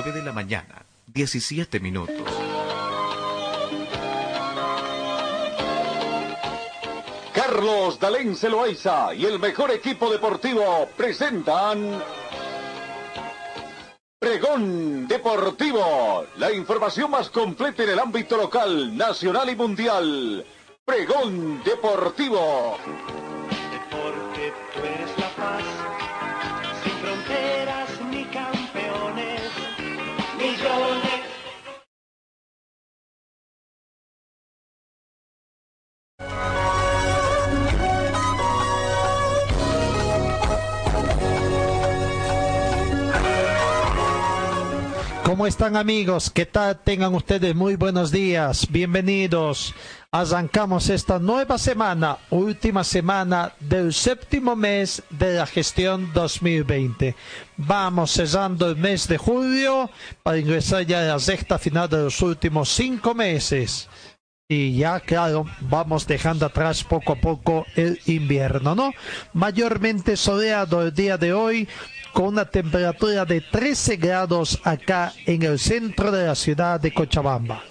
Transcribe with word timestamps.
9 0.00 0.12
de 0.12 0.22
la 0.22 0.32
mañana, 0.32 0.86
17 1.08 1.80
minutos. 1.80 2.14
Carlos 7.34 7.98
Dalén 7.98 8.36
Celoaiza 8.36 9.12
y 9.12 9.24
el 9.24 9.40
mejor 9.40 9.72
equipo 9.72 10.08
deportivo 10.08 10.88
presentan 10.96 12.00
Pregón 14.20 15.08
Deportivo, 15.08 16.26
la 16.36 16.52
información 16.52 17.10
más 17.10 17.28
completa 17.30 17.82
en 17.82 17.90
el 17.90 17.98
ámbito 17.98 18.36
local, 18.36 18.96
nacional 18.96 19.50
y 19.50 19.56
mundial. 19.56 20.46
Pregón 20.84 21.60
Deportivo. 21.64 22.78
¿Cómo 45.28 45.46
están 45.46 45.76
amigos? 45.76 46.30
¿Qué 46.30 46.46
tal? 46.46 46.80
Tengan 46.82 47.14
ustedes 47.14 47.54
muy 47.54 47.76
buenos 47.76 48.10
días. 48.10 48.66
Bienvenidos. 48.70 49.74
Arrancamos 50.10 50.88
esta 50.88 51.18
nueva 51.18 51.58
semana, 51.58 52.16
última 52.30 52.82
semana 52.82 53.52
del 53.60 53.92
séptimo 53.92 54.56
mes 54.56 55.02
de 55.10 55.34
la 55.34 55.44
gestión 55.44 56.10
2020. 56.14 57.14
Vamos 57.58 58.12
cerrando 58.12 58.70
el 58.70 58.76
mes 58.76 59.06
de 59.06 59.18
julio 59.18 59.90
para 60.22 60.38
ingresar 60.38 60.86
ya 60.86 61.00
a 61.00 61.04
la 61.04 61.18
sexta 61.18 61.58
final 61.58 61.90
de 61.90 62.04
los 62.04 62.22
últimos 62.22 62.70
cinco 62.70 63.14
meses. 63.14 63.86
Y 64.50 64.78
ya, 64.78 64.98
claro, 65.00 65.44
vamos 65.60 66.06
dejando 66.06 66.46
atrás 66.46 66.82
poco 66.82 67.12
a 67.12 67.16
poco 67.16 67.66
el 67.76 68.00
invierno, 68.06 68.74
¿no? 68.74 68.92
Mayormente 69.34 70.16
soleado 70.16 70.82
el 70.82 70.94
día 70.94 71.18
de 71.18 71.34
hoy, 71.34 71.68
con 72.14 72.28
una 72.28 72.46
temperatura 72.46 73.26
de 73.26 73.42
13 73.42 73.96
grados 73.96 74.58
acá 74.64 75.12
en 75.26 75.42
el 75.42 75.58
centro 75.58 76.10
de 76.10 76.26
la 76.26 76.34
ciudad 76.34 76.80
de 76.80 76.94
Cochabamba. 76.94 77.62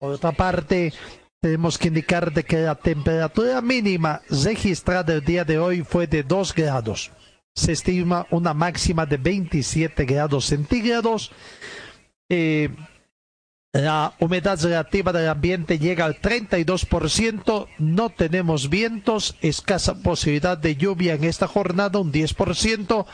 Por 0.00 0.14
otra 0.14 0.32
parte, 0.32 0.92
tenemos 1.40 1.78
que 1.78 1.88
indicar 1.88 2.32
que 2.44 2.56
la 2.56 2.74
temperatura 2.74 3.60
mínima 3.60 4.20
registrada 4.28 5.14
el 5.14 5.24
día 5.24 5.44
de 5.44 5.60
hoy 5.60 5.84
fue 5.84 6.08
de 6.08 6.24
2 6.24 6.54
grados. 6.54 7.12
Se 7.54 7.70
estima 7.70 8.26
una 8.30 8.52
máxima 8.52 9.06
de 9.06 9.16
27 9.16 10.04
grados 10.04 10.46
centígrados. 10.46 11.30
Eh, 12.28 12.68
la 13.76 14.14
humedad 14.20 14.58
relativa 14.62 15.12
del 15.12 15.28
ambiente 15.28 15.78
llega 15.78 16.04
al 16.04 16.20
32%, 16.20 17.68
no 17.78 18.10
tenemos 18.10 18.70
vientos, 18.70 19.36
escasa 19.40 20.02
posibilidad 20.02 20.56
de 20.56 20.76
lluvia 20.76 21.14
en 21.14 21.24
esta 21.24 21.46
jornada, 21.46 21.98
un 21.98 22.12
10%, 22.12 23.06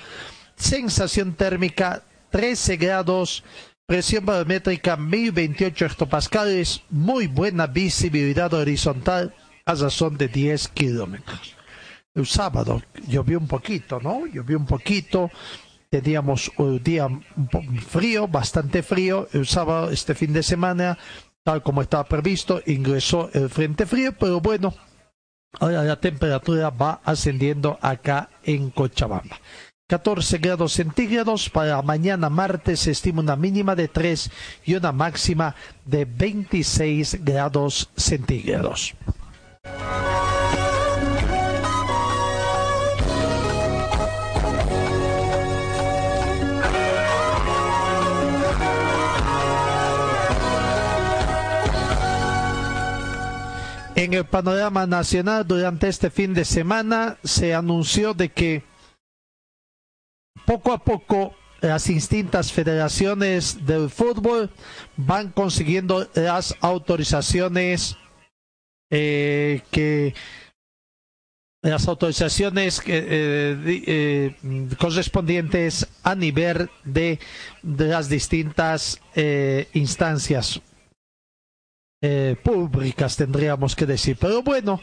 sensación 0.56 1.34
térmica 1.34 2.02
13 2.30 2.76
grados, 2.76 3.44
presión 3.86 4.24
barométrica 4.24 4.96
1028 4.96 5.86
hectopascales, 5.86 6.82
muy 6.90 7.26
buena 7.26 7.66
visibilidad 7.66 8.52
horizontal 8.54 9.34
a 9.64 9.74
razón 9.74 10.16
de 10.16 10.28
10 10.28 10.68
kilómetros. 10.68 11.56
El 12.14 12.26
sábado 12.26 12.82
llovió 13.08 13.38
un 13.38 13.48
poquito, 13.48 13.98
¿no? 14.00 14.26
Llovió 14.26 14.58
un 14.58 14.66
poquito, 14.66 15.30
teníamos 15.92 16.50
un 16.56 16.82
día 16.82 17.06
frío, 17.86 18.26
bastante 18.26 18.82
frío. 18.82 19.28
El 19.34 19.46
sábado, 19.46 19.90
este 19.90 20.14
fin 20.14 20.32
de 20.32 20.42
semana, 20.42 20.96
tal 21.44 21.62
como 21.62 21.82
estaba 21.82 22.04
previsto, 22.04 22.62
ingresó 22.64 23.28
el 23.34 23.50
frente 23.50 23.84
frío, 23.84 24.12
pero 24.18 24.40
bueno, 24.40 24.72
ahora 25.60 25.84
la 25.84 26.00
temperatura 26.00 26.70
va 26.70 27.02
ascendiendo 27.04 27.78
acá 27.82 28.30
en 28.42 28.70
Cochabamba. 28.70 29.36
14 29.88 30.38
grados 30.38 30.72
centígrados. 30.72 31.50
Para 31.50 31.82
mañana 31.82 32.30
martes 32.30 32.80
se 32.80 32.92
estima 32.92 33.20
una 33.20 33.36
mínima 33.36 33.74
de 33.74 33.88
3 33.88 34.30
y 34.64 34.74
una 34.74 34.92
máxima 34.92 35.54
de 35.84 36.06
26 36.06 37.22
grados 37.22 37.90
centígrados. 37.94 38.94
En 54.02 54.14
el 54.14 54.24
panorama 54.24 54.84
nacional 54.84 55.46
durante 55.46 55.86
este 55.86 56.10
fin 56.10 56.34
de 56.34 56.44
semana 56.44 57.18
se 57.22 57.54
anunció 57.54 58.14
de 58.14 58.30
que 58.30 58.64
poco 60.44 60.72
a 60.72 60.82
poco 60.82 61.36
las 61.60 61.84
distintas 61.84 62.50
federaciones 62.50 63.64
del 63.64 63.90
fútbol 63.90 64.50
van 64.96 65.30
consiguiendo 65.30 66.10
las 66.14 66.56
autorizaciones 66.60 67.96
eh, 68.90 69.62
que 69.70 70.16
las 71.62 71.86
autorizaciones 71.86 72.82
eh, 72.86 73.56
eh, 73.86 74.74
correspondientes 74.80 75.86
a 76.02 76.16
nivel 76.16 76.70
de, 76.82 77.20
de 77.62 77.86
las 77.86 78.08
distintas 78.08 79.00
eh, 79.14 79.68
instancias 79.74 80.60
eh, 82.04 82.36
públicas, 82.42 83.16
tendríamos 83.16 83.76
que 83.76 83.86
decir. 83.86 84.16
Pero 84.18 84.42
bueno, 84.42 84.80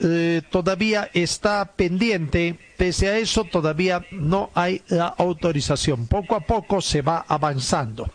eh, 0.00 0.40
todavía 0.50 1.10
está 1.12 1.64
pendiente, 1.64 2.58
pese 2.76 3.08
a 3.08 3.18
eso 3.18 3.42
todavía 3.42 4.06
no 4.12 4.50
hay 4.54 4.80
la 4.88 5.08
autorización. 5.08 6.06
Poco 6.06 6.36
a 6.36 6.40
poco 6.40 6.80
se 6.80 7.02
va 7.02 7.24
avanzando. 7.26 8.08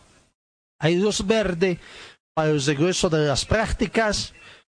Hay 0.79 0.95
luz 0.95 1.27
verde 1.27 1.79
para 2.33 2.49
el 2.49 2.63
regreso 2.63 3.09
de 3.09 3.27
las 3.27 3.45
prácticas, 3.45 4.33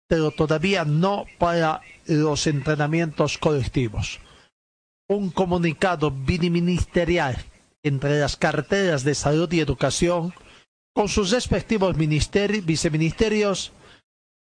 pero 0.08 0.32
todavía 0.32 0.84
no 0.84 1.26
para 1.38 1.82
los 2.06 2.48
entrenamientos 2.48 3.38
colectivos. 3.38 4.20
Un 5.08 5.30
comunicado 5.30 6.12
biniministerial 6.12 7.38
entre 7.82 8.20
las 8.20 8.36
carteras 8.36 9.06
de 9.06 9.16
salud 9.16 9.52
y 9.54 9.62
educación 9.62 10.34
con 11.00 11.08
sus 11.08 11.32
respectivos 11.32 11.96
ministerios, 11.96 12.66
viceministerios 12.66 13.72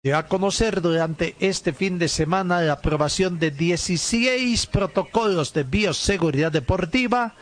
dio 0.04 0.18
a 0.18 0.26
conocer 0.26 0.82
durante 0.82 1.34
este 1.40 1.72
fin 1.72 1.98
de 1.98 2.08
semana 2.08 2.60
la 2.60 2.74
aprobación 2.74 3.38
de 3.38 3.50
16 3.50 4.66
protocolos 4.66 5.54
de 5.54 5.62
bioseguridad 5.62 6.52
deportiva, 6.52 7.36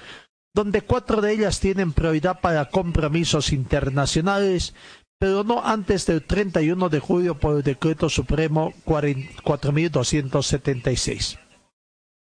donde 0.55 0.83
cuatro 0.83 1.21
de 1.21 1.33
ellas 1.33 1.59
tienen 1.59 1.93
prioridad 1.93 2.41
para 2.41 2.67
compromisos 2.67 3.53
internacionales, 3.53 4.77
pero 5.19 5.43
no 5.43 5.61
antes 5.65 6.07
del 6.07 6.23
31 6.23 6.89
de 6.89 7.01
julio 7.01 7.37
por 7.37 7.57
el 7.57 7.65
Decreto 7.65 8.09
Supremo 8.09 8.73
4276. 8.85 11.37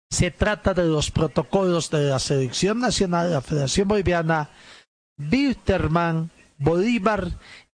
Se 0.10 0.32
trata 0.32 0.74
de 0.74 0.86
los 0.86 1.12
protocolos 1.12 1.92
de 1.92 2.10
la 2.10 2.18
Selección 2.18 2.80
Nacional 2.80 3.28
de 3.28 3.36
la 3.36 3.42
Federación 3.42 3.88
Boliviana, 3.88 4.50
Bilterman, 5.18 6.32
Bolívar 6.58 7.32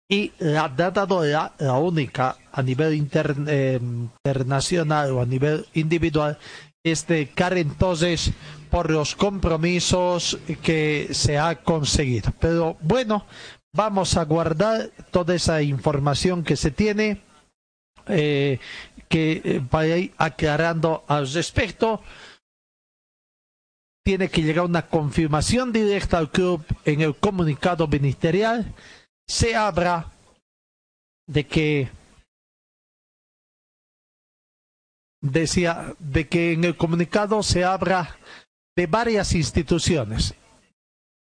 y 0.10 0.32
la 0.40 0.70
datadora, 0.70 1.54
la 1.60 1.74
única 1.78 2.38
a 2.52 2.62
nivel 2.62 3.10
eh, 3.48 3.80
internacional 3.82 5.12
o 5.12 5.22
a 5.22 5.26
nivel 5.26 5.66
individual, 5.74 6.38
es 6.84 7.06
de 7.08 7.28
Karen 7.30 7.76
Toses 7.76 8.32
por 8.70 8.90
los 8.90 9.16
compromisos 9.16 10.38
que 10.62 11.10
se 11.12 11.38
ha 11.38 11.56
conseguido. 11.56 12.32
Pero 12.40 12.78
bueno, 12.82 13.26
vamos 13.74 14.16
a 14.16 14.24
guardar 14.24 14.92
toda 15.12 15.36
esa 15.36 15.62
información 15.62 16.44
que 16.44 16.56
se 16.56 16.72
tiene, 16.72 17.22
eh, 18.08 18.60
que 19.10 19.62
ir 19.84 20.14
aclarando 20.18 21.04
al 21.08 21.32
respecto 21.32 22.02
tiene 24.08 24.30
que 24.30 24.42
llegar 24.42 24.64
una 24.64 24.88
confirmación 24.88 25.74
directa 25.74 26.18
al 26.18 26.32
club 26.32 26.64
en 26.86 27.02
el 27.02 27.18
comunicado 27.18 27.90
ministerial. 27.90 28.74
Se 29.28 29.54
habla 29.54 30.14
de 31.28 31.46
que 31.46 31.90
decía 35.20 35.94
de 36.00 36.26
que 36.30 36.54
en 36.54 36.64
el 36.64 36.78
comunicado 36.78 37.44
se 37.44 37.66
habla 37.66 38.16
de 38.78 38.88
varias 38.88 39.36
instituciones 39.36 40.34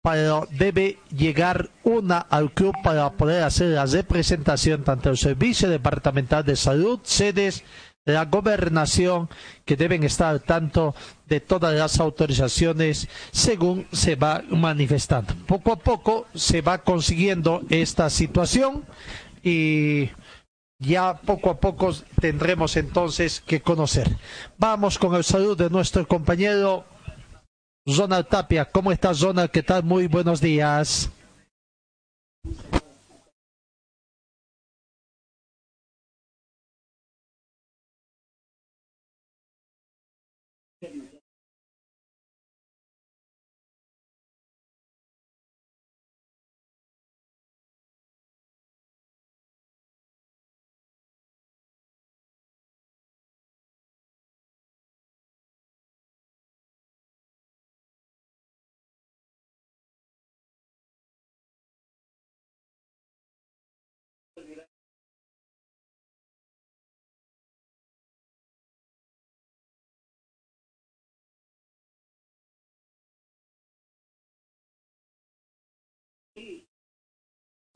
pero 0.04 0.48
debe 0.52 1.00
llegar 1.10 1.70
una 1.84 2.20
al 2.20 2.54
club 2.54 2.74
para 2.84 3.10
poder 3.12 3.44
hacer 3.44 3.70
la 3.70 3.86
representación 3.86 4.84
tanto 4.84 5.10
el 5.10 5.18
servicio 5.18 5.68
departamental 5.68 6.46
de 6.46 6.56
salud 6.56 7.00
sedes 7.04 7.64
la 8.08 8.26
gobernación 8.26 9.30
que 9.66 9.76
deben 9.76 10.04
estar 10.04 10.30
al 10.30 10.42
tanto 10.42 10.96
de 11.26 11.42
todas 11.42 11.76
las 11.76 12.00
autorizaciones 12.00 13.08
según 13.32 13.86
se 13.92 14.16
va 14.16 14.42
manifestando. 14.50 15.36
Poco 15.46 15.74
a 15.74 15.76
poco 15.76 16.26
se 16.34 16.62
va 16.62 16.78
consiguiendo 16.80 17.64
esta 17.70 18.10
situación 18.10 18.86
y 19.44 20.10
ya 20.80 21.16
poco 21.16 21.50
a 21.50 21.60
poco 21.60 21.94
tendremos 22.22 22.78
entonces 22.78 23.42
que 23.46 23.62
conocer. 23.62 24.16
Vamos 24.58 24.98
con 24.98 25.14
el 25.16 25.26
saludo 25.26 25.56
de 25.56 25.70
nuestro 25.70 26.08
compañero 26.08 26.86
Zona 27.86 28.24
Tapia. 28.24 28.64
¿Cómo 28.66 28.94
estás, 28.94 29.18
Zona? 29.18 29.50
¿Qué 29.50 29.64
tal? 29.64 29.84
Muy 29.84 30.08
buenos 30.08 30.40
días. 30.40 31.10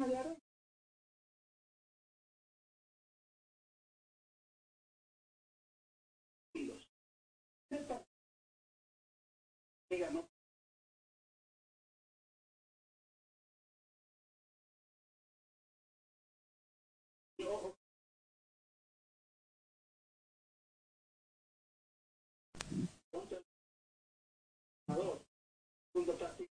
hablaron 0.02 0.38
que 9.90 9.98
ganó 9.98 10.30
punto. 25.94 26.51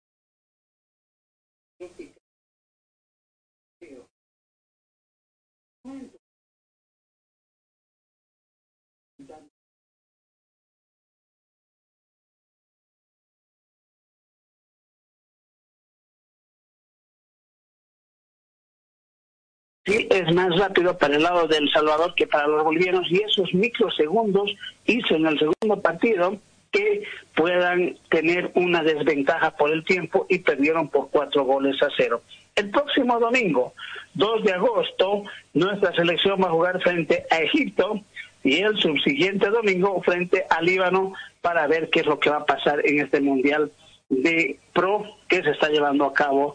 Sí 19.85 20.07
es 20.11 20.35
más 20.35 20.57
rápido 20.59 20.97
para 20.99 21.17
el 21.17 21.23
lado 21.23 21.47
del 21.47 21.71
Salvador 21.71 22.15
que 22.15 22.27
para 22.27 22.47
los 22.47 22.65
bolivianos 22.65 23.07
y 23.11 23.23
esos 23.23 23.53
microsegundos 23.55 24.55
hizo 24.87 25.15
en 25.15 25.27
el 25.27 25.39
segundo 25.39 25.81
partido 25.83 26.37
que 26.71 27.03
puedan 27.35 27.97
tener 28.11 28.51
una 28.55 28.83
desventaja 28.83 29.57
por 29.57 29.73
el 29.73 29.85
tiempo 29.85 30.27
y 30.29 30.39
perdieron 30.39 30.89
por 30.89 31.11
cuatro 31.11 31.45
goles 31.45 31.83
a 31.83 31.89
cero. 31.97 32.23
El 32.55 32.71
próximo 32.71 33.19
domingo, 33.19 33.75
2 34.15 34.45
de 34.45 34.53
agosto, 34.53 35.25
nuestra 35.55 35.93
selección 35.95 36.41
va 36.41 36.49
a 36.49 36.53
jugar 36.53 36.81
frente 36.83 37.25
a 37.31 37.39
Egipto 37.39 38.01
y 38.43 38.59
el 38.59 38.77
subsiguiente 38.79 39.49
domingo 39.51 40.01
frente 40.03 40.45
a 40.49 40.63
Líbano 40.63 41.15
para 41.41 41.67
ver 41.67 41.91
qué 41.91 42.01
es 42.01 42.07
lo 42.07 42.19
que 42.19 42.31
va 42.31 42.39
a 42.39 42.47
pasar 42.47 42.85
en 42.85 43.01
este 43.01 43.21
Mundial 43.21 43.71
de 44.09 44.59
Pro 44.73 45.05
que 45.29 45.43
se 45.43 45.51
está 45.51 45.69
llevando 45.69 46.05
a 46.05 46.13
cabo 46.13 46.55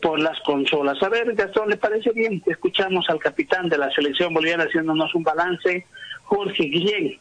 por 0.00 0.20
las 0.20 0.38
consolas. 0.40 1.02
A 1.02 1.08
ver, 1.08 1.34
Gastón, 1.34 1.70
¿le 1.70 1.76
parece 1.76 2.10
bien? 2.12 2.42
Escuchamos 2.46 3.08
al 3.08 3.18
capitán 3.18 3.68
de 3.68 3.78
la 3.78 3.90
selección 3.90 4.32
boliviana 4.32 4.64
haciéndonos 4.64 5.14
un 5.14 5.22
balance, 5.22 5.86
Jorge 6.24 6.64
Guillén. 6.64 7.18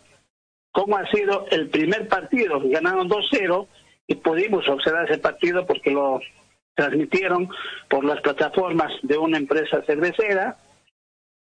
¿Cómo 0.72 0.98
ha 0.98 1.06
sido 1.12 1.46
el 1.52 1.70
primer 1.70 2.08
partido? 2.08 2.60
Ganaron 2.64 3.10
2-0 3.10 3.68
y 4.08 4.16
pudimos 4.16 4.68
observar 4.68 5.10
ese 5.10 5.20
partido 5.20 5.66
porque 5.66 5.92
lo 5.92 6.20
transmitieron 6.76 7.50
por 7.90 8.04
las 8.04 8.22
plataformas 8.22 8.92
de 9.04 9.18
una 9.18 9.38
empresa 9.38 9.84
cervecera. 9.86 10.58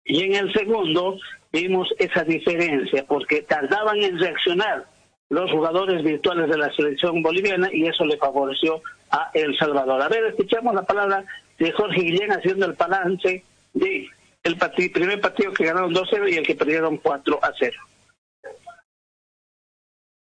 Y 0.03 0.23
en 0.23 0.35
el 0.35 0.53
segundo 0.53 1.17
vimos 1.51 1.87
esa 1.97 2.23
diferencia 2.23 3.05
porque 3.07 3.41
tardaban 3.41 3.97
en 4.03 4.19
reaccionar 4.19 4.85
los 5.29 5.51
jugadores 5.51 6.03
virtuales 6.03 6.49
de 6.49 6.57
la 6.57 6.71
selección 6.73 7.23
boliviana 7.23 7.69
y 7.73 7.87
eso 7.87 8.05
le 8.05 8.17
favoreció 8.17 8.81
a 9.11 9.31
El 9.33 9.57
Salvador. 9.57 10.01
A 10.01 10.09
ver, 10.09 10.25
escuchamos 10.25 10.73
la 10.73 10.83
palabra 10.83 11.25
de 11.57 11.71
Jorge 11.71 12.01
Guillén 12.01 12.31
haciendo 12.31 12.65
el 12.65 12.73
balance 12.73 13.43
de 13.73 14.07
el 14.43 14.57
primer 14.91 15.19
partido 15.19 15.51
que 15.53 15.65
ganaron 15.65 15.93
2-0 15.93 16.31
y 16.31 16.35
el 16.35 16.45
que 16.45 16.55
perdieron 16.55 16.97
4 16.97 17.39
0. 17.59 17.77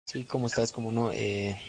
Sí, 0.05 0.25
¿cómo 0.25 0.47
estás? 0.47 0.71
¿Cómo 0.71 0.91
no? 0.91 1.11
Eh, 1.11 1.59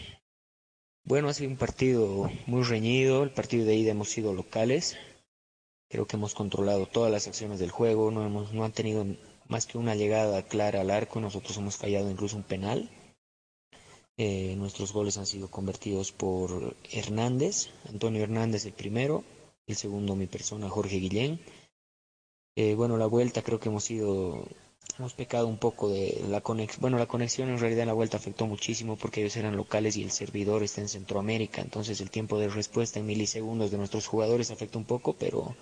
bueno, 1.05 1.29
ha 1.29 1.33
sido 1.33 1.51
un 1.51 1.57
partido 1.57 2.31
muy 2.47 2.63
reñido. 2.63 3.23
El 3.23 3.31
partido 3.31 3.65
de 3.65 3.75
ida 3.75 3.93
hemos 3.93 4.11
sido 4.11 4.35
locales. 4.35 4.99
Creo 5.89 6.07
que 6.07 6.17
hemos 6.17 6.35
controlado 6.35 6.87
todas 6.87 7.11
las 7.11 7.27
acciones 7.27 7.59
del 7.59 7.71
juego. 7.71 8.11
No, 8.11 8.27
hemos, 8.27 8.53
no 8.53 8.65
han 8.65 8.73
tenido 8.73 9.07
más 9.49 9.67
que 9.67 9.79
una 9.79 9.95
llegada 9.95 10.43
clara 10.43 10.83
al 10.83 10.91
arco. 10.91 11.21
Nosotros 11.21 11.57
hemos 11.57 11.77
fallado 11.77 12.11
incluso 12.11 12.37
un 12.37 12.43
penal. 12.43 12.91
Eh, 14.19 14.55
nuestros 14.57 14.93
goles 14.93 15.17
han 15.17 15.27
sido 15.27 15.51
convertidos 15.51 16.13
por 16.13 16.77
Hernández, 16.91 17.69
Antonio 17.89 18.23
Hernández 18.23 18.67
el 18.67 18.73
primero, 18.73 19.25
el 19.67 19.77
segundo 19.77 20.17
mi 20.17 20.27
persona, 20.27 20.69
Jorge 20.69 20.97
Guillén. 20.97 21.41
Eh, 22.55 22.75
bueno, 22.75 22.99
la 22.99 23.07
vuelta 23.07 23.43
creo 23.43 23.59
que 23.59 23.71
hemos 23.71 23.85
sido, 23.85 24.45
hemos 24.99 25.15
pecado 25.15 25.47
un 25.47 25.57
poco 25.57 25.89
de 25.89 26.23
la 26.29 26.43
conexión. 26.43 26.83
Bueno, 26.83 26.99
la 26.99 27.07
conexión 27.07 27.49
en 27.49 27.59
realidad 27.59 27.83
en 27.83 27.89
la 27.89 27.95
vuelta 27.95 28.19
afectó 28.19 28.47
muchísimo 28.47 28.97
porque 28.97 29.23
ellos 29.23 29.37
eran 29.37 29.57
locales 29.57 29.97
y 29.97 30.03
el 30.03 30.11
servidor 30.11 30.63
está 30.63 30.83
en 30.83 30.89
Centroamérica, 30.89 31.63
entonces 31.63 32.01
el 32.03 32.11
tiempo 32.11 32.39
de 32.39 32.49
respuesta 32.49 32.99
en 32.99 33.07
milisegundos 33.07 33.71
de 33.71 33.79
nuestros 33.79 34.07
jugadores 34.07 34.51
afecta 34.51 34.77
un 34.77 34.85
poco, 34.85 35.15
pero 35.15 35.57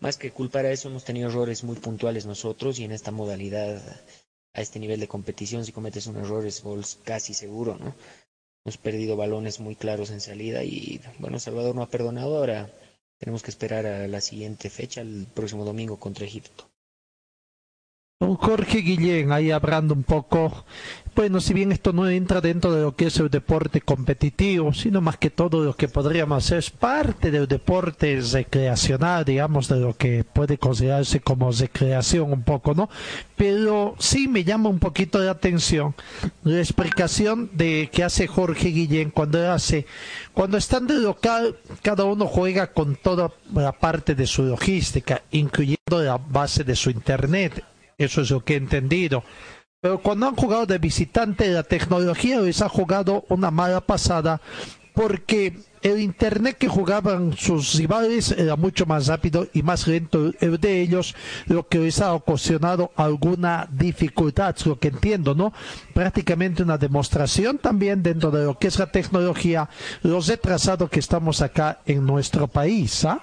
más 0.00 0.18
que 0.18 0.30
culpar 0.30 0.66
a 0.66 0.72
eso 0.72 0.88
hemos 0.88 1.04
tenido 1.04 1.30
errores 1.30 1.64
muy 1.64 1.76
puntuales 1.76 2.26
nosotros 2.26 2.78
y 2.78 2.84
en 2.84 2.92
esta 2.92 3.10
modalidad 3.10 3.82
a 4.58 4.60
este 4.60 4.80
nivel 4.80 4.98
de 4.98 5.06
competición, 5.14 5.64
si 5.64 5.70
cometes 5.70 6.08
un 6.08 6.16
error 6.16 6.44
es 6.44 6.62
gol 6.64 6.82
casi 7.04 7.32
seguro, 7.32 7.76
¿no? 7.78 7.94
Hemos 8.64 8.76
perdido 8.76 9.16
balones 9.16 9.60
muy 9.60 9.76
claros 9.76 10.10
en 10.10 10.20
salida 10.20 10.64
y, 10.64 11.00
bueno, 11.20 11.38
Salvador 11.38 11.76
no 11.76 11.82
ha 11.82 11.88
perdonado, 11.88 12.36
ahora 12.36 12.68
tenemos 13.18 13.44
que 13.44 13.52
esperar 13.52 13.86
a 13.86 14.08
la 14.08 14.20
siguiente 14.20 14.68
fecha, 14.68 15.00
el 15.00 15.28
próximo 15.32 15.64
domingo 15.64 15.96
contra 16.00 16.26
Egipto. 16.26 16.68
Jorge 18.20 18.78
Guillén, 18.78 19.30
ahí 19.30 19.52
hablando 19.52 19.94
un 19.94 20.02
poco, 20.02 20.64
bueno, 21.14 21.40
si 21.40 21.54
bien 21.54 21.70
esto 21.70 21.92
no 21.92 22.08
entra 22.10 22.40
dentro 22.40 22.72
de 22.72 22.82
lo 22.82 22.96
que 22.96 23.06
es 23.06 23.18
el 23.20 23.30
deporte 23.30 23.80
competitivo, 23.80 24.74
sino 24.74 25.00
más 25.00 25.18
que 25.18 25.30
todo 25.30 25.62
lo 25.62 25.76
que 25.76 25.86
podríamos 25.86 26.44
hacer 26.44 26.58
es 26.58 26.70
parte 26.70 27.30
del 27.30 27.46
deporte 27.46 28.20
recreacional, 28.32 29.24
digamos, 29.24 29.68
de 29.68 29.78
lo 29.78 29.96
que 29.96 30.24
puede 30.24 30.58
considerarse 30.58 31.20
como 31.20 31.52
recreación 31.52 32.32
un 32.32 32.42
poco, 32.42 32.74
¿no? 32.74 32.90
Pero 33.36 33.94
sí 34.00 34.26
me 34.26 34.42
llama 34.42 34.68
un 34.68 34.80
poquito 34.80 35.20
la 35.20 35.30
atención 35.30 35.94
la 36.42 36.58
explicación 36.58 37.50
de 37.52 37.88
que 37.92 38.02
hace 38.02 38.26
Jorge 38.26 38.70
Guillén 38.70 39.10
cuando 39.10 39.48
hace, 39.52 39.86
cuando 40.34 40.56
están 40.56 40.88
de 40.88 40.94
local, 40.94 41.56
cada 41.82 42.02
uno 42.02 42.26
juega 42.26 42.72
con 42.72 42.96
toda 42.96 43.30
la 43.54 43.70
parte 43.70 44.16
de 44.16 44.26
su 44.26 44.42
logística, 44.42 45.22
incluyendo 45.30 46.02
la 46.02 46.16
base 46.16 46.64
de 46.64 46.74
su 46.74 46.90
internet 46.90 47.62
eso 47.98 48.22
es 48.22 48.30
lo 48.30 48.44
que 48.44 48.54
he 48.54 48.56
entendido. 48.56 49.24
Pero 49.80 49.98
cuando 49.98 50.26
han 50.26 50.36
jugado 50.36 50.66
de 50.66 50.78
visitante, 50.78 51.48
la 51.48 51.62
tecnología 51.62 52.40
les 52.40 52.62
ha 52.62 52.68
jugado 52.68 53.24
una 53.28 53.50
mala 53.50 53.80
pasada 53.80 54.40
porque 54.92 55.56
el 55.82 56.00
internet 56.00 56.56
que 56.58 56.66
jugaban 56.66 57.36
sus 57.36 57.74
rivales 57.74 58.32
era 58.32 58.56
mucho 58.56 58.84
más 58.86 59.06
rápido 59.06 59.46
y 59.52 59.62
más 59.62 59.86
lento 59.86 60.32
de 60.32 60.80
ellos, 60.80 61.14
lo 61.46 61.68
que 61.68 61.78
les 61.78 62.00
ha 62.00 62.14
ocasionado 62.14 62.90
alguna 62.96 63.68
dificultad, 63.70 64.56
lo 64.64 64.80
que 64.80 64.88
entiendo, 64.88 65.36
¿no? 65.36 65.52
Prácticamente 65.94 66.64
una 66.64 66.78
demostración 66.78 67.58
también 67.58 68.02
dentro 68.02 68.32
de 68.32 68.44
lo 68.44 68.58
que 68.58 68.66
es 68.66 68.78
la 68.80 68.90
tecnología, 68.90 69.68
los 70.02 70.26
retrasados 70.26 70.90
que 70.90 70.98
estamos 70.98 71.42
acá 71.42 71.80
en 71.86 72.04
nuestro 72.04 72.48
país, 72.48 73.04
¿ah? 73.04 73.22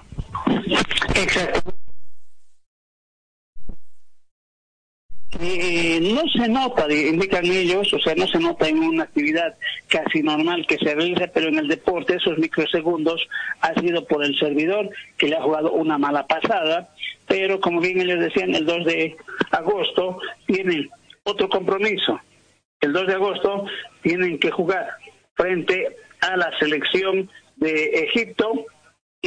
Eh, 5.40 6.00
no 6.00 6.22
se 6.28 6.48
nota, 6.48 6.90
indican 6.92 7.44
ellos, 7.44 7.92
o 7.92 7.98
sea, 7.98 8.14
no 8.14 8.26
se 8.26 8.38
nota 8.38 8.68
en 8.68 8.78
una 8.78 9.04
actividad 9.04 9.54
casi 9.88 10.22
normal 10.22 10.66
que 10.66 10.78
se 10.78 10.94
realiza, 10.94 11.26
pero 11.28 11.48
en 11.48 11.58
el 11.58 11.68
deporte 11.68 12.16
esos 12.16 12.38
microsegundos 12.38 13.28
ha 13.60 13.74
sido 13.80 14.06
por 14.06 14.24
el 14.24 14.38
servidor 14.38 14.90
que 15.16 15.28
le 15.28 15.36
ha 15.36 15.42
jugado 15.42 15.72
una 15.72 15.98
mala 15.98 16.26
pasada, 16.26 16.90
pero 17.26 17.60
como 17.60 17.80
bien 17.80 18.00
ellos 18.00 18.20
decían, 18.20 18.54
el 18.54 18.64
2 18.64 18.84
de 18.84 19.16
agosto 19.50 20.18
tienen 20.46 20.88
otro 21.24 21.48
compromiso. 21.48 22.20
El 22.80 22.92
2 22.92 23.06
de 23.06 23.14
agosto 23.14 23.66
tienen 24.02 24.38
que 24.38 24.50
jugar 24.50 24.88
frente 25.34 25.96
a 26.20 26.36
la 26.36 26.56
selección 26.58 27.28
de 27.56 28.04
Egipto 28.04 28.66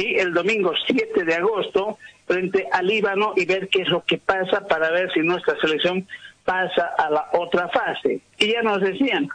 y 0.00 0.18
el 0.18 0.32
domingo 0.32 0.72
7 0.86 1.24
de 1.24 1.34
agosto 1.34 1.98
frente 2.26 2.66
al 2.72 2.86
Líbano 2.86 3.34
y 3.36 3.44
ver 3.44 3.68
qué 3.68 3.82
es 3.82 3.88
lo 3.88 4.02
que 4.04 4.18
pasa 4.18 4.66
para 4.66 4.90
ver 4.90 5.12
si 5.12 5.20
nuestra 5.20 5.58
selección 5.60 6.06
pasa 6.44 6.94
a 6.96 7.10
la 7.10 7.28
otra 7.32 7.68
fase. 7.68 8.20
Y 8.38 8.52
ya 8.52 8.62
nos 8.62 8.80
decían, 8.80 9.28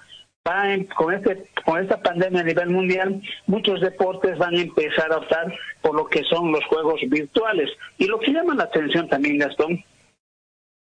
con, 0.96 1.14
este, 1.14 1.46
con 1.64 1.82
esta 1.82 2.02
pandemia 2.02 2.42
a 2.42 2.46
nivel 2.46 2.70
mundial, 2.70 3.22
muchos 3.46 3.80
deportes 3.82 4.38
van 4.38 4.56
a 4.56 4.62
empezar 4.62 5.12
a 5.12 5.18
optar 5.18 5.54
por 5.82 5.96
lo 5.96 6.08
que 6.08 6.24
son 6.24 6.52
los 6.52 6.66
juegos 6.66 7.00
virtuales. 7.08 7.70
Y 7.98 8.08
lo 8.08 8.20
que 8.20 8.32
llama 8.32 8.56
la 8.56 8.64
atención 8.64 9.08
también, 9.08 9.38
Gastón, 9.38 9.84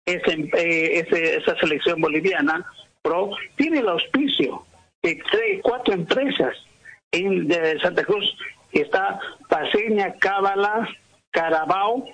es 0.04 0.22
eh, 0.26 1.06
esa 1.38 1.56
selección 1.58 2.00
boliviana 2.00 2.66
pro 3.02 3.30
tiene 3.56 3.78
el 3.78 3.88
auspicio 3.88 4.66
de 5.02 5.22
tres, 5.30 5.60
cuatro 5.62 5.94
empresas 5.94 6.54
en, 7.12 7.48
de 7.48 7.78
Santa 7.80 8.04
Cruz 8.04 8.36
está 8.72 9.18
Paseña, 9.48 10.14
Cábala, 10.14 10.88
Carabao 11.30 12.04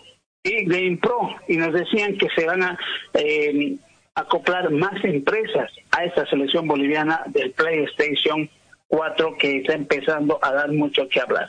y 0.42 0.64
Game 0.64 0.98
Pro. 0.98 1.34
Y 1.48 1.56
nos 1.56 1.72
decían 1.72 2.16
que 2.16 2.28
se 2.34 2.46
van 2.46 2.62
a 2.62 2.78
eh, 3.14 3.76
acoplar 4.14 4.70
más 4.70 5.04
empresas 5.04 5.70
a 5.90 6.04
esta 6.04 6.26
selección 6.26 6.66
boliviana 6.66 7.22
del 7.26 7.52
PlayStation 7.52 8.48
4 8.88 9.36
que 9.38 9.58
está 9.58 9.74
empezando 9.74 10.38
a 10.42 10.52
dar 10.52 10.72
mucho 10.72 11.08
que 11.08 11.20
hablar. 11.20 11.48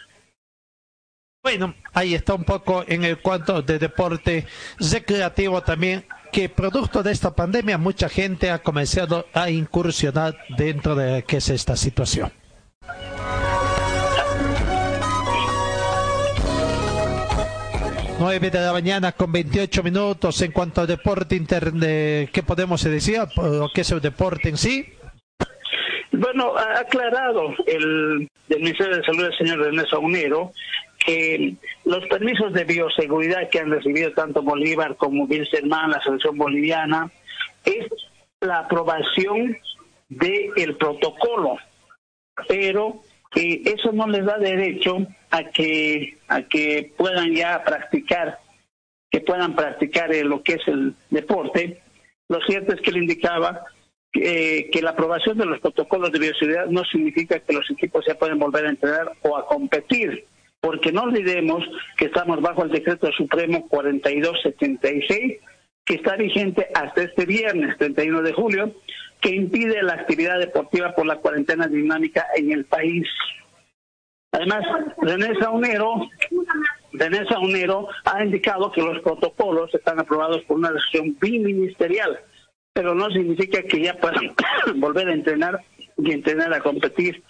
Bueno, 1.44 1.76
ahí 1.94 2.14
está 2.14 2.34
un 2.34 2.44
poco 2.44 2.84
en 2.88 3.06
el 3.06 3.20
cuanto 3.20 3.62
de 3.62 3.80
deporte 3.80 4.46
recreativo 4.80 5.62
también, 5.62 6.04
que 6.34 6.50
producto 6.50 7.04
de 7.04 7.14
esta 7.14 7.36
pandemia 7.36 7.78
mucha 7.78 8.10
gente 8.10 8.52
ha 8.52 8.60
comenzado 8.60 9.28
a 9.34 9.50
incursionar 9.50 10.36
dentro 10.58 10.96
de 10.96 11.24
que 11.24 11.38
es 11.38 11.50
esta 11.50 11.78
situación. 11.78 12.34
9 18.20 18.50
de 18.50 18.60
la 18.60 18.74
mañana 18.74 19.12
con 19.12 19.32
28 19.32 19.84
minutos 19.84 20.42
en 20.42 20.52
cuanto 20.52 20.82
al 20.82 20.88
deporte 20.88 21.36
internet, 21.36 22.32
¿qué 22.34 22.42
podemos 22.42 22.84
decir? 22.84 23.20
¿O 23.20 23.70
qué 23.74 23.82
es 23.82 23.92
el 23.92 24.02
deporte 24.02 24.50
en 24.50 24.58
sí? 24.58 24.86
Bueno, 26.12 26.58
ha 26.58 26.80
aclarado 26.80 27.54
el, 27.68 28.28
Ministerio 28.50 28.98
de 28.98 29.04
Salud, 29.04 29.26
el 29.26 29.38
señor 29.38 29.60
René 29.60 29.86
Saunero, 29.88 30.52
que 31.06 31.54
los 31.86 32.08
permisos 32.08 32.54
de 32.54 32.64
bioseguridad 32.64 33.50
que 33.50 33.60
han 33.60 33.70
recibido 33.70 34.12
tanto 34.14 34.42
Bolívar 34.42 34.96
como 34.96 35.26
Wilstermann, 35.26 35.92
la 35.92 36.02
selección 36.02 36.38
boliviana, 36.38 37.12
es 37.66 37.86
la 38.42 38.60
aprobación 38.60 39.56
del 40.10 40.76
protocolo, 40.78 41.58
pero 42.48 43.02
eso 43.38 43.92
no 43.92 44.08
les 44.08 44.26
da 44.26 44.38
derecho 44.38 44.98
a 45.30 45.44
que 45.46 46.18
a 46.28 46.42
que 46.44 46.92
puedan 46.98 47.34
ya 47.36 47.64
practicar 47.64 48.40
que 49.10 49.22
puedan 49.22 49.56
practicar 49.56 50.12
eh, 50.14 50.24
lo 50.24 50.44
que 50.44 50.54
es 50.54 50.68
el 50.68 50.96
deporte. 51.10 51.82
Lo 52.28 52.42
cierto 52.42 52.74
es 52.74 52.82
que 52.82 52.92
le 52.92 53.00
indicaba 53.00 53.64
eh, 54.14 54.70
que 54.72 54.82
la 54.82 54.92
aprobación 54.92 55.38
de 55.38 55.46
los 55.46 55.60
protocolos 55.60 56.12
de 56.12 56.20
bioseguridad 56.20 56.66
no 56.68 56.84
significa 56.86 57.40
que 57.40 57.54
los 57.54 57.70
equipos 57.70 58.06
ya 58.06 58.16
pueden 58.16 58.40
volver 58.40 58.66
a 58.66 58.70
entrenar 58.70 59.12
o 59.22 59.38
a 59.38 59.46
competir 59.46 60.26
porque 60.60 60.92
no 60.92 61.04
olvidemos 61.04 61.64
que 61.98 62.06
estamos 62.06 62.42
bajo 62.42 62.64
el 62.64 62.72
decreto 62.72 63.12
supremo 63.12 63.68
4276 63.68 65.40
que 65.86 65.96
está 65.96 66.16
vigente 66.16 66.68
hasta 66.74 67.04
este 67.04 67.26
viernes 67.26 67.78
31 67.78 68.22
de 68.22 68.34
julio 68.34 68.74
que 69.22 69.36
impide 69.36 69.82
la 69.84 69.94
actividad 69.94 70.40
deportiva 70.40 70.94
por 70.94 71.06
la 71.06 71.18
cuarentena 71.18 71.68
dinámica 71.68 72.28
en 72.36 72.52
el 72.52 72.66
país. 72.66 73.08
Además, 74.32 74.64
René 75.02 75.34
Saunero, 75.40 76.08
René 76.94 77.26
Saunero 77.28 77.88
ha 78.06 78.24
indicado 78.24 78.72
que 78.72 78.82
los 78.82 79.00
protocolos 79.02 79.74
están 79.74 80.00
aprobados 80.00 80.44
por 80.44 80.58
una 80.58 80.72
decisión 80.72 81.18
biministerial, 81.20 82.20
pero 82.74 82.94
no 82.94 83.10
significa 83.10 83.64
que 83.64 83.82
ya 83.82 83.96
puedan 83.96 84.36
volver 84.76 85.08
a 85.08 85.14
entrenar 85.14 85.60
y 85.98 86.12
entrenar 86.12 86.54
a 86.54 86.60
competir. 86.60 87.24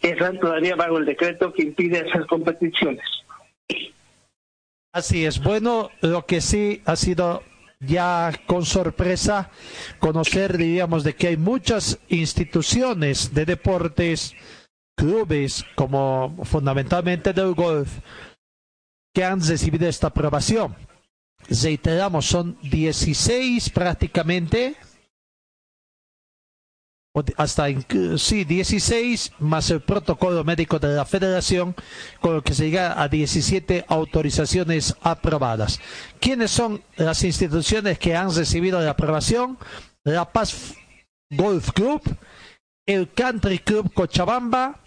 Están 0.00 0.38
todavía 0.38 0.76
bajo 0.76 0.98
el 0.98 1.06
decreto 1.06 1.52
que 1.52 1.62
impide 1.62 2.06
esas 2.06 2.26
competiciones. 2.26 3.04
Así 4.92 5.24
es. 5.24 5.42
Bueno, 5.42 5.90
lo 6.02 6.26
que 6.26 6.40
sí 6.40 6.82
ha 6.84 6.96
sido 6.96 7.42
ya 7.86 8.32
con 8.46 8.64
sorpresa 8.64 9.50
conocer, 9.98 10.56
diríamos, 10.56 11.04
de 11.04 11.14
que 11.14 11.28
hay 11.28 11.36
muchas 11.36 11.98
instituciones 12.08 13.34
de 13.34 13.44
deportes, 13.44 14.34
clubes, 14.96 15.64
como 15.74 16.36
fundamentalmente 16.44 17.32
del 17.32 17.54
golf, 17.54 17.88
que 19.14 19.24
han 19.24 19.40
recibido 19.46 19.88
esta 19.88 20.08
aprobación. 20.08 20.76
Reiteramos, 21.48 22.26
son 22.26 22.56
16 22.62 23.70
prácticamente 23.70 24.76
hasta 27.36 27.66
sí, 28.16 28.44
16 28.44 29.32
más 29.40 29.70
el 29.70 29.82
protocolo 29.82 30.44
médico 30.44 30.78
de 30.78 30.94
la 30.94 31.04
federación, 31.04 31.74
con 32.20 32.36
lo 32.36 32.42
que 32.42 32.54
se 32.54 32.64
llega 32.64 33.02
a 33.02 33.08
17 33.08 33.84
autorizaciones 33.88 34.96
aprobadas. 35.02 35.78
¿Quiénes 36.20 36.50
son 36.50 36.82
las 36.96 37.22
instituciones 37.22 37.98
que 37.98 38.16
han 38.16 38.34
recibido 38.34 38.80
la 38.80 38.92
aprobación? 38.92 39.58
La 40.04 40.32
Paz 40.32 40.74
Golf 41.30 41.70
Club, 41.72 42.02
el 42.86 43.12
Country 43.12 43.58
Club 43.58 43.92
Cochabamba, 43.92 44.80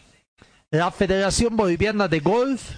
la 0.71 0.91
Federación 0.91 1.55
Boliviana 1.55 2.07
de 2.07 2.19
Golf, 2.21 2.71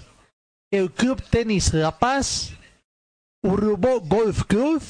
el 0.70 0.92
Club 0.92 1.22
Tenis 1.30 1.72
La 1.72 1.98
Paz, 1.98 2.52
Urubó 3.42 4.00
Golf 4.00 4.44
Club, 4.44 4.82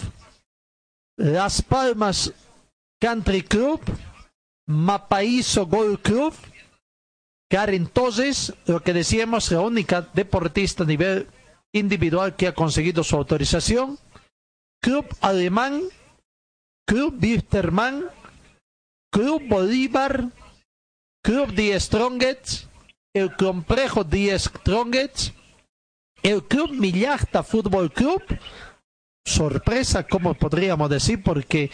Las 1.16 1.62
Palmas 1.62 2.32
Country 3.00 3.42
Club, 3.42 3.80
Mapaiso 4.68 5.66
Golf 5.66 6.02
Club, 6.02 6.34
Karen 7.50 7.82
entonces, 7.82 8.52
lo 8.66 8.82
que 8.82 8.92
decíamos, 8.92 9.50
la 9.50 9.62
única 9.62 10.02
deportista 10.12 10.84
a 10.84 10.86
nivel 10.86 11.26
individual 11.72 12.36
que 12.36 12.48
ha 12.48 12.54
conseguido 12.54 13.02
su 13.02 13.16
autorización, 13.16 13.98
Club 14.82 15.06
Alemán, 15.22 15.84
Club 16.86 17.18
Wisterman, 17.20 18.04
Club 19.10 19.42
Bolívar, 19.48 20.28
Club 21.24 21.52
Die 21.52 21.80
Strongets, 21.80 22.68
el 23.14 23.34
Complejo 23.36 24.04
Die 24.04 24.38
Strongets, 24.38 25.32
el 26.22 26.44
Club 26.44 26.72
Millachta 26.72 27.42
Fútbol 27.42 27.90
Club, 27.90 28.22
sorpresa, 29.28 30.04
como 30.04 30.34
podríamos 30.34 30.90
decir, 30.90 31.22
porque 31.22 31.70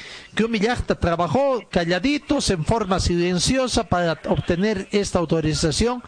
Millachta 0.49 0.95
trabajó 0.97 1.63
calladitos 1.71 2.51
en 2.51 2.65
forma 2.65 3.01
silenciosa 3.01 3.85
para 3.89 4.19
obtener 4.29 4.89
esta 4.91 5.19
autorización, 5.19 6.03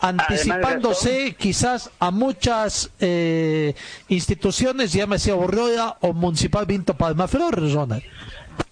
anticipándose 0.00 1.34
quizás 1.38 1.90
a 1.98 2.10
muchas 2.10 2.90
eh, 3.00 3.74
instituciones, 4.08 4.92
llámese 4.92 5.30
Aurora 5.30 5.96
o 6.00 6.12
Municipal 6.12 6.66
Vinto 6.66 6.94
Palmaflor, 6.94 7.60
Ronald. 7.72 8.02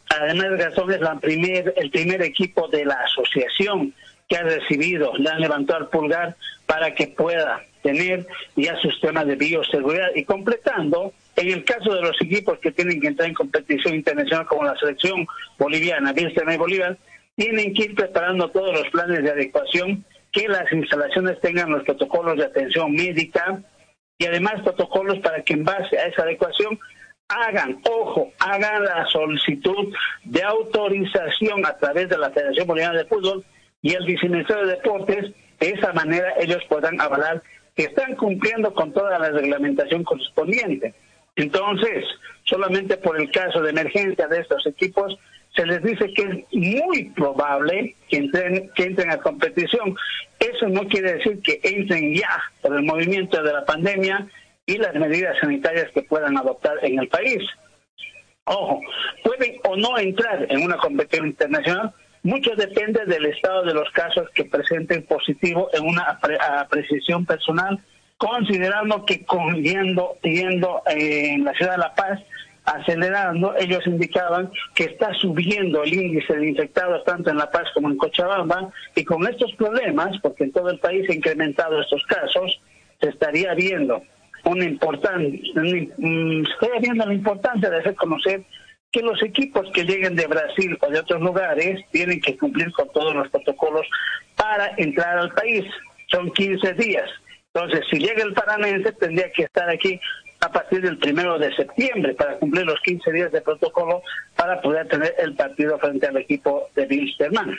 Además, 0.08 0.58
Gastón 0.58 0.92
es 0.92 1.00
la 1.00 1.18
primer, 1.18 1.74
el 1.76 1.90
primer 1.90 2.22
equipo 2.22 2.68
de 2.68 2.84
la 2.84 2.94
asociación 2.94 3.92
que 4.28 4.36
ha 4.36 4.42
recibido, 4.42 5.12
le 5.16 5.30
han 5.30 5.40
levantado 5.40 5.80
el 5.80 5.86
pulgar 5.88 6.36
para 6.66 6.94
que 6.94 7.08
pueda 7.08 7.62
tener 7.82 8.26
ya 8.56 8.76
sus 8.76 9.00
temas 9.00 9.26
de 9.26 9.36
bioseguridad 9.36 10.08
y 10.14 10.24
completando 10.24 11.12
en 11.38 11.52
el 11.52 11.64
caso 11.64 11.94
de 11.94 12.02
los 12.02 12.20
equipos 12.20 12.58
que 12.58 12.72
tienen 12.72 13.00
que 13.00 13.06
entrar 13.06 13.28
en 13.28 13.34
competición 13.34 13.94
internacional 13.94 14.44
como 14.46 14.64
la 14.64 14.76
selección 14.76 15.24
boliviana, 15.56 16.12
Bielsa 16.12 16.42
y 16.52 16.56
Bolívar, 16.56 16.98
tienen 17.36 17.72
que 17.74 17.84
ir 17.84 17.94
preparando 17.94 18.50
todos 18.50 18.72
los 18.72 18.88
planes 18.88 19.22
de 19.22 19.30
adecuación, 19.30 20.04
que 20.32 20.48
las 20.48 20.70
instalaciones 20.72 21.40
tengan 21.40 21.70
los 21.70 21.84
protocolos 21.84 22.36
de 22.38 22.44
atención 22.44 22.92
médica 22.92 23.62
y 24.18 24.26
además 24.26 24.62
protocolos 24.62 25.20
para 25.20 25.42
que 25.42 25.52
en 25.52 25.64
base 25.64 25.96
a 25.96 26.06
esa 26.06 26.22
adecuación 26.22 26.76
hagan, 27.28 27.80
ojo, 27.88 28.32
hagan 28.40 28.84
la 28.84 29.06
solicitud 29.06 29.94
de 30.24 30.42
autorización 30.42 31.64
a 31.64 31.76
través 31.76 32.08
de 32.08 32.18
la 32.18 32.30
Federación 32.30 32.66
Boliviana 32.66 32.98
de 32.98 33.04
Fútbol 33.04 33.44
y 33.80 33.94
el 33.94 34.04
Viceministerio 34.06 34.66
de 34.66 34.74
Deportes, 34.74 35.32
de 35.60 35.70
esa 35.70 35.92
manera 35.92 36.34
ellos 36.40 36.64
puedan 36.68 37.00
avalar 37.00 37.44
que 37.76 37.84
están 37.84 38.16
cumpliendo 38.16 38.74
con 38.74 38.92
toda 38.92 39.20
la 39.20 39.30
reglamentación 39.30 40.02
correspondiente 40.02 40.94
Entonces, 41.38 42.04
solamente 42.44 42.96
por 42.96 43.18
el 43.18 43.30
caso 43.30 43.62
de 43.62 43.70
emergencia 43.70 44.26
de 44.26 44.40
estos 44.40 44.66
equipos, 44.66 45.16
se 45.54 45.64
les 45.64 45.82
dice 45.82 46.12
que 46.12 46.22
es 46.22 46.52
muy 46.52 47.04
probable 47.10 47.94
que 48.08 48.16
entren, 48.16 48.70
que 48.74 48.84
entren 48.84 49.10
a 49.10 49.18
competición. 49.18 49.94
Eso 50.40 50.68
no 50.68 50.86
quiere 50.88 51.14
decir 51.14 51.40
que 51.42 51.60
entren 51.62 52.14
ya 52.14 52.42
por 52.60 52.76
el 52.76 52.82
movimiento 52.82 53.40
de 53.42 53.52
la 53.52 53.64
pandemia 53.64 54.26
y 54.66 54.78
las 54.78 54.94
medidas 54.94 55.38
sanitarias 55.38 55.90
que 55.92 56.02
puedan 56.02 56.36
adoptar 56.36 56.76
en 56.82 56.98
el 56.98 57.08
país. 57.08 57.42
Ojo, 58.44 58.80
pueden 59.22 59.56
o 59.64 59.76
no 59.76 59.96
entrar 59.96 60.44
en 60.50 60.62
una 60.62 60.76
competición 60.76 61.28
internacional, 61.28 61.92
mucho 62.24 62.50
depende 62.56 63.04
del 63.06 63.26
estado 63.26 63.62
de 63.62 63.74
los 63.74 63.88
casos 63.92 64.28
que 64.34 64.44
presenten 64.44 65.04
positivo 65.06 65.70
en 65.72 65.86
una 65.86 66.18
apreciación 66.58 67.24
personal, 67.24 67.78
considerando 68.18 69.04
que 69.04 69.24
con, 69.24 69.62
yendo, 69.62 70.18
yendo 70.22 70.82
eh, 70.90 71.34
en 71.34 71.44
la 71.44 71.54
ciudad 71.54 71.72
de 71.72 71.78
La 71.78 71.94
Paz, 71.94 72.20
acelerando, 72.64 73.54
ellos 73.56 73.86
indicaban 73.86 74.50
que 74.74 74.84
está 74.84 75.14
subiendo 75.14 75.82
el 75.84 75.94
índice 75.94 76.36
de 76.36 76.48
infectados 76.50 77.02
tanto 77.04 77.30
en 77.30 77.38
La 77.38 77.50
Paz 77.50 77.64
como 77.72 77.88
en 77.88 77.96
Cochabamba, 77.96 78.70
y 78.94 79.04
con 79.04 79.26
estos 79.26 79.52
problemas, 79.54 80.18
porque 80.20 80.44
en 80.44 80.52
todo 80.52 80.68
el 80.68 80.78
país 80.78 81.06
se 81.06 81.12
han 81.12 81.18
incrementado 81.18 81.80
estos 81.80 82.04
casos, 82.04 82.60
se 83.00 83.08
estaría 83.08 83.54
viendo 83.54 84.02
una 84.44 84.64
importante, 84.64 85.40
mm, 85.54 86.44
se 86.44 86.52
estaría 86.52 86.80
viendo 86.80 87.06
la 87.06 87.14
importancia 87.14 87.70
de 87.70 87.78
hacer 87.78 87.94
conocer 87.94 88.42
que 88.90 89.02
los 89.02 89.22
equipos 89.22 89.70
que 89.72 89.84
lleguen 89.84 90.16
de 90.16 90.26
Brasil 90.26 90.76
o 90.80 90.90
de 90.90 91.00
otros 91.00 91.20
lugares 91.20 91.84
tienen 91.92 92.20
que 92.20 92.36
cumplir 92.36 92.72
con 92.72 92.90
todos 92.92 93.14
los 93.14 93.28
protocolos 93.28 93.86
para 94.34 94.72
entrar 94.76 95.18
al 95.18 95.30
país. 95.32 95.64
Son 96.10 96.30
15 96.30 96.72
días. 96.74 97.08
Entonces, 97.58 97.84
si 97.90 97.98
llega 97.98 98.22
el 98.22 98.34
paranense, 98.34 98.92
tendría 98.92 99.32
que 99.32 99.42
estar 99.42 99.68
aquí 99.68 100.00
a 100.40 100.48
partir 100.48 100.80
del 100.80 100.96
primero 100.96 101.40
de 101.40 101.52
septiembre 101.56 102.14
para 102.14 102.38
cumplir 102.38 102.64
los 102.64 102.78
15 102.82 103.10
días 103.10 103.32
de 103.32 103.40
protocolo 103.40 104.02
para 104.36 104.60
poder 104.60 104.86
tener 104.86 105.12
el 105.18 105.34
partido 105.34 105.76
frente 105.80 106.06
al 106.06 106.18
equipo 106.18 106.68
de 106.76 106.86
Wilstermann. 106.86 107.58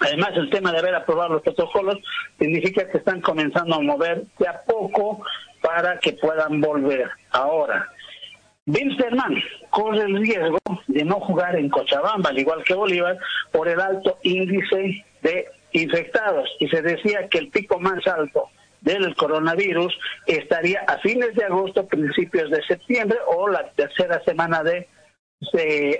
Además, 0.00 0.30
el 0.36 0.48
tema 0.48 0.72
de 0.72 0.78
haber 0.78 0.94
aprobado 0.94 1.34
los 1.34 1.42
protocolos 1.42 1.98
significa 2.38 2.88
que 2.90 2.96
están 2.96 3.20
comenzando 3.20 3.74
a 3.74 3.82
mover 3.82 4.24
de 4.38 4.48
a 4.48 4.62
poco 4.62 5.22
para 5.60 5.98
que 5.98 6.14
puedan 6.14 6.62
volver. 6.62 7.10
Ahora, 7.32 7.90
Wilstermann 8.66 9.36
corre 9.68 10.04
el 10.04 10.16
riesgo 10.16 10.58
de 10.86 11.04
no 11.04 11.20
jugar 11.20 11.56
en 11.56 11.68
Cochabamba, 11.68 12.30
al 12.30 12.38
igual 12.38 12.64
que 12.64 12.72
Bolívar, 12.72 13.18
por 13.52 13.68
el 13.68 13.80
alto 13.80 14.18
índice 14.22 15.04
de 15.20 15.46
infectados. 15.72 16.48
Y 16.58 16.68
se 16.68 16.80
decía 16.80 17.28
que 17.28 17.36
el 17.36 17.48
pico 17.48 17.78
más 17.78 18.06
alto 18.06 18.48
del 18.80 19.14
coronavirus 19.14 19.96
estaría 20.26 20.80
a 20.80 20.98
fines 20.98 21.34
de 21.34 21.44
agosto, 21.44 21.86
principios 21.86 22.50
de 22.50 22.62
septiembre 22.62 23.18
o 23.26 23.48
la 23.48 23.70
tercera 23.72 24.22
semana 24.24 24.62
de, 24.62 24.88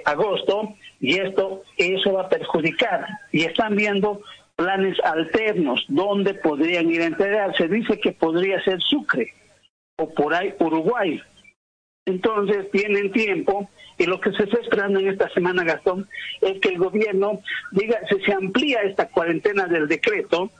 agosto 0.05 0.75
y 1.01 1.19
esto 1.19 1.63
eso 1.79 2.13
va 2.13 2.23
a 2.23 2.29
perjudicar 2.29 3.07
y 3.33 3.45
están 3.45 3.75
viendo 3.75 4.21
planes 4.55 4.99
alternos 5.03 5.87
donde 5.89 6.35
podrían 6.35 6.91
ir 6.91 7.01
a 7.01 7.07
integrarse. 7.07 7.67
Dice 7.69 7.99
que 7.99 8.13
podría 8.13 8.63
ser 8.63 8.83
Sucre 8.83 9.33
o 9.97 10.13
por 10.13 10.35
ahí 10.35 10.55
Uruguay. 10.59 11.23
Entonces 12.05 12.71
tienen 12.71 13.13
tiempo 13.13 13.71
y 13.97 14.05
lo 14.05 14.21
que 14.21 14.33
se 14.33 14.45
está 14.45 14.59
esperando 14.61 14.99
en 14.99 15.09
esta 15.09 15.29
semana, 15.31 15.65
Gastón, 15.65 16.09
es 16.41 16.59
que 16.61 16.71
el 16.71 16.79
gobierno 16.79 17.41
diga 17.71 17.99
si 18.09 18.19
se 18.25 18.33
amplía 18.33 18.81
esta 18.81 19.09
cuarentena 19.09 19.67
del 19.67 19.89
decreto 19.89 20.51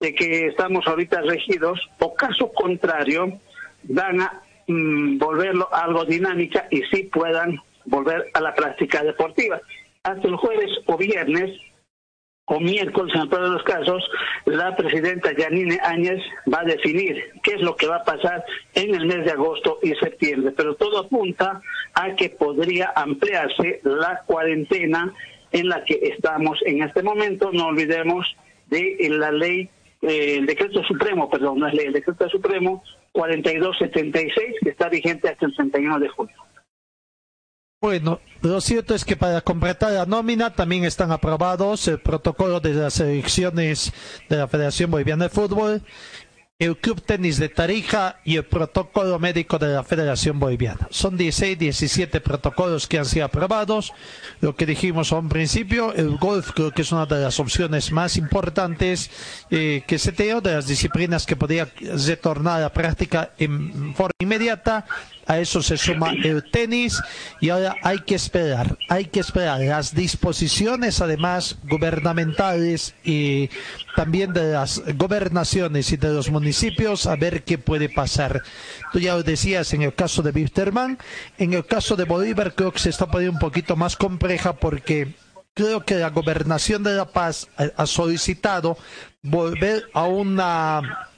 de 0.00 0.14
que 0.14 0.46
estamos 0.48 0.86
ahorita 0.86 1.22
regidos, 1.22 1.80
o 1.98 2.14
caso 2.14 2.52
contrario, 2.52 3.40
van 3.84 4.20
a 4.20 4.42
mm, 4.66 5.18
volverlo 5.18 5.68
algo 5.72 6.04
dinámica 6.04 6.66
y 6.70 6.82
sí 6.92 7.04
puedan 7.04 7.58
volver 7.86 8.30
a 8.34 8.40
la 8.40 8.54
práctica 8.54 9.02
deportiva. 9.02 9.60
Hasta 10.02 10.28
el 10.28 10.36
jueves 10.36 10.70
o 10.86 10.96
viernes 10.96 11.58
o 12.48 12.60
miércoles, 12.60 13.12
en 13.16 13.28
todos 13.28 13.50
los 13.50 13.62
casos, 13.64 14.08
la 14.44 14.76
presidenta 14.76 15.30
Janine 15.36 15.80
Áñez 15.82 16.22
va 16.52 16.60
a 16.60 16.64
definir 16.64 17.24
qué 17.42 17.54
es 17.54 17.60
lo 17.60 17.74
que 17.74 17.88
va 17.88 17.96
a 17.96 18.04
pasar 18.04 18.44
en 18.74 18.94
el 18.94 19.06
mes 19.06 19.24
de 19.24 19.32
agosto 19.32 19.80
y 19.82 19.94
septiembre. 19.94 20.52
Pero 20.56 20.76
todo 20.76 21.00
apunta 21.00 21.60
a 21.94 22.14
que 22.14 22.30
podría 22.30 22.92
ampliarse 22.94 23.80
la 23.82 24.22
cuarentena 24.26 25.12
en 25.50 25.68
la 25.68 25.84
que 25.84 25.98
estamos 26.02 26.60
en 26.66 26.82
este 26.84 27.02
momento. 27.02 27.50
No 27.52 27.66
olvidemos 27.66 28.36
de 28.68 28.96
la 29.10 29.32
ley 29.32 29.70
eh, 30.06 30.36
el 30.36 30.46
decreto 30.46 30.82
supremo, 30.84 31.28
perdón, 31.28 31.58
no 31.58 31.68
es 31.68 31.74
ley, 31.74 31.86
el 31.86 31.92
decreto 31.92 32.28
supremo 32.28 32.82
4276 33.12 34.54
que 34.62 34.70
está 34.70 34.88
vigente 34.88 35.28
hasta 35.28 35.46
el 35.46 35.54
31 35.54 35.98
de 36.00 36.08
junio. 36.08 36.36
Bueno, 37.80 38.20
lo 38.40 38.60
cierto 38.60 38.94
es 38.94 39.04
que 39.04 39.16
para 39.16 39.42
completar 39.42 39.92
la 39.92 40.06
nómina 40.06 40.54
también 40.54 40.84
están 40.84 41.12
aprobados 41.12 41.86
el 41.88 42.00
protocolo 42.00 42.58
de 42.58 42.72
las 42.72 42.98
elecciones 43.00 43.92
de 44.28 44.38
la 44.38 44.48
Federación 44.48 44.90
Boliviana 44.90 45.24
de 45.24 45.30
Fútbol 45.30 45.82
el 46.58 46.78
Club 46.78 47.02
Tenis 47.02 47.38
de 47.38 47.50
Tarija 47.50 48.20
y 48.24 48.36
el 48.36 48.44
protocolo 48.44 49.18
médico 49.18 49.58
de 49.58 49.74
la 49.74 49.84
Federación 49.84 50.38
Boliviana. 50.38 50.88
Son 50.90 51.14
16, 51.14 51.58
17 51.58 52.20
protocolos 52.22 52.86
que 52.86 52.98
han 52.98 53.04
sido 53.04 53.26
aprobados. 53.26 53.92
Lo 54.40 54.56
que 54.56 54.64
dijimos 54.64 55.12
a 55.12 55.18
un 55.18 55.28
principio, 55.28 55.92
el 55.92 56.16
golf 56.16 56.52
creo 56.54 56.70
que 56.70 56.80
es 56.80 56.92
una 56.92 57.04
de 57.04 57.20
las 57.20 57.38
opciones 57.40 57.92
más 57.92 58.16
importantes 58.16 59.10
eh, 59.50 59.82
que 59.86 59.98
se 59.98 60.12
tiene, 60.12 60.40
de 60.40 60.54
las 60.54 60.66
disciplinas 60.66 61.26
que 61.26 61.36
podría 61.36 61.68
retornar 62.06 62.56
a 62.56 62.62
la 62.62 62.72
práctica 62.72 63.32
en 63.38 63.94
forma 63.94 64.12
inmediata 64.18 64.86
a 65.26 65.38
eso 65.38 65.60
se 65.60 65.76
suma 65.76 66.12
el 66.12 66.44
tenis 66.50 67.02
y 67.40 67.50
ahora 67.50 67.76
hay 67.82 67.98
que 68.00 68.14
esperar, 68.14 68.78
hay 68.88 69.06
que 69.06 69.20
esperar 69.20 69.60
las 69.60 69.94
disposiciones 69.94 71.00
además 71.00 71.58
gubernamentales 71.64 72.94
y 73.04 73.50
también 73.96 74.32
de 74.32 74.52
las 74.52 74.82
gobernaciones 74.96 75.90
y 75.92 75.96
de 75.96 76.12
los 76.12 76.30
municipios 76.30 77.06
a 77.06 77.16
ver 77.16 77.42
qué 77.42 77.58
puede 77.58 77.88
pasar. 77.88 78.42
Tú 78.92 79.00
ya 79.00 79.14
lo 79.14 79.22
decías 79.22 79.72
en 79.74 79.82
el 79.82 79.94
caso 79.94 80.22
de 80.22 80.30
Wisterman, 80.30 80.98
en 81.38 81.54
el 81.54 81.66
caso 81.66 81.96
de 81.96 82.04
Bolívar 82.04 82.54
creo 82.54 82.72
que 82.72 82.78
se 82.78 82.90
está 82.90 83.06
poniendo 83.06 83.34
un 83.34 83.40
poquito 83.40 83.74
más 83.74 83.96
compleja 83.96 84.54
porque 84.54 85.14
creo 85.54 85.84
que 85.84 85.96
la 85.96 86.10
gobernación 86.10 86.84
de 86.84 86.94
La 86.94 87.06
Paz 87.06 87.48
ha 87.56 87.86
solicitado 87.86 88.78
volver 89.22 89.88
a 89.92 90.04
una 90.04 91.08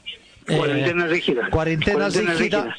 cuarentena 0.47 1.05
eh, 1.05 1.09
rígida. 1.09 1.51
Cuarentena, 1.51 2.09
rígida 2.09 2.75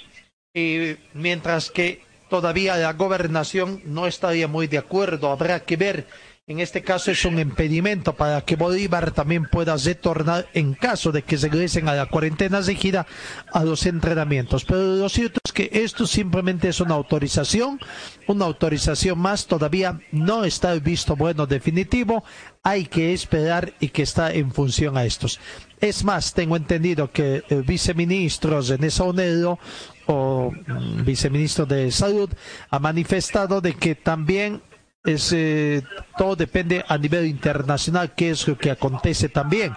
y 0.53 0.95
mientras 1.13 1.69
que 1.69 2.01
todavía 2.29 2.77
la 2.77 2.93
gobernación 2.93 3.81
no 3.85 4.07
estaría 4.07 4.47
muy 4.47 4.67
de 4.67 4.77
acuerdo. 4.77 5.31
Habrá 5.31 5.59
que 5.62 5.75
ver. 5.75 6.07
En 6.47 6.59
este 6.59 6.81
caso 6.81 7.12
es 7.12 7.25
un 7.25 7.38
impedimento 7.38 8.13
para 8.13 8.41
que 8.41 8.55
Bolívar 8.55 9.12
también 9.12 9.45
pueda 9.45 9.77
retornar 9.77 10.47
en 10.55 10.73
caso 10.73 11.12
de 11.12 11.21
que 11.21 11.38
regresen 11.38 11.88
a 11.88 11.93
la 11.93 12.07
cuarentena 12.07 12.59
rígida 12.62 13.05
a 13.53 13.63
los 13.63 13.85
entrenamientos. 13.85 14.65
Pero 14.65 14.95
lo 14.95 15.09
cierto 15.09 15.39
es 15.45 15.51
que 15.51 15.69
esto 15.71 16.07
simplemente 16.07 16.69
es 16.69 16.81
una 16.81 16.95
autorización, 16.95 17.79
una 18.25 18.45
autorización 18.45 19.19
más, 19.19 19.45
todavía 19.45 19.99
no 20.12 20.43
está 20.43 20.73
el 20.73 20.79
visto 20.79 21.15
bueno 21.15 21.45
definitivo, 21.45 22.23
hay 22.63 22.85
que 22.88 23.13
esperar 23.13 23.73
y 23.79 23.89
que 23.89 24.01
está 24.01 24.33
en 24.33 24.51
función 24.51 24.97
a 24.97 25.05
estos. 25.05 25.39
Es 25.79 26.03
más, 26.03 26.33
tengo 26.33 26.55
entendido 26.55 27.12
que 27.12 27.43
el 27.49 27.62
viceministro 27.62 28.59
René 28.59 28.89
Saunero 28.89 29.59
o 30.11 30.51
viceministro 31.05 31.67
de 31.67 31.91
Salud 31.91 32.29
ha 32.69 32.79
manifestado 32.79 33.61
de 33.61 33.75
que 33.75 33.93
también 33.93 34.61
es, 35.05 35.31
eh, 35.31 35.83
todo 36.17 36.35
depende 36.35 36.83
a 36.87 36.97
nivel 36.97 37.25
internacional 37.25 38.13
qué 38.15 38.31
es 38.31 38.47
lo 38.47 38.57
que 38.57 38.71
acontece 38.71 39.29
también. 39.29 39.73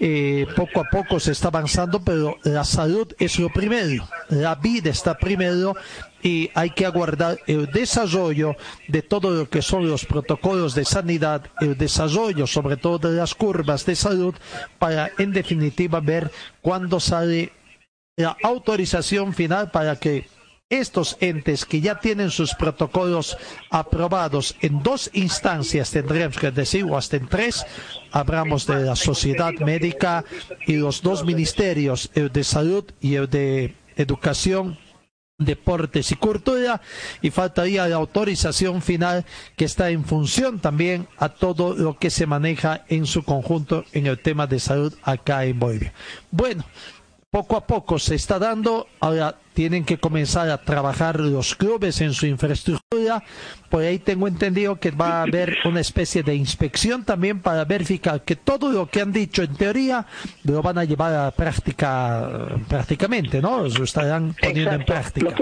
Eh, 0.00 0.46
poco 0.56 0.80
a 0.80 0.84
poco 0.90 1.20
se 1.20 1.32
está 1.32 1.48
avanzando, 1.48 2.00
pero 2.00 2.36
la 2.42 2.64
salud 2.64 3.06
es 3.18 3.38
lo 3.38 3.50
primero, 3.50 4.08
la 4.28 4.56
vida 4.56 4.90
está 4.90 5.16
primero 5.16 5.74
y 6.22 6.50
hay 6.54 6.70
que 6.70 6.84
aguardar 6.84 7.38
el 7.46 7.66
desarrollo 7.66 8.56
de 8.88 9.02
todo 9.02 9.30
lo 9.30 9.48
que 9.48 9.62
son 9.62 9.88
los 9.88 10.04
protocolos 10.04 10.74
de 10.74 10.84
sanidad, 10.84 11.44
el 11.60 11.78
desarrollo 11.78 12.46
sobre 12.46 12.76
todo 12.76 12.98
de 13.10 13.16
las 13.16 13.34
curvas 13.34 13.86
de 13.86 13.94
salud 13.94 14.34
para 14.78 15.10
en 15.18 15.32
definitiva 15.32 16.00
ver 16.00 16.30
cuándo 16.60 16.98
sale 16.98 17.52
la 18.18 18.36
autorización 18.42 19.32
final 19.32 19.70
para 19.70 19.96
que 19.96 20.26
estos 20.68 21.16
entes 21.20 21.64
que 21.64 21.80
ya 21.80 21.98
tienen 21.98 22.30
sus 22.30 22.52
protocolos 22.54 23.38
aprobados 23.70 24.56
en 24.60 24.82
dos 24.82 25.08
instancias, 25.14 25.92
tendríamos 25.92 26.36
que 26.36 26.50
decir, 26.50 26.84
o 26.84 26.98
hasta 26.98 27.16
en 27.16 27.28
tres, 27.28 27.64
hablamos 28.10 28.66
de 28.66 28.82
la 28.82 28.96
sociedad 28.96 29.52
médica 29.60 30.24
y 30.66 30.74
los 30.74 31.00
dos 31.00 31.24
ministerios, 31.24 32.10
el 32.14 32.30
de 32.30 32.44
salud 32.44 32.84
y 33.00 33.14
el 33.14 33.30
de 33.30 33.76
educación, 33.96 34.78
deportes 35.38 36.10
y 36.10 36.16
cultura, 36.16 36.82
y 37.22 37.30
faltaría 37.30 37.86
la 37.86 37.96
autorización 37.96 38.82
final 38.82 39.24
que 39.56 39.64
está 39.64 39.90
en 39.90 40.04
función 40.04 40.58
también 40.58 41.06
a 41.18 41.28
todo 41.28 41.74
lo 41.74 41.96
que 41.96 42.10
se 42.10 42.26
maneja 42.26 42.84
en 42.88 43.06
su 43.06 43.22
conjunto 43.22 43.84
en 43.92 44.08
el 44.08 44.18
tema 44.18 44.48
de 44.48 44.58
salud 44.58 44.92
acá 45.04 45.44
en 45.44 45.60
Bolivia. 45.60 45.94
Bueno, 46.32 46.64
poco 47.30 47.56
a 47.56 47.66
poco 47.66 47.98
se 47.98 48.14
está 48.14 48.38
dando, 48.38 48.86
ahora 49.00 49.36
tienen 49.52 49.84
que 49.84 49.98
comenzar 49.98 50.48
a 50.48 50.62
trabajar 50.64 51.20
los 51.20 51.54
clubes 51.54 52.00
en 52.00 52.14
su 52.14 52.26
infraestructura, 52.26 53.22
por 53.68 53.82
ahí 53.82 53.98
tengo 53.98 54.28
entendido 54.28 54.76
que 54.76 54.90
va 54.92 55.18
a 55.18 55.22
haber 55.22 55.58
una 55.66 55.80
especie 55.80 56.22
de 56.22 56.34
inspección 56.34 57.04
también 57.04 57.40
para 57.40 57.64
verificar 57.64 58.22
que 58.22 58.36
todo 58.36 58.72
lo 58.72 58.86
que 58.86 59.02
han 59.02 59.12
dicho 59.12 59.42
en 59.42 59.54
teoría 59.54 60.06
lo 60.44 60.62
van 60.62 60.78
a 60.78 60.84
llevar 60.84 61.14
a 61.14 61.30
práctica 61.30 62.48
prácticamente, 62.66 63.42
¿no? 63.42 63.68
Lo 63.68 63.84
estarán 63.84 64.34
poniendo 64.40 64.72
en 64.72 64.84
práctica. 64.84 65.34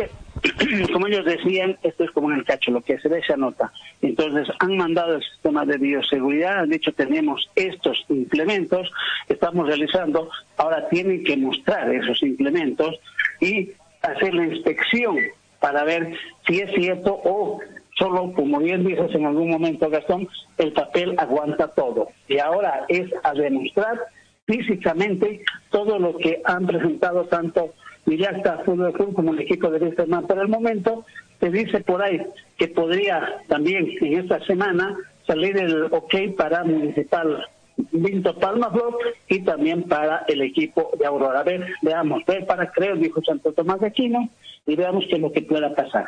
como 0.93 1.07
ellos 1.07 1.25
decían, 1.25 1.79
esto 1.83 2.05
es 2.05 2.11
como 2.11 2.31
en 2.31 2.39
el 2.39 2.45
cacho, 2.45 2.71
lo 2.71 2.81
que 2.81 2.99
se 2.99 3.09
ve 3.09 3.23
se 3.27 3.33
anota. 3.33 3.73
Entonces 4.03 4.49
han 4.59 4.77
mandado 4.77 5.17
el 5.17 5.23
sistema 5.23 5.65
de 5.65 5.79
bioseguridad, 5.79 6.61
han 6.61 6.71
dicho 6.71 6.93
tenemos 6.93 7.49
estos 7.55 8.05
implementos, 8.09 8.91
estamos 9.29 9.67
realizando, 9.67 10.31
ahora 10.57 10.89
tienen 10.89 11.25
que 11.25 11.37
mostrar 11.37 11.93
esos 11.95 12.23
implementos 12.23 12.99
y 13.41 13.73
hacer 14.03 14.35
la 14.35 14.47
inspección 14.47 15.17
para 15.61 15.85
ver 15.85 16.15
si 16.47 16.61
es 16.61 16.71
cierto 16.75 17.21
o 17.25 17.61
solo, 17.99 18.33
como 18.35 18.59
bien 18.59 18.85
dices 18.85 19.15
en 19.15 19.27
algún 19.27 19.51
momento, 19.51 19.89
Gastón, 19.89 20.29
el 20.59 20.73
papel 20.73 21.15
aguanta 21.19 21.69
todo. 21.69 22.09
Y 22.29 22.39
ahora 22.39 22.85
es 22.89 23.11
a 23.23 23.33
demostrar 23.33 23.99
físicamente 24.47 25.43
todo 25.71 25.99
lo 25.99 26.17
que 26.19 26.41
han 26.45 26.67
presentado 26.67 27.25
tanto 27.25 27.75
Villalta 28.07 28.63
Fútbol 28.65 28.93
Club 28.93 29.15
como 29.15 29.33
el 29.33 29.41
equipo 29.41 29.69
de 29.71 29.85
Wisterman. 29.85 30.27
Por 30.27 30.39
el 30.39 30.49
momento, 30.49 31.05
se 31.41 31.51
dice 31.51 31.81
por 31.81 32.03
ahí 32.03 32.23
que 32.57 32.69
podría 32.69 33.43
también 33.49 33.89
en 34.01 34.21
esta 34.21 34.41
semana 34.47 34.97
salir 35.27 35.57
el 35.59 35.85
ok 35.85 36.15
para 36.37 36.65
Municipal 36.65 37.45
Vinto 37.93 38.39
Palma 38.39 38.71
Club 38.73 38.97
y 39.29 39.41
también 39.41 39.83
para 39.83 40.25
el 40.29 40.41
equipo 40.43 40.91
de 40.99 41.07
Aurora. 41.07 41.41
A 41.41 41.45
ver, 41.45 41.67
veamos, 41.83 42.25
ver 42.27 42.47
para 42.47 42.71
creer, 42.71 42.99
dijo 42.99 43.21
Santo 43.23 43.53
Tomás 43.53 43.81
de 43.81 43.89
Aquino, 43.89 44.31
y 44.67 44.77
veamos 44.77 45.05
qué 45.09 45.17
es 45.17 45.21
lo 45.21 45.33
que 45.33 45.43
pueda 45.43 45.75
pasar. 45.75 46.07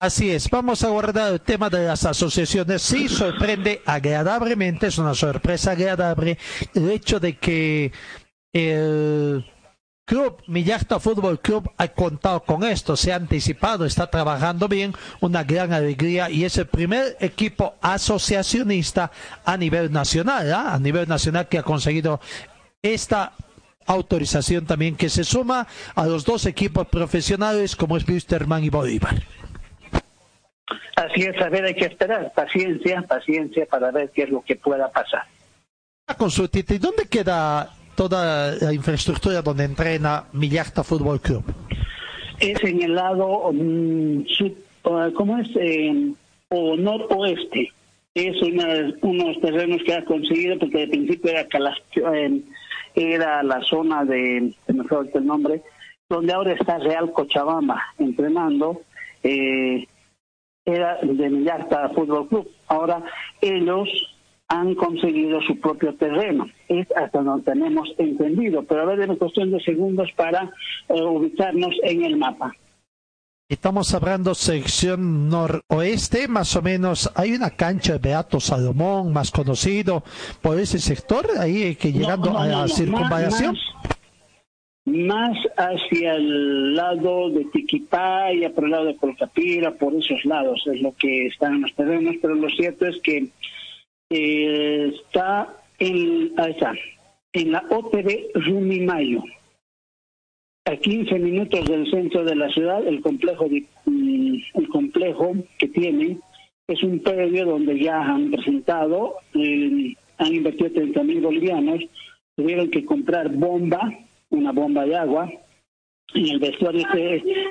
Así 0.00 0.30
es, 0.30 0.48
vamos 0.48 0.84
a 0.84 0.90
guardar 0.90 1.32
el 1.32 1.40
tema 1.40 1.68
de 1.68 1.86
las 1.86 2.06
asociaciones. 2.06 2.82
Sí, 2.82 3.08
sorprende 3.08 3.80
agradablemente, 3.84 4.86
es 4.86 4.98
una 4.98 5.14
sorpresa 5.14 5.72
agradable 5.72 6.38
el 6.74 6.90
hecho 6.90 7.18
de 7.18 7.36
que 7.36 7.90
el 8.52 9.44
Club 10.08 10.42
Millarta 10.46 10.98
Fútbol 10.98 11.38
Club 11.38 11.70
ha 11.76 11.86
contado 11.88 12.40
con 12.40 12.64
esto, 12.64 12.96
se 12.96 13.12
ha 13.12 13.16
anticipado, 13.16 13.84
está 13.84 14.08
trabajando 14.08 14.66
bien, 14.66 14.94
una 15.20 15.44
gran 15.44 15.74
alegría 15.74 16.30
y 16.30 16.46
es 16.46 16.56
el 16.56 16.66
primer 16.66 17.18
equipo 17.20 17.74
asociacionista 17.82 19.12
a 19.44 19.58
nivel 19.58 19.92
nacional, 19.92 20.50
¿ah? 20.54 20.72
a 20.72 20.78
nivel 20.78 21.06
nacional 21.06 21.46
que 21.46 21.58
ha 21.58 21.62
conseguido 21.62 22.20
esta 22.80 23.34
autorización 23.84 24.64
también 24.64 24.96
que 24.96 25.10
se 25.10 25.24
suma 25.24 25.66
a 25.94 26.06
los 26.06 26.24
dos 26.24 26.46
equipos 26.46 26.88
profesionales 26.88 27.76
como 27.76 27.98
es 27.98 28.08
Wisterman 28.08 28.64
y 28.64 28.70
Bolívar. 28.70 29.14
Así 30.96 31.22
es, 31.24 31.38
a 31.42 31.50
ver, 31.50 31.66
hay 31.66 31.74
que 31.74 31.84
esperar, 31.84 32.32
paciencia, 32.34 33.02
paciencia 33.02 33.66
para 33.66 33.90
ver 33.90 34.10
qué 34.14 34.22
es 34.22 34.30
lo 34.30 34.40
que 34.40 34.56
pueda 34.56 34.90
pasar. 34.90 35.24
Consultita, 36.16 36.72
¿y 36.72 36.78
dónde 36.78 37.06
queda 37.06 37.74
toda 37.98 38.54
la 38.60 38.72
infraestructura 38.72 39.42
donde 39.42 39.64
entrena 39.64 40.26
Millarta 40.32 40.84
Fútbol 40.84 41.20
Club? 41.20 41.42
Es 42.38 42.62
en 42.62 42.80
el 42.80 42.94
lado, 42.94 43.48
um, 43.48 44.24
¿cómo 45.14 45.38
es? 45.38 45.48
Eh, 45.56 46.12
o 46.48 46.76
noroeste. 46.76 47.72
Es 48.14 48.40
una, 48.40 48.94
unos 49.02 49.40
terrenos 49.40 49.82
que 49.84 49.94
ha 49.94 50.04
conseguido 50.04 50.56
porque 50.60 50.78
de 50.78 50.88
principio 50.88 51.32
era 51.32 51.48
eh, 52.14 52.40
era 52.94 53.42
la 53.42 53.60
zona 53.62 54.04
de, 54.04 54.54
me 54.68 54.84
el 55.14 55.26
nombre, 55.26 55.62
donde 56.08 56.32
ahora 56.32 56.52
está 56.52 56.78
Real 56.78 57.10
Cochabamba 57.12 57.82
entrenando. 57.98 58.80
Eh, 59.24 59.88
era 60.64 60.98
de 61.02 61.30
Millarta 61.30 61.88
Fútbol 61.88 62.28
Club. 62.28 62.48
Ahora 62.68 63.02
ellos 63.40 63.88
han 64.48 64.74
conseguido 64.74 65.40
su 65.42 65.60
propio 65.60 65.94
terreno. 65.94 66.48
Es 66.68 66.86
hasta 66.96 67.22
donde 67.22 67.52
tenemos 67.52 67.88
entendido, 67.98 68.62
pero 68.62 68.82
a 68.82 68.84
ver, 68.86 69.00
en 69.02 69.16
cuestión 69.16 69.50
de 69.50 69.60
segundos 69.60 70.10
para 70.16 70.50
eh, 70.88 71.02
ubicarnos 71.02 71.74
en 71.82 72.04
el 72.04 72.16
mapa. 72.16 72.54
Estamos 73.50 73.94
hablando 73.94 74.34
sección 74.34 75.30
noroeste, 75.30 76.28
más 76.28 76.54
o 76.54 76.60
menos. 76.60 77.10
Hay 77.14 77.32
una 77.32 77.50
cancha 77.50 77.94
de 77.94 77.98
Beato 77.98 78.40
Salomón, 78.40 79.10
más 79.12 79.30
conocido 79.30 80.02
por 80.42 80.58
ese 80.58 80.78
sector, 80.78 81.26
ahí 81.38 81.74
que 81.76 81.90
llegando 81.90 82.36
a 82.38 82.46
la 82.46 82.68
circunvalación. 82.68 83.56
Más, 84.84 85.36
hacia 85.56 86.14
el 86.14 86.74
lado 86.74 87.30
de 87.30 87.46
Tiquipaya, 87.46 88.50
por 88.50 88.64
el 88.64 88.70
lado 88.70 88.84
de 88.86 88.96
Colcapira, 88.96 89.70
por 89.72 89.94
esos 89.94 90.24
lados 90.26 90.62
es 90.66 90.82
lo 90.82 90.94
que 90.94 91.26
están 91.26 91.54
en 91.54 91.62
los 91.62 91.74
terrenos, 91.74 92.16
pero 92.20 92.34
lo 92.34 92.48
cierto 92.50 92.86
es 92.86 93.00
que 93.00 93.28
está 94.10 95.54
en, 95.78 96.32
en 97.32 97.52
la 97.52 97.64
OTB 97.70 98.32
Rumimayo, 98.34 99.22
a 100.64 100.76
15 100.76 101.18
minutos 101.18 101.66
del 101.66 101.90
centro 101.90 102.24
de 102.24 102.34
la 102.34 102.48
ciudad, 102.50 102.86
el 102.86 103.00
complejo, 103.00 103.48
de, 103.48 103.64
mm, 103.86 104.36
el 104.54 104.68
complejo 104.68 105.34
que 105.58 105.68
tiene 105.68 106.18
es 106.66 106.82
un 106.82 107.00
predio 107.00 107.46
donde 107.46 107.78
ya 107.78 108.00
han 108.00 108.30
presentado, 108.30 109.16
eh, 109.34 109.94
han 110.18 110.34
invertido 110.34 110.70
30 110.72 111.02
mil 111.04 111.20
bolivianos, 111.22 111.80
tuvieron 112.36 112.70
que 112.70 112.84
comprar 112.84 113.30
bomba, 113.30 113.92
una 114.30 114.52
bomba 114.52 114.84
de 114.84 114.96
agua, 114.96 115.30
en 116.14 116.26
el 116.26 116.38
vestuario, 116.38 116.86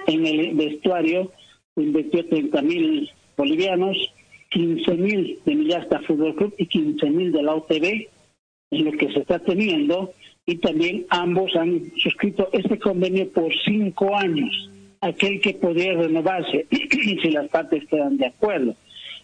en 0.07 0.25
el 0.25 0.55
vestuario 0.55 1.31
invirtió 1.75 2.27
30 2.27 2.61
mil 2.61 3.09
bolivianos, 3.35 3.97
15.000 4.51 5.43
de 5.43 5.55
Millasta 5.55 5.99
Fútbol 6.01 6.35
Club 6.35 6.53
y 6.57 6.67
15.000 6.67 7.31
de 7.31 7.43
la 7.43 7.55
OTB, 7.55 8.07
en 8.71 8.85
lo 8.85 8.91
que 8.91 9.11
se 9.11 9.19
está 9.19 9.39
teniendo, 9.39 10.13
y 10.45 10.57
también 10.57 11.05
ambos 11.09 11.55
han 11.55 11.91
suscrito 11.97 12.49
este 12.53 12.79
convenio 12.79 13.29
por 13.31 13.51
cinco 13.65 14.15
años, 14.15 14.69
aquel 15.01 15.41
que 15.41 15.53
podría 15.53 15.93
renovarse 15.93 16.65
si 17.21 17.29
las 17.31 17.49
partes 17.49 17.85
quedan 17.87 18.17
de 18.17 18.27
acuerdo. 18.27 18.75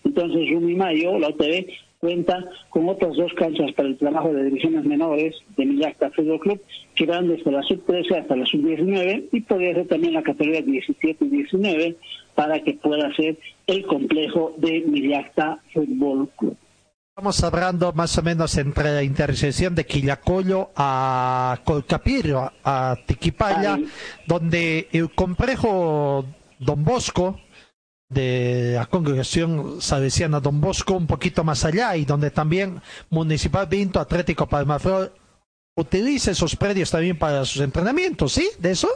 Entonces, 0.04 0.50
Rumi 0.52 0.76
Mayo, 0.76 1.18
la 1.18 1.30
OTB, 1.30 1.66
cuenta 2.04 2.44
con 2.70 2.90
otras 2.90 3.16
dos 3.16 3.32
canchas 3.34 3.72
para 3.72 3.88
el 3.88 3.98
trabajo 3.98 4.34
de 4.34 4.44
divisiones 4.44 4.84
menores 4.84 5.36
de 5.56 5.66
Millacta 5.66 6.12
Fútbol 6.12 6.42
Club, 6.42 6.62
que 6.96 7.06
van 7.06 7.30
desde 7.30 7.50
la 7.50 7.64
sub-13 7.64 8.20
hasta 8.20 8.36
la 8.36 8.46
sub-19 8.46 9.30
y 9.32 9.40
podría 9.40 9.74
ser 9.74 9.88
también 9.88 10.14
la 10.14 10.22
categoría 10.22 10.62
17 10.62 11.24
y 11.24 11.30
19 11.30 11.96
para 12.36 12.62
que 12.64 12.74
pueda 12.74 13.14
ser 13.16 13.38
el 13.68 13.86
complejo 13.86 14.54
de 14.58 14.82
Millacta 14.82 15.60
Fútbol 15.74 16.30
Club. 16.38 16.58
Estamos 17.16 17.44
hablando 17.44 17.94
más 17.94 18.18
o 18.18 18.24
menos 18.24 18.58
entre 18.58 18.92
la 18.92 19.04
intersección 19.04 19.76
de 19.76 19.86
Quillacollo 19.86 20.72
a 20.76 21.60
Colcapiro, 21.64 22.52
a 22.64 22.98
Tiquipaya, 23.06 23.78
donde 24.26 24.88
el 24.92 25.12
complejo 25.14 26.26
Don 26.58 26.84
Bosco, 26.84 27.40
de 28.10 28.74
la 28.76 28.86
congregación 28.88 29.82
salesiana 29.82 30.40
Don 30.40 30.60
Bosco 30.60 30.94
un 30.94 31.08
poquito 31.08 31.44
más 31.44 31.66
allá 31.66 31.96
y 31.96 32.06
donde 32.06 32.32
también 32.32 32.82
Municipal 33.10 33.68
Vinto 33.68 34.00
Atlético 34.00 34.48
Palmaflor 34.48 35.14
utiliza 35.76 36.32
esos 36.32 36.56
predios 36.56 36.92
también 36.92 37.18
para 37.18 37.46
sus 37.46 37.62
entrenamientos, 37.62 38.34
¿sí? 38.34 38.50
¿De 38.60 38.72
eso? 38.72 38.90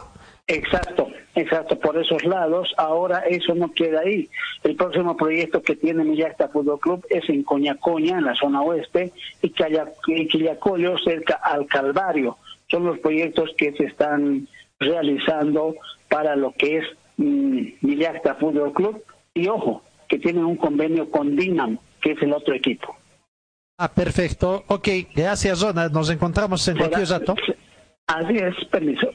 Exacto, 0.48 1.10
exacto, 1.36 1.78
por 1.78 1.98
esos 1.98 2.24
lados. 2.24 2.74
Ahora 2.78 3.20
eso 3.20 3.54
no 3.54 3.74
queda 3.74 4.00
ahí. 4.00 4.30
El 4.64 4.76
próximo 4.76 5.18
proyecto 5.18 5.62
que 5.62 5.76
tiene 5.76 6.06
Millasta 6.06 6.48
Fútbol 6.48 6.80
Club 6.80 7.06
es 7.10 7.28
en 7.30 7.44
Coñacoña, 7.44 8.18
en 8.18 8.26
la 8.26 8.36
zona 8.36 8.62
oeste, 8.62 9.12
y 9.42 9.50
Quillacollo, 9.50 10.98
cerca 11.00 11.36
al 11.36 11.68
Calvario. 11.68 12.38
Son 12.70 12.86
los 12.86 12.98
proyectos 13.00 13.52
que 13.58 13.74
se 13.74 13.86
están 13.86 14.48
realizando 14.80 15.76
para 16.10 16.36
lo 16.38 16.54
que 16.54 16.78
es 16.78 16.86
Millasta 17.18 18.36
Fútbol 18.36 18.72
Club 18.74 19.04
y 19.34 19.48
ojo, 19.48 19.82
que 20.08 20.20
tienen 20.20 20.46
un 20.46 20.56
convenio 20.56 21.12
con 21.12 21.36
Dinam, 21.36 21.78
que 22.02 22.12
es 22.12 22.22
el 22.22 22.32
otro 22.32 22.54
equipo. 22.54 22.96
Ah, 23.78 23.92
perfecto. 23.94 24.64
Ok, 24.68 24.88
gracias, 25.14 25.60
Zona. 25.60 25.90
Nos 25.90 26.10
encontramos 26.10 26.66
en 26.68 26.78
cualquier 26.78 27.08
rato. 27.08 27.36
Así 28.08 28.38
es, 28.38 28.56
permiso. 28.72 29.12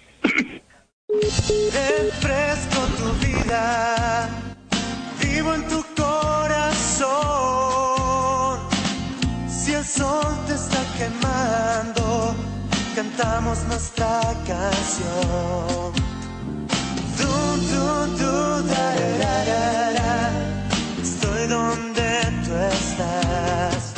Refresco 1.12 2.80
tu 2.96 3.12
vida, 3.26 4.30
vivo 5.20 5.52
en 5.54 5.68
tu 5.68 5.84
corazón. 5.94 7.10
Si 9.46 9.74
el 9.74 9.84
sol 9.84 10.34
te 10.46 10.54
está 10.54 10.82
quemando, 10.96 12.34
cantamos 12.96 13.58
nuestra 13.64 14.20
canción. 14.46 15.92
Estoy 21.02 21.46
donde 21.46 22.20
tú 22.44 22.54
estás. 22.54 23.92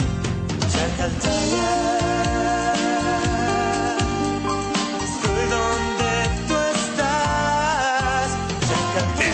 Chacaltaya. 0.73 1.94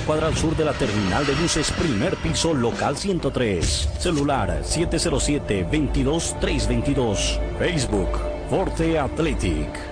cuadra 0.00 0.28
al 0.28 0.36
sur 0.36 0.56
de 0.56 0.64
la 0.64 0.72
terminal 0.72 1.26
de 1.26 1.34
buses, 1.34 1.70
primer 1.72 2.16
piso, 2.16 2.54
local 2.54 2.96
103. 2.96 3.90
Celular 3.98 4.62
707-22322. 4.62 7.38
Facebook, 7.58 8.08
Forte 8.48 8.98
Athletic. 8.98 9.91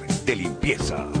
de 0.25 0.35
limpieza! 0.35 1.20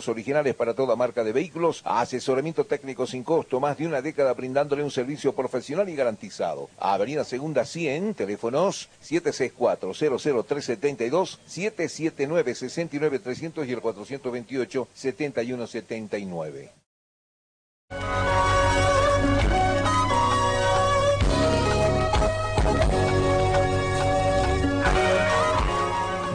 originales 0.07 0.55
para 0.55 0.73
toda 0.73 0.95
marca 0.95 1.23
de 1.23 1.33
vehículos, 1.33 1.81
asesoramiento 1.85 2.65
técnico 2.65 3.05
sin 3.07 3.23
costo, 3.23 3.59
más 3.59 3.77
de 3.77 3.85
una 3.87 4.01
década 4.01 4.33
brindándole 4.33 4.83
un 4.83 4.91
servicio 4.91 5.33
profesional 5.33 5.89
y 5.89 5.95
garantizado. 5.95 6.69
Avenida 6.79 7.23
Segunda 7.23 7.65
100, 7.65 8.15
teléfonos 8.15 8.89
764-00372, 9.03 11.39
779-69300 11.47 13.67
y 13.67 13.71
el 13.71 13.81
428-7179. 13.81 16.71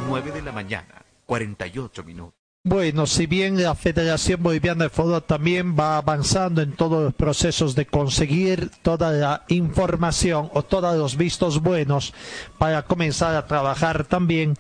9 0.09 0.31
de 0.31 0.43
la 0.43 0.53
mañana, 0.53 1.05
48 1.27 2.05
minutos. 2.05 2.46
Bueno, 2.69 3.07
si 3.07 3.27
bien 3.27 3.63
la 3.63 3.77
Federación 3.77 4.43
Boliviana 4.43 4.87
de 4.87 4.91
Fútbol 4.91 5.23
también 5.23 5.77
va 5.79 5.99
avanzando 5.99 6.63
en 6.63 6.73
todos 6.73 7.01
los 7.01 7.15
procesos 7.15 7.77
de 7.77 7.87
conseguir 7.87 8.73
toda 8.83 9.13
la 9.13 9.45
información 9.47 10.51
o 10.53 10.65
todos 10.65 10.99
los 10.99 11.17
vistos 11.17 11.63
buenos 11.63 12.13
para 12.59 12.83
comenzar 12.83 13.37
a 13.37 13.47
trabajar 13.47 14.05
también, 14.05 14.57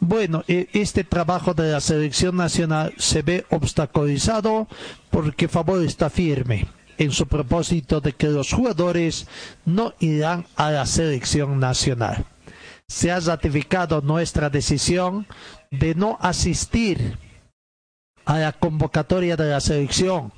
bueno, 0.00 0.42
e- 0.48 0.68
este 0.72 1.04
trabajo 1.04 1.52
de 1.52 1.70
la 1.70 1.82
selección 1.82 2.34
nacional 2.34 2.94
se 2.96 3.20
ve 3.20 3.44
obstaculizado 3.50 4.66
porque 5.10 5.46
Favor 5.46 5.84
está 5.84 6.08
firme 6.08 6.66
en 6.96 7.10
su 7.10 7.26
propósito 7.26 8.00
de 8.00 8.14
que 8.14 8.28
los 8.28 8.54
jugadores 8.54 9.26
no 9.66 9.92
irán 10.00 10.46
a 10.56 10.70
la 10.70 10.86
selección 10.86 11.60
nacional. 11.60 12.24
Se 12.88 13.12
ha 13.12 13.20
ratificado 13.20 14.00
nuestra 14.00 14.48
decisión 14.48 15.26
de 15.70 15.94
no 15.94 16.16
asistir 16.22 17.18
a 18.30 18.38
la 18.38 18.52
convocatoria 18.52 19.36
de 19.36 19.50
la 19.50 19.60
selección. 19.60 20.32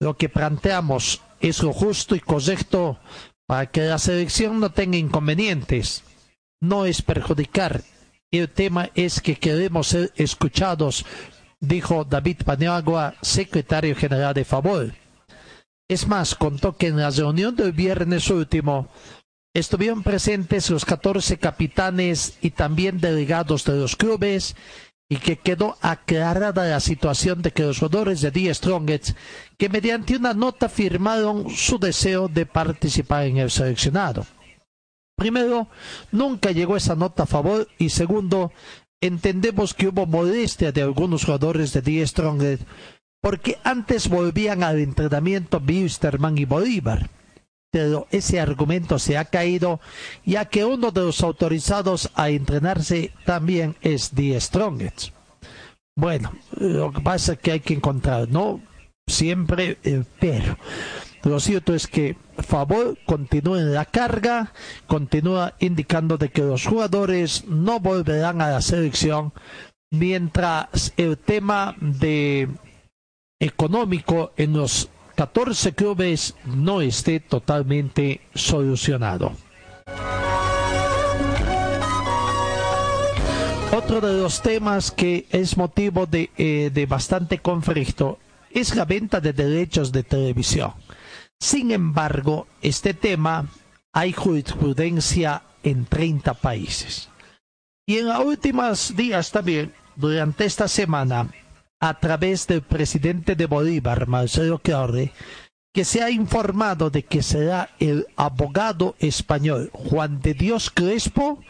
Lo 0.00 0.16
que 0.16 0.28
planteamos 0.28 1.22
es 1.40 1.60
lo 1.60 1.72
justo 1.72 2.14
y 2.14 2.20
correcto 2.20 3.00
para 3.48 3.66
que 3.66 3.80
la 3.80 3.98
selección 3.98 4.60
no 4.60 4.70
tenga 4.70 4.96
inconvenientes. 4.96 6.04
No 6.60 6.86
es 6.86 7.02
perjudicar. 7.02 7.82
El 8.30 8.48
tema 8.48 8.90
es 8.94 9.20
que 9.20 9.34
queremos 9.34 9.88
ser 9.88 10.12
escuchados, 10.14 11.04
dijo 11.58 12.04
David 12.04 12.42
Paniagua, 12.44 13.14
secretario 13.22 13.96
general 13.96 14.32
de 14.32 14.44
Favor. 14.44 14.94
Es 15.88 16.06
más, 16.06 16.36
contó 16.36 16.76
que 16.76 16.86
en 16.88 16.98
la 16.98 17.10
reunión 17.10 17.56
del 17.56 17.72
viernes 17.72 18.30
último 18.30 18.88
estuvieron 19.52 20.04
presentes 20.04 20.70
los 20.70 20.84
14 20.84 21.38
capitanes 21.38 22.38
y 22.40 22.50
también 22.50 23.00
delegados 23.00 23.64
de 23.64 23.76
los 23.76 23.96
clubes 23.96 24.54
y 25.08 25.16
que 25.18 25.36
quedó 25.36 25.76
aclarada 25.80 26.66
la 26.66 26.80
situación 26.80 27.42
de 27.42 27.52
que 27.52 27.62
los 27.62 27.78
jugadores 27.78 28.20
de 28.20 28.32
The 28.32 28.54
Strongest, 28.54 29.10
que 29.56 29.68
mediante 29.68 30.16
una 30.16 30.34
nota 30.34 30.68
firmaron 30.68 31.50
su 31.50 31.78
deseo 31.78 32.28
de 32.28 32.46
participar 32.46 33.26
en 33.26 33.38
el 33.38 33.50
seleccionado. 33.50 34.26
Primero, 35.16 35.68
nunca 36.12 36.50
llegó 36.50 36.76
esa 36.76 36.94
nota 36.94 37.22
a 37.22 37.26
favor 37.26 37.68
y 37.78 37.88
segundo, 37.90 38.52
entendemos 39.00 39.74
que 39.74 39.88
hubo 39.88 40.06
molestia 40.06 40.72
de 40.72 40.82
algunos 40.82 41.24
jugadores 41.24 41.72
de 41.72 41.82
The 41.82 42.06
Strongest 42.06 42.62
porque 43.22 43.58
antes 43.64 44.08
volvían 44.08 44.62
al 44.62 44.78
entrenamiento 44.78 45.58
Bisterman 45.58 46.38
y 46.38 46.44
Bolívar. 46.44 47.10
Pero 47.76 48.06
ese 48.10 48.40
argumento 48.40 48.98
se 48.98 49.18
ha 49.18 49.26
caído 49.26 49.80
ya 50.24 50.46
que 50.46 50.64
uno 50.64 50.92
de 50.92 51.02
los 51.02 51.22
autorizados 51.22 52.10
a 52.14 52.30
entrenarse 52.30 53.12
también 53.26 53.76
es 53.82 54.12
The 54.12 54.40
Strongest. 54.40 55.10
Bueno, 55.94 56.32
lo 56.52 56.90
que 56.90 57.02
pasa 57.02 57.34
es 57.34 57.38
que 57.38 57.52
hay 57.52 57.60
que 57.60 57.74
encontrar, 57.74 58.30
no 58.30 58.62
siempre, 59.06 59.76
eh, 59.84 60.04
pero 60.18 60.56
lo 61.22 61.38
cierto 61.38 61.74
es 61.74 61.86
que 61.86 62.16
Favor 62.38 62.96
continúa 63.04 63.58
en 63.58 63.74
la 63.74 63.84
carga, 63.84 64.54
continúa 64.86 65.52
indicando 65.58 66.16
de 66.16 66.30
que 66.30 66.40
los 66.40 66.64
jugadores 66.64 67.44
no 67.46 67.78
volverán 67.78 68.40
a 68.40 68.48
la 68.48 68.62
selección 68.62 69.34
mientras 69.90 70.94
el 70.96 71.18
tema 71.18 71.76
de 71.78 72.48
económico 73.38 74.32
en 74.38 74.54
los 74.54 74.88
14 75.16 75.74
clubes 75.74 76.34
no 76.44 76.82
esté 76.82 77.20
totalmente 77.20 78.20
solucionado. 78.34 79.32
Otro 83.72 84.00
de 84.00 84.20
los 84.20 84.42
temas 84.42 84.90
que 84.90 85.26
es 85.30 85.56
motivo 85.56 86.06
de, 86.06 86.30
eh, 86.36 86.70
de 86.72 86.86
bastante 86.86 87.38
conflicto 87.38 88.18
es 88.50 88.76
la 88.76 88.84
venta 88.84 89.20
de 89.20 89.32
derechos 89.32 89.90
de 89.90 90.02
televisión. 90.02 90.72
Sin 91.40 91.70
embargo, 91.70 92.46
este 92.62 92.94
tema 92.94 93.46
hay 93.92 94.12
jurisprudencia 94.12 95.42
en 95.62 95.86
30 95.86 96.34
países. 96.34 97.08
Y 97.86 97.98
en 97.98 98.06
los 98.06 98.24
últimos 98.24 98.94
días 98.96 99.30
también, 99.30 99.72
durante 99.96 100.44
esta 100.44 100.68
semana, 100.68 101.30
a 101.80 102.00
través 102.00 102.46
del 102.46 102.62
presidente 102.62 103.36
de 103.36 103.46
Bolívar, 103.46 104.06
Marcelo 104.06 104.58
Claure, 104.58 105.12
que 105.74 105.84
se 105.84 106.02
ha 106.02 106.10
informado 106.10 106.90
de 106.90 107.04
que 107.04 107.22
será 107.22 107.70
el 107.78 108.06
abogado 108.16 108.94
español 108.98 109.70
Juan 109.72 110.20
de 110.20 110.34
Dios 110.34 110.70
Crespo 110.70 111.40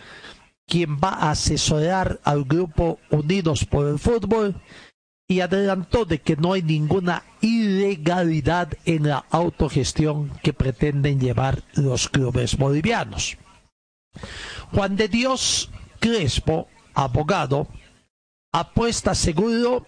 quien 0.66 0.96
va 0.96 1.10
a 1.10 1.30
asesorar 1.30 2.20
al 2.24 2.44
grupo 2.44 2.98
Unidos 3.10 3.64
por 3.64 3.86
el 3.86 3.98
Fútbol 3.98 4.60
y 5.28 5.40
adelantó 5.40 6.04
de 6.04 6.20
que 6.20 6.36
no 6.36 6.52
hay 6.52 6.62
ninguna 6.62 7.22
ilegalidad 7.40 8.72
en 8.84 9.08
la 9.08 9.24
autogestión 9.30 10.30
que 10.42 10.52
pretenden 10.52 11.20
llevar 11.20 11.62
los 11.74 12.08
clubes 12.08 12.56
bolivianos. 12.56 13.36
Juan 14.72 14.96
de 14.96 15.08
Dios 15.08 15.70
Crespo, 16.00 16.68
abogado, 16.94 17.68
apuesta 18.52 19.14
seguro 19.14 19.86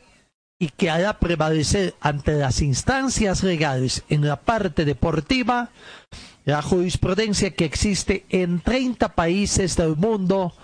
y 0.59 0.71
que 0.71 0.91
hará 0.91 1.19
prevalecer 1.19 1.95
ante 2.01 2.33
las 2.33 2.61
instancias 2.63 3.43
legales 3.43 4.03
en 4.09 4.27
la 4.27 4.37
parte 4.37 4.85
deportiva 4.85 5.71
la 6.45 6.63
jurisprudencia 6.63 7.51
que 7.51 7.65
existe 7.65 8.25
en 8.31 8.61
30 8.61 9.15
países 9.15 9.77
del 9.77 9.97
mundo 9.97 10.55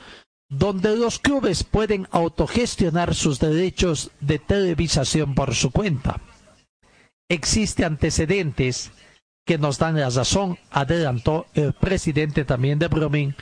donde 0.48 0.96
los 0.96 1.18
clubes 1.18 1.62
pueden 1.62 2.08
autogestionar 2.10 3.14
sus 3.14 3.38
derechos 3.38 4.10
de 4.20 4.38
televisación 4.38 5.34
por 5.34 5.54
su 5.54 5.70
cuenta. 5.70 6.20
Existen 7.28 7.84
antecedentes 7.86 8.92
que 9.46 9.58
nos 9.58 9.78
dan 9.78 9.98
la 9.98 10.10
razón, 10.10 10.58
adelantó 10.70 11.46
el 11.54 11.72
presidente 11.72 12.44
también 12.44 12.78
de 12.78 12.88
Brumming, 12.88 13.34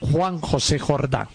Juan 0.00 0.40
José 0.40 0.78
Jordán. 0.78 1.28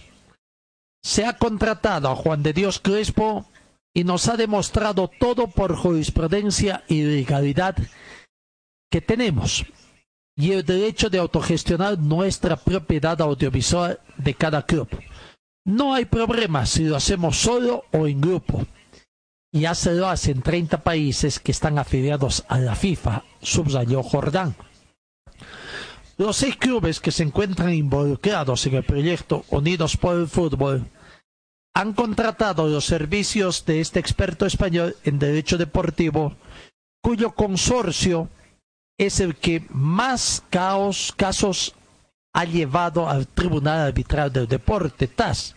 Se 1.04 1.26
ha 1.26 1.38
contratado 1.38 2.10
a 2.10 2.16
Juan 2.16 2.44
de 2.44 2.54
Dios 2.54 2.80
Crespo 2.80 3.46
y 3.94 4.04
nos 4.04 4.28
ha 4.28 4.38
demostrado 4.38 5.08
todo 5.08 5.48
por 5.48 5.76
jurisprudencia 5.76 6.84
y 6.88 7.04
legalidad 7.04 7.76
que 8.92 9.02
tenemos 9.02 9.66
y 10.36 10.52
el 10.52 10.66
derecho 10.66 11.10
de 11.10 11.20
autogestionar 11.20 12.00
nuestra 12.00 12.56
propiedad 12.56 13.22
audiovisual 13.22 14.00
de 14.18 14.34
cada 14.34 14.66
club. 14.66 14.88
No 15.66 15.94
hay 15.94 16.06
problema 16.06 16.66
si 16.66 16.84
lo 16.84 16.96
hacemos 16.96 17.38
solo 17.38 17.86
o 17.92 18.08
en 18.08 18.20
grupo. 18.20 18.66
ya 19.52 19.76
se 19.76 19.94
lo 19.94 20.10
hacen 20.10 20.42
30 20.42 20.82
países 20.82 21.40
que 21.40 21.52
están 21.52 21.78
afiliados 21.78 22.44
a 22.48 22.58
la 22.58 22.76
FIFA, 22.76 23.24
subrayó 23.42 24.02
Jordán. 24.02 24.56
Los 26.18 26.38
seis 26.38 26.58
clubes 26.58 27.00
que 27.00 27.12
se 27.12 27.24
encuentran 27.24 27.74
involucrados 27.74 28.66
en 28.66 28.76
el 28.76 28.84
proyecto 28.84 29.46
Unidos 29.50 29.96
por 29.98 30.16
el 30.16 30.28
Fútbol 30.28 30.88
han 31.74 31.94
contratado 31.94 32.68
los 32.68 32.86
servicios 32.86 33.66
de 33.66 33.82
este 33.82 34.00
experto 34.00 34.46
español 34.46 34.96
en 35.04 35.20
derecho 35.20 35.58
deportivo, 35.58 36.36
cuyo 37.02 37.32
consorcio 37.32 38.30
es 38.98 39.20
el 39.20 39.36
que 39.36 39.66
más 39.70 40.44
caos, 40.50 41.14
casos 41.18 41.74
ha 42.34 42.46
llevado 42.46 43.10
al 43.10 43.28
Tribunal 43.28 43.88
Arbitral 43.88 44.32
del 44.32 44.48
Deporte, 44.48 45.08
TAS, 45.08 45.56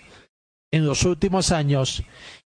en 0.72 0.86
los 0.86 1.04
últimos 1.04 1.52
años, 1.52 2.02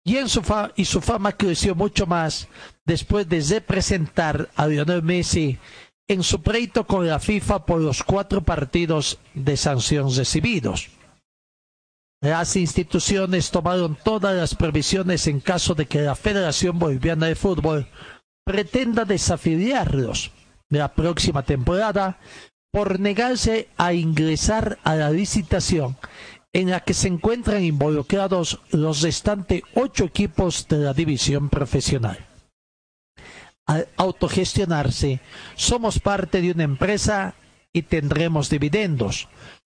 y, 0.03 0.18
en 0.18 0.30
su 0.30 1.01
fama 1.01 1.32
creció 1.32 1.74
mucho 1.74 2.05
más 2.05 2.47
después 2.86 3.28
de 3.28 3.41
representar 3.41 4.49
a 4.55 4.68
Lionel 4.68 5.01
Messi 5.01 5.57
en 6.07 6.22
su 6.22 6.41
pleito 6.43 6.86
con 6.86 7.07
la 7.07 7.20
FIFA 7.20 7.66
por 7.66 7.82
los 7.82 8.03
cuatro 8.03 8.43
partidos 8.43 9.18
de 9.34 9.57
sanción 9.57 10.16
recibidos. 10.16 10.89
Las 12.26 12.55
instituciones 12.55 13.51
tomaron 13.51 13.95
todas 14.03 14.36
las 14.36 14.55
previsiones 14.55 15.28
en 15.28 15.39
caso 15.39 15.76
de 15.76 15.86
que 15.86 16.01
la 16.01 16.15
Federación 16.15 16.80
Boliviana 16.80 17.28
de 17.28 17.36
Fútbol 17.36 17.88
pretenda 18.43 19.05
desafiliarlos 19.05 20.32
la 20.69 20.95
próxima 20.95 21.43
temporada 21.43 22.17
por 22.71 22.99
negarse 22.99 23.69
a 23.78 23.93
ingresar 23.93 24.80
a 24.84 24.95
la 24.95 25.11
licitación 25.11 25.97
en 26.51 26.71
la 26.71 26.80
que 26.80 26.95
se 26.95 27.09
encuentran 27.09 27.63
involucrados 27.63 28.59
los 28.71 29.03
restantes 29.03 29.61
ocho 29.76 30.05
equipos 30.05 30.67
de 30.67 30.78
la 30.80 30.95
división 30.95 31.49
profesional 31.49 32.17
al 33.67 33.88
autogestionarse, 33.97 35.19
somos 35.55 35.99
parte 35.99 36.41
de 36.41 36.51
una 36.51 36.63
empresa 36.63 37.36
y 37.73 37.84
tendremos 37.84 38.49
dividendos. 38.49 39.28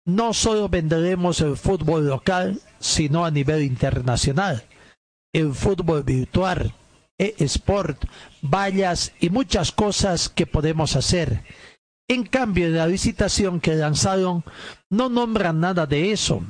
No 0.05 0.33
solo 0.33 0.67
venderemos 0.67 1.39
el 1.41 1.55
fútbol 1.55 2.07
local, 2.07 2.59
sino 2.79 3.25
a 3.25 3.31
nivel 3.31 3.63
internacional. 3.63 4.63
El 5.33 5.53
fútbol 5.53 6.03
virtual, 6.03 6.73
e-sport, 7.17 8.03
vallas 8.41 9.13
y 9.19 9.29
muchas 9.29 9.71
cosas 9.71 10.27
que 10.27 10.45
podemos 10.45 10.95
hacer. 10.95 11.43
En 12.09 12.25
cambio, 12.25 12.67
la 12.69 12.85
licitación 12.85 13.61
que 13.61 13.75
lanzaron 13.75 14.43
no 14.89 15.07
nombran 15.07 15.61
nada 15.61 15.85
de 15.85 16.11
eso. 16.11 16.43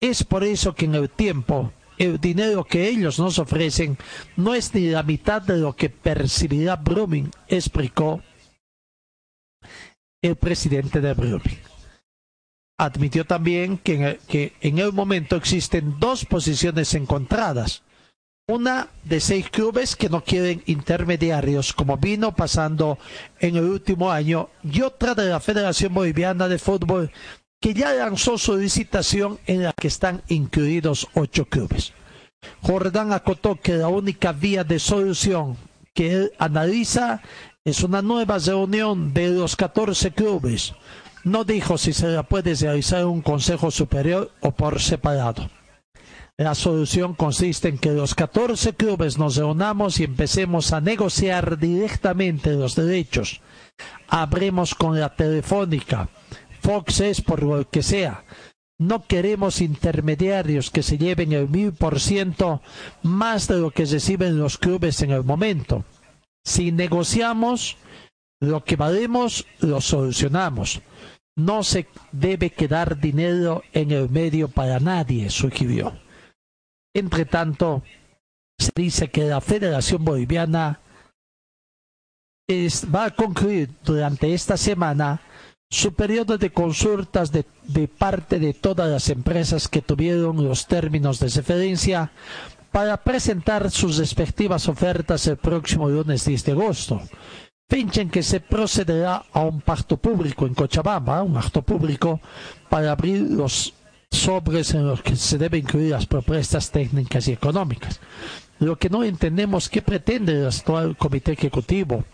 Es 0.00 0.24
por 0.24 0.42
eso 0.42 0.74
que 0.74 0.86
en 0.86 0.96
el 0.96 1.08
tiempo 1.08 1.72
el 1.98 2.20
dinero 2.20 2.64
que 2.64 2.88
ellos 2.88 3.18
nos 3.18 3.38
ofrecen 3.38 3.96
no 4.36 4.54
es 4.54 4.74
ni 4.74 4.90
la 4.90 5.02
mitad 5.02 5.40
de 5.40 5.56
lo 5.58 5.74
que 5.74 5.88
percibirá 5.88 6.76
Brumming, 6.76 7.30
explicó 7.48 8.20
el 10.22 10.36
presidente 10.36 11.00
de 11.00 11.14
Brumming. 11.14 11.75
Admitió 12.78 13.24
también 13.24 13.78
que 13.78 14.18
en, 14.60 14.78
el, 14.78 14.92
momento 14.92 15.36
existen 15.36 15.98
dos 15.98 16.24
posiciones 16.26 16.92
encontradas. 16.94 17.82
Una 18.48 18.88
de 19.02 19.20
seis 19.20 19.48
clubes 19.50 19.96
que 19.96 20.08
no 20.08 20.22
quieren 20.22 20.62
intermediarios, 20.66 21.72
como 21.72 21.96
vino 21.96 22.36
pasando 22.36 22.98
en 23.40 23.56
el 23.56 23.64
último 23.64 24.12
año, 24.12 24.50
y 24.62 24.82
otra 24.82 25.14
de 25.14 25.30
la 25.30 25.40
Federación 25.40 25.94
Boliviana 25.94 26.46
de 26.48 26.58
Fútbol, 26.58 27.10
que 27.60 27.74
ya 27.74 27.92
lanzó 27.94 28.38
su 28.38 28.56
licitación 28.56 29.38
en 29.46 29.62
la 29.62 29.72
que 29.72 29.88
están 29.88 30.22
incluidos 30.28 31.08
ocho 31.14 31.46
clubes. 31.46 31.92
Jordán 32.62 33.12
acotó 33.12 33.56
que 33.56 33.72
la 33.72 33.88
única 33.88 34.32
vía 34.32 34.64
de 34.64 34.78
solución 34.78 35.56
que 35.94 36.12
él 36.12 36.32
analiza 36.38 37.22
es 37.64 37.82
una 37.82 38.02
nueva 38.02 38.38
reunión 38.38 39.12
de 39.12 39.30
los 39.30 39.56
14 39.56 40.12
clubes. 40.12 40.74
No 41.26 41.42
dijo 41.42 41.76
si 41.76 41.92
se 41.92 42.22
puede 42.22 42.54
realizar 42.54 43.04
un 43.04 43.20
consejo 43.20 43.72
superior 43.72 44.30
o 44.42 44.52
por 44.52 44.80
separado. 44.80 45.50
La 46.38 46.54
solución 46.54 47.14
consiste 47.14 47.66
en 47.68 47.78
que 47.78 47.90
los 47.90 48.14
14 48.14 48.74
clubes 48.74 49.18
nos 49.18 49.34
reunamos 49.34 49.98
y 49.98 50.04
empecemos 50.04 50.72
a 50.72 50.80
negociar 50.80 51.58
directamente 51.58 52.52
los 52.52 52.76
derechos. 52.76 53.40
Habremos 54.06 54.76
con 54.76 55.00
la 55.00 55.16
telefónica, 55.16 56.08
Fox 56.60 57.00
es 57.00 57.20
por 57.20 57.42
lo 57.42 57.68
que 57.68 57.82
sea. 57.82 58.22
No 58.78 59.04
queremos 59.04 59.60
intermediarios 59.60 60.70
que 60.70 60.84
se 60.84 60.96
lleven 60.96 61.32
el 61.32 61.48
mil 61.48 61.72
por 61.72 61.98
ciento 61.98 62.62
más 63.02 63.48
de 63.48 63.58
lo 63.58 63.72
que 63.72 63.84
reciben 63.84 64.38
los 64.38 64.58
clubes 64.58 65.02
en 65.02 65.10
el 65.10 65.24
momento. 65.24 65.84
Si 66.44 66.70
negociamos, 66.70 67.78
lo 68.40 68.62
que 68.62 68.76
valemos 68.76 69.44
lo 69.58 69.80
solucionamos. 69.80 70.82
No 71.36 71.62
se 71.62 71.86
debe 72.12 72.50
quedar 72.50 72.98
dinero 72.98 73.62
en 73.72 73.90
el 73.90 74.08
medio 74.08 74.48
para 74.48 74.80
nadie, 74.80 75.30
sugirió. 75.30 75.98
Entre 76.94 77.26
tanto, 77.26 77.82
se 78.58 78.70
dice 78.74 79.08
que 79.08 79.24
la 79.24 79.40
Federación 79.40 80.04
Boliviana 80.04 80.80
va 82.94 83.04
a 83.06 83.10
concluir 83.10 83.70
durante 83.84 84.32
esta 84.32 84.56
semana 84.56 85.20
su 85.68 85.92
periodo 85.94 86.38
de 86.38 86.50
consultas 86.50 87.32
de, 87.32 87.44
parte 87.88 88.38
de 88.38 88.54
todas 88.54 88.88
las 88.88 89.08
empresas 89.08 89.68
que 89.68 89.82
tuvieron 89.82 90.44
los 90.44 90.66
términos 90.66 91.18
de 91.18 91.28
referencia 91.28 92.12
para 92.70 92.96
presentar 92.98 93.70
sus 93.70 93.96
respectivas 93.98 94.68
ofertas 94.68 95.26
el 95.26 95.38
próximo 95.38 95.88
lunes 95.88 96.24
10 96.24 96.44
de 96.44 96.52
agosto. 96.52 97.02
Fecha 97.68 98.00
en 98.00 98.10
que 98.10 98.22
se 98.22 98.40
procederá 98.40 99.24
a 99.32 99.40
un 99.40 99.60
pacto 99.60 99.96
público 99.96 100.46
en 100.46 100.54
Cochabamba, 100.54 101.22
un 101.22 101.36
acto 101.36 101.62
público, 101.62 102.20
para 102.68 102.92
abrir 102.92 103.22
los 103.22 103.74
sobres 104.10 104.72
en 104.74 104.86
los 104.86 105.02
que 105.02 105.16
se 105.16 105.36
deben 105.36 105.62
incluir 105.62 105.90
las 105.90 106.06
propuestas 106.06 106.70
técnicas 106.70 107.26
y 107.26 107.32
económicas. 107.32 108.00
Lo 108.60 108.76
que 108.76 108.88
no 108.88 109.02
entendemos 109.02 109.68
qué 109.68 109.82
pretende 109.82 110.32
el 110.32 110.46
actual 110.46 110.96
comité 110.96 111.32
ejecutivo 111.32 112.04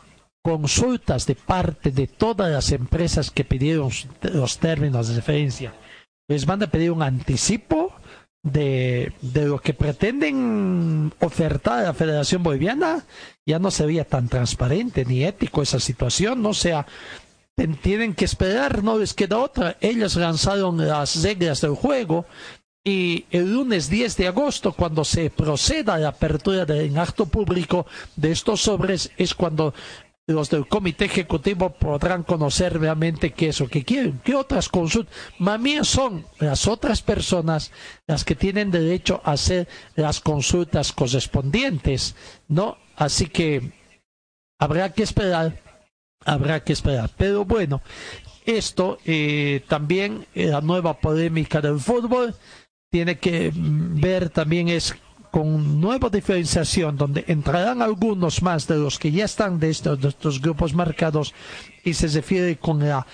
consultas 0.43 1.27
de 1.27 1.37
parte 1.37 1.93
de 1.93 2.09
todas 2.09 2.51
las 2.51 2.73
empresas 2.73 3.31
que 3.31 3.45
pidieron 3.45 3.91
los 4.23 4.59
términos 4.59 5.09
de 5.09 5.15
referencia. 5.15 5.73
Les 6.29 6.47
van 6.47 6.63
a 6.63 6.67
pedir 6.67 6.91
un 6.91 7.03
anticipo 7.03 7.92
de, 8.43 9.13
de 9.21 9.47
lo 9.47 9.61
que 9.61 9.75
pretenden 9.75 11.13
ofertar 11.21 11.81
a 11.81 11.83
la 11.83 11.95
Federación 11.95 12.43
Boliviana. 12.43 13.05
Ya 13.47 13.59
no 13.59 13.71
sería 13.71 14.05
tan 14.05 14.29
transparente 14.29 15.05
ni 15.05 15.25
ético 15.25 15.63
esa 15.63 15.81
situación, 15.81 16.43
no 16.43 16.55
sea 16.55 16.87
tienen 17.83 18.15
que 18.15 18.25
esperar, 18.25 18.83
no 18.83 18.99
les 18.99 19.15
queda 19.15 19.39
otra. 19.39 19.77
Ellos 19.81 20.17
lanzaron 20.17 20.87
las 20.87 21.23
reglas 21.23 21.61
del 21.61 21.75
juego 21.75 22.27
y 22.85 23.27
el 23.31 23.53
lunes 23.53 23.89
10 23.89 24.17
de 24.17 24.27
agosto, 24.27 24.73
cuando 24.73 25.05
se 25.05 25.31
proceda 25.31 25.95
a 25.95 25.99
la 25.99 26.09
apertura 26.09 26.65
del 26.65 26.99
acto 26.99 27.27
público 27.27 27.87
de 28.17 28.33
estos 28.33 28.63
sobres, 28.63 29.13
es 29.17 29.35
cuando 29.35 29.73
los 30.27 30.51
del 30.51 30.69
comité 30.69 31.07
ejecutivo 31.07 31.71
podrán 31.71 32.23
conocer 32.23 32.79
realmente 32.79 33.33
qué 33.33 33.49
es 33.49 33.61
lo 33.61 33.69
que 33.69 33.85
quieren, 33.85 34.21
qué 34.25 34.35
otras 34.35 34.69
consultas. 34.69 35.15
Más 35.39 35.61
bien 35.61 35.85
son 35.85 36.25
las 36.39 36.69
otras 36.69 37.03
personas 37.03 37.73
las 38.07 38.25
que 38.25 38.37
tienen 38.37 38.71
derecho 38.71 39.21
a 39.25 39.33
hacer 39.33 39.69
las 39.97 40.21
consultas 40.21 40.93
correspondientes, 40.93 42.15
¿no? 42.49 42.79
Así 42.97 43.27
que 43.27 43.73
habrá 44.61 44.93
que 44.93 45.03
esperar, 45.03 45.61
habrá 46.25 46.63
que 46.63 46.73
esperar. 46.73 47.11
Pero 47.17 47.45
bueno, 47.45 47.83
esto 48.47 48.99
eh, 49.05 49.65
también, 49.69 50.27
eh, 50.35 50.47
la 50.47 50.61
nueva 50.61 50.99
polémica 50.99 51.61
del 51.61 51.81
fútbol, 51.81 52.35
tiene 52.91 53.19
que 53.19 53.51
ver 53.55 54.29
también 54.29 54.69
es 54.69 54.95
con 55.33 55.81
nueva 55.81 56.11
diferenciación 56.11 56.99
donde 56.99 57.25
entrarán 57.27 57.81
algunos 57.81 58.43
más 58.43 58.69
de 58.69 58.77
los 58.77 58.99
que 58.99 59.11
ya 59.11 59.25
están 59.25 59.59
de 59.59 59.71
estos, 59.71 60.43
grupos 60.43 60.75
marcados 60.75 61.33
y 61.83 61.95
se 61.95 62.07
refiere 62.09 62.59
con 62.59 62.87
la 62.87 63.07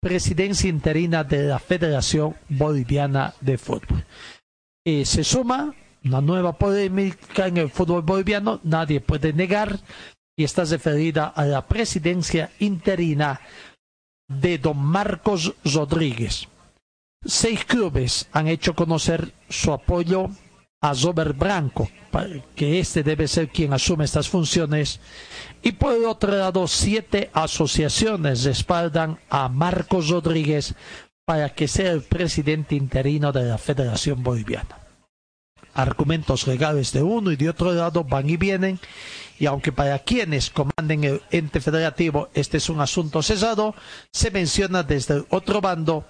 presidencia 0.00 0.70
interina 0.70 1.24
de 1.24 1.42
la 1.42 1.58
Federación 1.58 2.34
Boliviana 2.48 3.34
de 3.42 3.58
Fútbol. 3.58 4.02
Y 4.82 5.04
se 5.04 5.24
suma 5.24 5.74
una 6.06 6.22
nueva 6.22 6.56
polémica 6.56 7.46
en 7.46 7.58
el 7.58 7.68
fútbol 7.68 8.00
boliviano, 8.00 8.58
nadie 8.62 9.02
puede 9.02 9.34
negar, 9.34 9.78
y 10.38 10.44
está 10.44 10.64
referida 10.64 11.26
a 11.26 11.44
la 11.44 11.66
presidencia 11.66 12.50
interina 12.60 13.42
de 14.26 14.56
don 14.56 14.78
Marcos 14.78 15.52
Rodríguez. 15.64 16.48
Seis 17.26 17.62
clubes 17.66 18.26
han 18.32 18.48
hecho 18.48 18.74
conocer 18.74 19.34
su 19.50 19.72
apoyo 19.72 20.30
a 20.80 20.92
Robert 20.94 21.36
Branco, 21.36 21.88
que 22.54 22.80
este 22.80 23.02
debe 23.02 23.28
ser 23.28 23.48
quien 23.48 23.72
asume 23.72 24.04
estas 24.04 24.28
funciones. 24.28 25.00
Y 25.62 25.72
por 25.72 25.94
el 25.94 26.04
otro 26.04 26.36
lado, 26.36 26.66
siete 26.68 27.30
asociaciones 27.32 28.44
respaldan 28.44 29.18
a 29.30 29.48
Marcos 29.48 30.08
Rodríguez 30.08 30.74
para 31.24 31.50
que 31.54 31.66
sea 31.66 31.90
el 31.90 32.02
presidente 32.02 32.74
interino 32.74 33.32
de 33.32 33.44
la 33.44 33.58
Federación 33.58 34.22
Boliviana. 34.22 34.78
argumentos 35.74 36.46
legales 36.46 36.92
de 36.92 37.02
uno 37.02 37.30
y 37.32 37.36
de 37.36 37.50
otro 37.50 37.70
lado 37.72 38.02
van 38.02 38.30
y 38.30 38.38
vienen 38.38 38.80
y 39.38 39.44
aunque 39.44 39.72
para 39.72 39.98
quienes 39.98 40.48
comanden 40.48 41.04
el 41.04 41.20
ente 41.30 41.60
federativo 41.60 42.30
este 42.32 42.56
es 42.56 42.70
un 42.70 42.80
asunto 42.80 43.22
cesado, 43.22 43.74
se 44.10 44.30
menciona 44.30 44.82
desde 44.82 45.16
el 45.16 45.26
otro 45.28 45.60
bando 45.60 46.06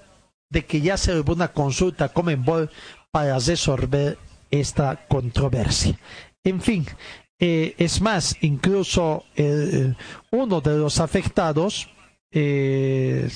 de 0.50 0.64
que 0.64 0.80
ya 0.80 0.96
se 0.96 1.18
hubo 1.18 1.32
una 1.32 1.48
consulta 1.48 2.10
con 2.10 2.30
Enbol 2.30 2.70
para 3.10 3.40
resolver 3.40 4.18
esta 4.50 5.06
controversia. 5.08 5.98
En 6.44 6.60
fin, 6.60 6.86
eh, 7.38 7.74
es 7.78 8.00
más, 8.00 8.36
incluso 8.40 9.24
uno 10.30 10.60
de 10.60 10.78
los 10.78 11.00
afectados, 11.00 11.88
eh, 12.30 13.28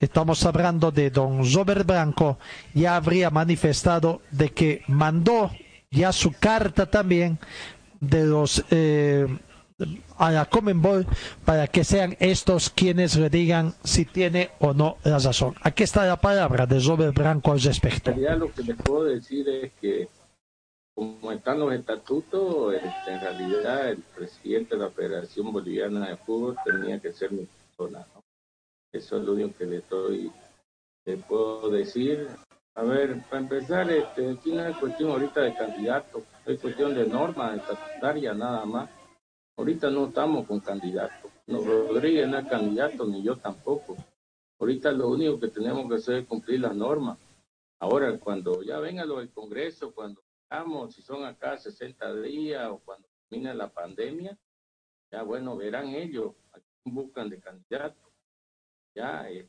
estamos 0.00 0.44
hablando 0.44 0.90
de 0.90 1.10
don 1.10 1.42
Robert 1.52 1.86
Blanco, 1.86 2.38
ya 2.74 2.96
habría 2.96 3.30
manifestado 3.30 4.22
de 4.30 4.50
que 4.50 4.82
mandó 4.88 5.50
ya 5.90 6.12
su 6.12 6.32
carta 6.32 6.86
también 6.86 7.38
de 8.00 8.24
los 8.24 8.64
eh, 8.70 9.26
a 10.18 10.30
la 10.30 10.44
Comenbol 10.44 11.06
para 11.44 11.66
que 11.66 11.82
sean 11.82 12.16
estos 12.20 12.70
quienes 12.70 13.16
le 13.16 13.28
digan 13.28 13.74
si 13.82 14.04
tiene 14.04 14.50
o 14.60 14.72
no 14.72 14.98
la 15.02 15.18
razón. 15.18 15.54
Aquí 15.62 15.82
está 15.82 16.06
la 16.06 16.20
palabra 16.20 16.66
de 16.66 16.78
Robert 16.80 17.14
Blanco 17.14 17.52
al 17.52 17.60
respecto. 17.60 18.12
Lo 18.12 18.52
que 18.52 18.62
les 18.62 18.76
puedo 18.76 19.04
decir 19.04 19.48
es 19.48 19.72
que 19.80 20.08
como 20.94 21.32
están 21.32 21.58
los 21.58 21.72
estatutos, 21.72 22.74
este, 22.74 23.12
en 23.12 23.20
realidad 23.20 23.90
el 23.90 23.98
presidente 23.98 24.76
de 24.76 24.82
la 24.82 24.90
Federación 24.90 25.52
Boliviana 25.52 26.08
de 26.08 26.16
Fútbol 26.18 26.56
tenía 26.64 27.00
que 27.00 27.12
ser 27.12 27.32
mi 27.32 27.46
persona. 27.46 28.06
¿no? 28.14 28.22
Eso 28.92 29.16
es 29.18 29.24
lo 29.24 29.32
único 29.32 29.58
que 29.58 29.66
le 29.66 29.78
estoy 29.78 30.30
le 31.04 31.16
puedo 31.18 31.68
decir. 31.68 32.28
A 32.76 32.82
ver, 32.82 33.22
para 33.28 33.42
empezar, 33.42 33.90
este, 33.90 34.30
aquí 34.30 34.52
no 34.52 34.66
es 34.66 34.76
cuestión 34.76 35.10
ahorita 35.10 35.42
de 35.42 35.54
candidato, 35.54 36.22
es 36.46 36.60
cuestión 36.60 36.94
de 36.94 37.06
norma 37.06 37.54
estatutaria 37.54 38.34
nada 38.34 38.64
más. 38.64 38.88
Ahorita 39.56 39.90
no 39.90 40.06
estamos 40.06 40.46
con 40.46 40.60
candidatos. 40.60 41.30
No, 41.46 41.62
Rodríguez 41.62 42.28
no 42.28 42.38
es 42.38 42.46
candidato, 42.48 43.06
ni 43.06 43.22
yo 43.22 43.36
tampoco. 43.36 43.96
Ahorita 44.58 44.90
lo 44.92 45.08
único 45.08 45.38
que 45.38 45.48
tenemos 45.48 45.88
que 45.88 45.96
hacer 45.96 46.16
es 46.16 46.26
cumplir 46.26 46.60
las 46.60 46.74
normas. 46.74 47.18
Ahora, 47.78 48.18
cuando 48.18 48.62
ya 48.62 48.78
venga 48.78 49.04
lo 49.04 49.18
del 49.18 49.30
Congreso, 49.30 49.94
cuando 49.94 50.22
si 50.90 51.02
son 51.02 51.24
acá 51.24 51.58
60 51.58 52.14
días 52.22 52.68
o 52.70 52.78
cuando 52.78 53.08
termine 53.28 53.54
la 53.54 53.68
pandemia, 53.68 54.38
ya 55.10 55.22
bueno, 55.22 55.56
verán 55.56 55.88
ellos 55.88 56.32
a 56.52 56.58
quién 56.60 56.94
buscan 56.94 57.28
de 57.28 57.40
candidato. 57.40 58.12
Ya, 58.94 59.28
eh, 59.28 59.48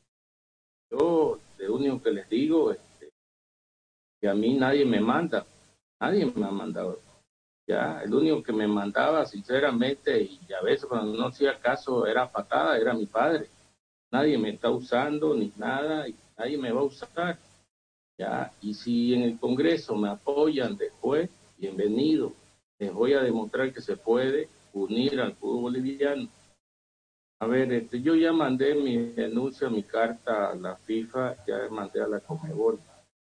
yo, 0.90 1.38
lo 1.58 1.74
único 1.74 2.02
que 2.02 2.10
les 2.10 2.28
digo 2.28 2.72
es 2.72 2.78
este, 2.78 3.12
que 4.20 4.28
a 4.28 4.34
mí 4.34 4.54
nadie 4.54 4.84
me 4.84 5.00
manda, 5.00 5.46
nadie 6.00 6.26
me 6.26 6.44
ha 6.44 6.50
mandado. 6.50 7.05
Ya, 7.66 8.00
el 8.04 8.14
único 8.14 8.42
que 8.42 8.52
me 8.52 8.68
mandaba, 8.68 9.26
sinceramente, 9.26 10.22
y 10.22 10.52
a 10.52 10.62
veces 10.62 10.86
cuando 10.86 11.16
no 11.18 11.26
hacía 11.26 11.58
caso 11.58 12.06
era 12.06 12.30
patada, 12.30 12.78
era 12.78 12.94
mi 12.94 13.06
padre. 13.06 13.48
Nadie 14.12 14.38
me 14.38 14.50
está 14.50 14.70
usando 14.70 15.34
ni 15.34 15.52
nada, 15.56 16.08
y 16.08 16.14
nadie 16.38 16.58
me 16.58 16.70
va 16.70 16.80
a 16.80 16.84
usar. 16.84 17.38
¿ya? 18.16 18.52
Y 18.62 18.72
si 18.72 19.14
en 19.14 19.22
el 19.22 19.38
Congreso 19.38 19.96
me 19.96 20.08
apoyan 20.08 20.76
después, 20.76 21.28
bienvenido. 21.58 22.32
Les 22.78 22.92
voy 22.92 23.14
a 23.14 23.22
demostrar 23.22 23.72
que 23.72 23.80
se 23.80 23.96
puede 23.96 24.48
unir 24.72 25.20
al 25.20 25.34
fútbol 25.34 25.62
boliviano. 25.62 26.28
A 27.40 27.46
ver, 27.46 27.72
este, 27.72 28.00
yo 28.00 28.14
ya 28.14 28.32
mandé 28.32 28.74
mi 28.74 28.96
denuncia, 29.12 29.68
mi 29.68 29.82
carta 29.82 30.50
a 30.50 30.54
la 30.54 30.76
FIFA, 30.76 31.44
ya 31.46 31.68
mandé 31.70 32.00
a 32.00 32.08
la 32.08 32.20
Comebol, 32.20 32.78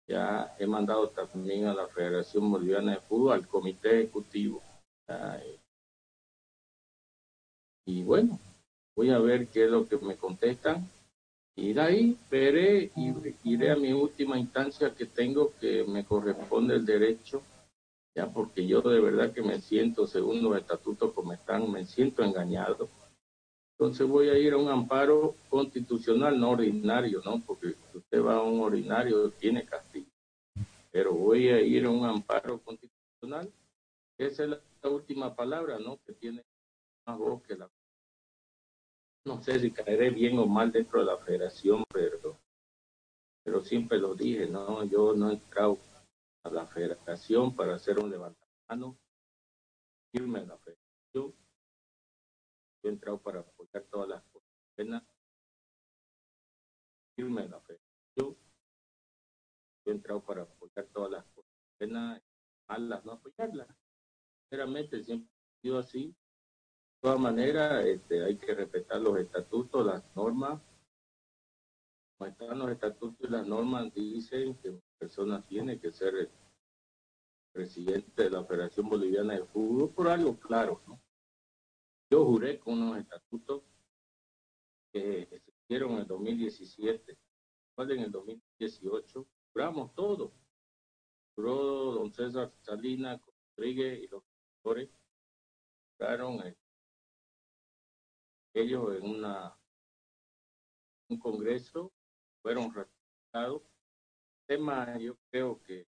ya 0.06 0.54
he 0.58 0.66
mandado 0.66 1.08
también 1.10 1.66
a 1.66 1.74
la 1.74 1.86
Federación 1.88 2.50
Boliviana 2.50 2.92
de 2.92 3.00
Fútbol, 3.00 3.32
al 3.32 3.46
Comité 3.46 4.00
Ejecutivo. 4.00 4.62
Y 7.86 8.02
bueno, 8.04 8.38
voy 8.94 9.10
a 9.10 9.18
ver 9.18 9.48
qué 9.48 9.64
es 9.64 9.70
lo 9.70 9.88
que 9.88 9.96
me 9.98 10.16
contestan 10.16 10.88
y 11.56 11.72
de 11.74 11.80
ahí 11.80 12.18
veré 12.30 12.90
y 12.96 13.12
iré 13.44 13.70
a 13.70 13.76
mi 13.76 13.92
última 13.92 14.38
instancia 14.38 14.94
que 14.94 15.06
tengo 15.06 15.52
que 15.60 15.84
me 15.84 16.04
corresponde 16.04 16.74
el 16.74 16.86
derecho, 16.86 17.42
ya 18.14 18.26
porque 18.26 18.66
yo 18.66 18.80
de 18.80 19.00
verdad 19.00 19.32
que 19.32 19.42
me 19.42 19.60
siento, 19.60 20.06
según 20.06 20.42
los 20.42 20.56
estatutos 20.56 21.12
como 21.12 21.32
están, 21.32 21.70
me 21.70 21.84
siento 21.84 22.22
engañado. 22.22 22.88
Entonces 23.80 24.06
voy 24.06 24.28
a 24.28 24.36
ir 24.36 24.52
a 24.52 24.58
un 24.58 24.68
amparo 24.68 25.36
constitucional, 25.48 26.38
no 26.38 26.50
ordinario, 26.50 27.22
¿no? 27.24 27.40
Porque 27.40 27.72
si 27.72 27.96
usted 27.96 28.22
va 28.22 28.36
a 28.36 28.42
un 28.42 28.60
ordinario 28.60 29.30
tiene 29.30 29.64
castigo. 29.64 30.06
Pero 30.90 31.14
voy 31.14 31.48
a 31.48 31.62
ir 31.62 31.86
a 31.86 31.90
un 31.90 32.04
amparo 32.04 32.60
constitucional. 32.60 33.50
Esa 34.18 34.44
es 34.44 34.50
la 34.50 34.90
última 34.90 35.34
palabra, 35.34 35.78
¿no? 35.78 35.98
Que 36.04 36.12
tiene 36.12 36.44
más 37.06 37.16
voz 37.16 37.42
que 37.42 37.56
la 37.56 37.70
no 39.24 39.42
sé 39.42 39.58
si 39.58 39.70
caeré 39.70 40.10
bien 40.10 40.38
o 40.38 40.44
mal 40.44 40.70
dentro 40.70 41.00
de 41.00 41.06
la 41.06 41.16
federación, 41.16 41.82
pero, 41.90 42.38
pero 43.42 43.62
siempre 43.62 43.96
lo 43.96 44.14
dije, 44.14 44.46
no, 44.46 44.84
yo 44.84 45.14
no 45.14 45.30
he 45.30 45.34
entrado 45.34 45.78
a 46.44 46.50
la 46.50 46.66
federación 46.66 47.56
para 47.56 47.76
hacer 47.76 47.98
un 47.98 48.10
levantamiento, 48.10 48.98
irme 50.12 50.40
a 50.40 50.44
la 50.44 50.58
federación, 50.58 51.39
yo 52.82 52.88
he 52.88 52.92
entrado 52.92 53.20
para 53.20 53.40
apoyar 53.40 53.84
todas 53.90 54.08
las 54.08 54.22
cosas 54.24 54.48
buenas, 54.76 55.02
irme 57.16 57.42
a 57.42 57.48
la 57.48 57.60
federación, 57.60 57.90
yo 58.16 58.36
he 59.86 59.90
entrado 59.90 60.24
para 60.24 60.42
apoyar 60.42 60.86
todas 60.86 61.10
las 61.10 61.24
cosas 61.26 61.50
buenas, 61.78 62.22
malas, 62.68 63.04
no 63.04 63.12
apoyarlas. 63.12 63.68
Sinceramente 64.42 65.02
siempre 65.04 65.30
he 65.30 65.60
sido 65.60 65.78
así, 65.78 66.06
de 66.08 67.08
todas 67.08 67.20
maneras, 67.20 67.84
este, 67.86 68.22
hay 68.22 68.36
que 68.36 68.54
respetar 68.54 69.00
los 69.00 69.18
estatutos, 69.18 69.86
las 69.86 70.04
normas. 70.14 70.60
Como 72.18 72.30
están 72.30 72.58
los 72.58 72.70
estatutos 72.70 73.26
y 73.26 73.32
las 73.32 73.46
normas, 73.46 73.92
dicen 73.94 74.54
que 74.56 74.68
una 74.68 74.80
persona 74.98 75.46
tiene 75.46 75.80
que 75.80 75.92
ser 75.92 76.14
el 76.14 76.30
presidente 77.52 78.24
de 78.24 78.30
la 78.30 78.44
Federación 78.44 78.88
Boliviana 78.88 79.34
de 79.34 79.44
Fútbol 79.46 79.90
por 79.94 80.08
algo 80.08 80.38
claro, 80.38 80.82
¿no? 80.86 81.00
Yo 82.10 82.24
juré 82.24 82.58
con 82.58 82.82
unos 82.82 82.98
estatutos 82.98 83.62
que 84.92 85.26
se 85.26 85.52
hicieron 85.62 85.92
en 85.92 85.98
el 85.98 86.06
2017, 86.08 87.16
en 87.78 88.00
el 88.00 88.10
2018, 88.10 89.26
juramos 89.52 89.94
todo. 89.94 90.32
Juró 91.34 91.92
don 91.92 92.12
César 92.12 92.52
Salinas, 92.62 93.20
Rodríguez 93.56 94.02
y 94.02 94.08
los 94.08 94.22
doctores 94.62 94.90
juraron 95.96 96.40
el 96.46 96.56
ellos 98.54 98.96
en 98.96 99.08
una 99.08 99.56
un 101.08 101.18
congreso 101.18 101.92
fueron 102.42 102.72
ratificados. 102.74 103.62
El 104.48 104.56
tema 104.58 104.98
yo 104.98 105.16
creo 105.30 105.62
que 105.62 105.86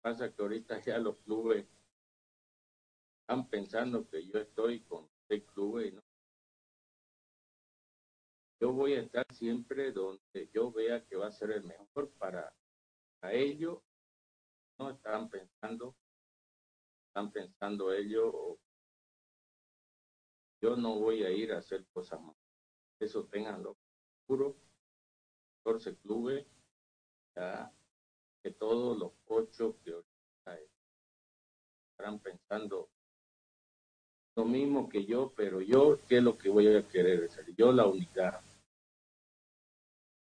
pasa 0.00 0.32
que 0.32 0.42
ahorita 0.42 0.80
ya 0.80 0.98
los 0.98 1.18
clubes 1.18 1.66
están 3.20 3.48
pensando 3.48 4.08
que 4.08 4.26
yo 4.26 4.38
estoy 4.38 4.80
con 4.80 5.11
seis 5.32 5.44
clubes. 5.54 5.94
¿no? 5.94 6.02
Yo 8.60 8.72
voy 8.72 8.92
a 8.94 9.00
estar 9.00 9.24
siempre 9.32 9.90
donde 9.92 10.50
yo 10.52 10.70
vea 10.70 11.02
que 11.06 11.16
va 11.16 11.28
a 11.28 11.32
ser 11.32 11.52
el 11.52 11.64
mejor 11.64 12.10
para, 12.18 12.54
para 13.18 13.32
ellos. 13.32 13.78
No 14.78 14.90
están 14.90 15.30
pensando, 15.30 15.96
están 17.08 17.32
pensando 17.32 17.92
ellos 17.92 18.58
yo 20.60 20.76
no 20.76 20.98
voy 21.00 21.24
a 21.24 21.30
ir 21.30 21.52
a 21.52 21.58
hacer 21.58 21.84
cosas 21.92 22.20
más. 22.20 22.36
Eso 23.00 23.24
tenganlo 23.26 23.76
puro. 24.26 24.56
14 25.64 25.96
clubes, 25.98 26.46
ya 27.36 27.72
que 28.42 28.50
todos 28.50 28.98
los 28.98 29.12
ocho 29.26 29.78
que 29.84 29.94
estarán 31.90 32.18
pensando 32.20 32.90
lo 34.36 34.44
mismo 34.44 34.88
que 34.88 35.04
yo, 35.04 35.32
pero 35.36 35.60
yo, 35.60 35.98
¿qué 36.08 36.18
es 36.18 36.22
lo 36.22 36.36
que 36.38 36.48
voy 36.48 36.74
a 36.74 36.82
querer? 36.88 37.28
Yo 37.56 37.72
la 37.72 37.86
unidad. 37.86 38.40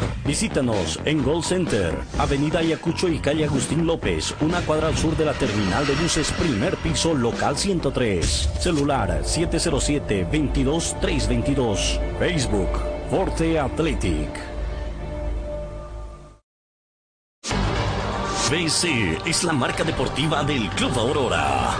Visítanos 0.31 0.97
en 1.03 1.25
Gold 1.25 1.43
Center, 1.43 1.93
Avenida 2.17 2.59
Ayacucho 2.59 3.09
y 3.09 3.19
calle 3.19 3.43
Agustín 3.43 3.85
López, 3.85 4.33
una 4.39 4.61
cuadra 4.61 4.87
al 4.87 4.97
sur 4.97 5.17
de 5.17 5.25
la 5.25 5.33
terminal 5.33 5.85
de 5.85 5.93
buses, 5.95 6.31
primer 6.31 6.77
piso, 6.77 7.13
local 7.13 7.57
103. 7.57 8.49
Celular 8.57 9.23
707-22322. 9.23 11.99
Facebook, 12.17 12.69
Forte 13.09 13.59
Athletic. 13.59 14.29
BC 18.49 19.19
es 19.25 19.43
la 19.43 19.51
marca 19.51 19.83
deportiva 19.83 20.45
del 20.45 20.69
Club 20.69 20.97
Aurora. 20.97 21.77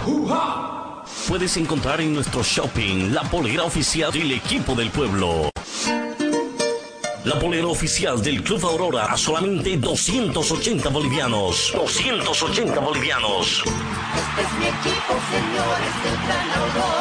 Puedes 1.29 1.55
encontrar 1.55 2.01
en 2.01 2.13
nuestro 2.13 2.43
shopping 2.43 3.13
la 3.13 3.23
polera 3.23 3.63
oficial 3.63 4.11
del 4.11 4.33
equipo 4.33 4.75
del 4.75 4.89
pueblo. 4.89 5.51
La 7.23 7.37
polera 7.37 7.67
oficial 7.67 8.19
del 8.19 8.41
Club 8.41 8.65
Aurora 8.65 9.05
a 9.05 9.15
solamente 9.15 9.77
280 9.77 10.89
bolivianos. 10.89 11.71
280 11.75 12.79
bolivianos. 12.79 13.63
Este 13.63 14.41
es 14.41 14.53
mi 14.57 14.65
equipo, 14.65 15.13
señores 15.29 16.03
del 16.03 16.15
Gran 16.25 16.49
Aurora. 16.51 17.00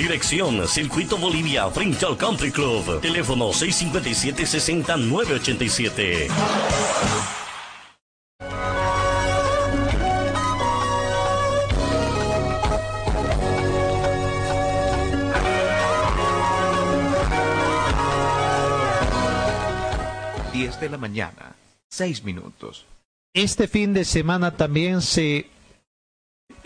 Dirección 0.00 0.66
Circuito 0.66 1.18
Bolivia 1.18 1.68
frente 1.68 2.06
al 2.06 2.16
Country 2.16 2.50
Club. 2.50 3.02
Teléfono 3.02 3.50
657-6987. 3.50 6.28
de 20.80 20.88
la 20.88 20.96
mañana, 20.96 21.56
6 21.90 22.24
minutos. 22.24 22.86
Este 23.34 23.68
fin 23.68 23.92
de 23.92 24.06
semana 24.06 24.56
también 24.56 25.02
se 25.02 25.50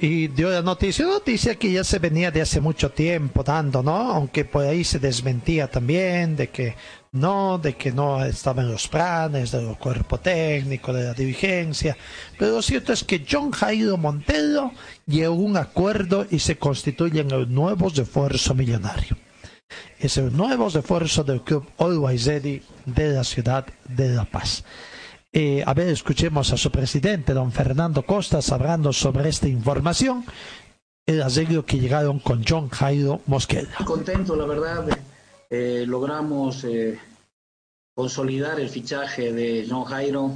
y 0.05 0.29
dio 0.29 0.51
la 0.51 0.61
noticia, 0.61 1.07
noticia 1.07 1.55
que 1.55 1.73
ya 1.73 1.83
se 1.83 1.99
venía 1.99 2.31
de 2.31 2.43
hace 2.43 2.61
mucho 2.61 2.91
tiempo 2.91 3.43
dando, 3.43 3.83
¿no? 3.83 4.13
Aunque 4.13 4.45
por 4.45 4.65
ahí 4.67 4.85
se 4.85 4.99
desmentía 4.99 5.71
también 5.71 6.37
de 6.37 6.51
que 6.51 6.77
no, 7.13 7.59
de 7.59 7.75
que 7.75 7.91
no 7.91 8.23
estaban 8.23 8.71
los 8.71 8.87
planes 8.87 9.53
del 9.53 9.77
cuerpo 9.79 10.21
técnico, 10.21 10.93
de 10.93 11.05
la 11.05 11.15
dirigencia. 11.15 11.97
Pero 12.39 12.57
lo 12.57 12.63
cierto 12.63 12.93
es 12.93 13.03
que 13.03 13.25
John 13.29 13.51
Jairo 13.51 13.97
Montero 13.97 14.73
llegó 15.07 15.33
a 15.33 15.39
un 15.39 15.57
acuerdo 15.57 16.27
y 16.31 16.39
se 16.39 16.59
constituye 16.59 17.21
en 17.21 17.31
el 17.31 17.53
nuevo 17.53 17.89
refuerzo 17.89 18.55
millonario. 18.55 19.17
Es 19.99 20.19
el 20.19 20.37
nuevo 20.37 20.69
refuerzo 20.69 21.25
del 21.25 21.41
club 21.41 21.67
Always 21.79 22.27
Ready 22.27 22.63
de 22.85 23.09
la 23.09 23.25
ciudad 23.25 23.67
de 23.89 24.11
La 24.11 24.27
Paz. 24.27 24.65
Eh, 25.37 25.65
a 25.67 25.75
ver, 25.75 25.89
escuchemos 25.89 26.53
a 26.53 26.57
su 26.57 26.71
presidente, 26.71 27.35
don 27.35 27.51
Fernando 27.51 28.07
Costas, 28.07 28.53
hablando 28.53 28.93
sobre 28.93 29.29
esta 29.29 29.49
información, 29.49 30.25
el 31.05 31.21
arreglo 31.21 31.67
que 31.67 31.81
llegaron 31.81 32.21
con 32.21 32.45
John 32.49 32.69
Jairo 32.69 33.21
Mosqueda. 33.27 33.75
Contento, 33.85 34.37
la 34.37 34.47
verdad, 34.47 34.87
eh, 35.51 35.87
logramos 35.89 36.63
eh, 36.63 37.01
consolidar 37.97 38.61
el 38.61 38.69
fichaje 38.69 39.33
de 39.33 39.67
John 39.69 39.83
Jairo. 39.87 40.31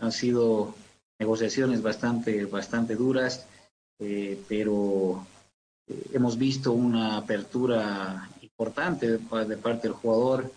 han 0.00 0.12
sido 0.12 0.76
negociaciones 1.18 1.82
bastante, 1.82 2.44
bastante 2.44 2.94
duras, 2.94 3.48
pero 4.48 5.26
hemos 6.12 6.38
visto 6.38 6.70
una 6.70 7.16
apertura 7.16 8.30
importante 8.40 9.10
de, 9.10 9.56
parte 9.56 9.88
del 9.88 9.96
jugador 9.96 10.52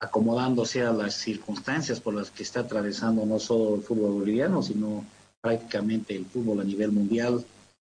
acomodándose 0.00 0.82
a 0.82 0.92
las 0.92 1.14
circunstancias 1.14 2.00
por 2.00 2.14
las 2.14 2.30
que 2.30 2.42
está 2.42 2.60
atravesando 2.60 3.26
no 3.26 3.38
solo 3.38 3.74
el 3.74 3.82
fútbol 3.82 4.12
boliviano, 4.12 4.62
sino 4.62 5.04
prácticamente 5.40 6.14
el 6.14 6.26
fútbol 6.26 6.60
a 6.60 6.64
nivel 6.64 6.92
mundial, 6.92 7.44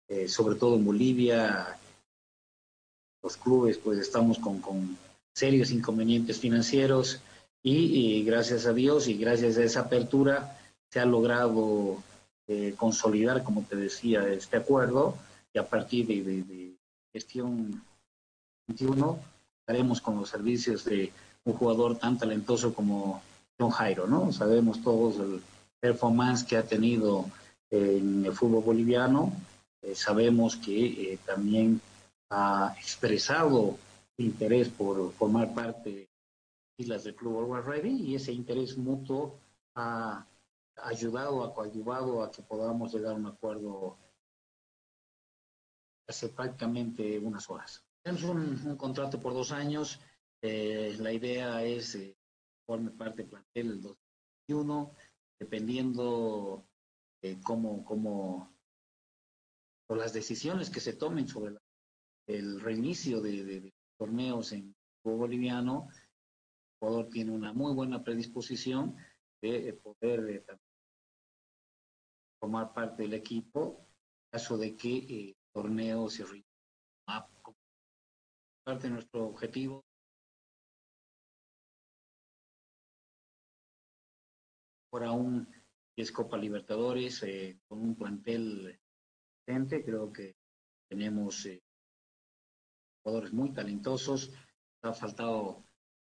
eh, 0.07 0.27
sobre 0.27 0.55
todo 0.55 0.75
en 0.75 0.85
Bolivia. 0.85 1.77
Los 3.23 3.37
clubes 3.37 3.77
pues 3.77 3.99
estamos 3.99 4.37
con, 4.37 4.59
con 4.61 4.97
serios 5.33 5.71
inconvenientes 5.71 6.39
financieros 6.39 7.21
y, 7.63 8.23
gracias 8.23 8.67
a 8.67 8.73
Dios 8.73 9.07
y 9.07 9.17
gracias 9.17 9.57
a 9.57 9.63
esa 9.63 9.79
apertura 9.81 10.59
se 10.91 10.99
ha 10.99 11.05
logrado 11.05 12.03
eh, 12.47 12.75
consolidar, 12.77 13.43
como 13.43 13.63
te 13.63 13.75
decía, 13.75 14.27
este 14.27 14.57
acuerdo 14.57 15.17
y 15.51 15.57
a 15.57 15.67
partir 15.67 16.05
de, 16.05 16.21
de, 16.21 16.43
de 16.43 16.75
gestión 17.11 17.83
21 18.67 19.19
estaremos 19.61 19.99
con 19.99 20.17
los 20.17 20.29
servicios 20.29 20.85
de 20.85 21.11
un 21.45 21.53
jugador 21.53 21.97
tan 21.97 22.17
talentoso 22.17 22.73
como 22.73 23.21
John 23.57 23.69
Jairo, 23.69 24.07
¿no? 24.07 24.31
Sabemos 24.31 24.81
todos 24.81 25.17
el 25.19 25.41
performance 25.79 26.43
que 26.43 26.57
ha 26.57 26.63
tenido 26.63 27.25
en 27.69 28.25
el 28.25 28.33
fútbol 28.33 28.63
boliviano, 28.63 29.31
eh, 29.81 29.95
sabemos 29.95 30.55
que 30.57 31.13
eh, 31.13 31.19
también 31.25 31.79
ha 32.31 32.75
expresado 32.77 33.77
interés 34.17 34.69
por 34.69 35.11
formar 35.13 35.53
parte 35.53 35.89
de 35.89 36.09
islas 36.77 37.03
del 37.03 37.15
Club 37.15 37.39
Always 37.39 37.65
Ready 37.65 38.01
y 38.01 38.15
ese 38.15 38.31
interés 38.33 38.77
mutuo 38.77 39.37
ha 39.75 40.25
ayudado, 40.77 41.43
ha 41.43 41.53
coadyuvado 41.53 42.23
a 42.23 42.31
que 42.31 42.41
podamos 42.41 42.93
llegar 42.93 43.13
a 43.13 43.17
un 43.17 43.27
acuerdo 43.27 43.97
hace 46.07 46.29
prácticamente 46.29 47.19
unas 47.19 47.49
horas. 47.49 47.83
Tenemos 48.03 48.23
un 48.23 48.75
contrato 48.75 49.19
por 49.19 49.33
dos 49.33 49.51
años, 49.51 49.99
eh, 50.47 50.95
la 50.99 51.11
idea 51.11 51.63
es 51.63 51.95
eh, 51.95 52.15
forme 52.67 52.91
parte 52.91 53.23
del 53.23 53.31
plantel 53.31 53.71
el 53.71 53.81
2021, 53.81 54.95
dependiendo 55.39 56.67
de 57.21 57.39
cómo, 57.41 57.83
cómo 57.83 58.55
por 59.87 59.97
las 59.97 60.13
decisiones 60.13 60.69
que 60.69 60.79
se 60.79 60.93
tomen 60.93 61.27
sobre 61.27 61.55
el 62.27 62.59
reinicio 62.61 63.21
de, 63.21 63.73
torneos 63.97 64.51
en 64.51 64.75
fútbol 65.01 65.19
boliviano, 65.19 65.89
el 65.91 66.79
jugador 66.79 67.09
tiene 67.09 67.31
una 67.31 67.51
muy 67.51 67.73
buena 67.73 68.03
predisposición 68.03 68.95
de 69.41 69.73
poder 69.73 70.29
eh, 70.29 70.45
formar 72.39 72.71
parte 72.71 73.03
del 73.03 73.15
equipo 73.15 73.79
en 73.79 74.39
caso 74.39 74.57
de 74.57 74.75
que 74.75 74.97
el 74.97 75.35
torneo 75.51 76.07
se 76.07 76.23
reinicie. 76.23 76.45
Parte 78.63 78.87
de 78.87 78.93
nuestro 78.93 79.25
objetivo 79.27 79.85
aún 85.03 85.47
es 85.95 86.11
Copa 86.11 86.37
Libertadores 86.37 87.23
eh, 87.23 87.57
con 87.67 87.79
un 87.79 87.95
plantel 87.95 88.77
decente. 89.45 89.83
Creo 89.83 90.11
que 90.11 90.35
tenemos 90.89 91.45
eh, 91.45 91.61
jugadores 93.03 93.33
muy 93.33 93.51
talentosos. 93.51 94.31
Ha 94.83 94.93
faltado 94.93 95.63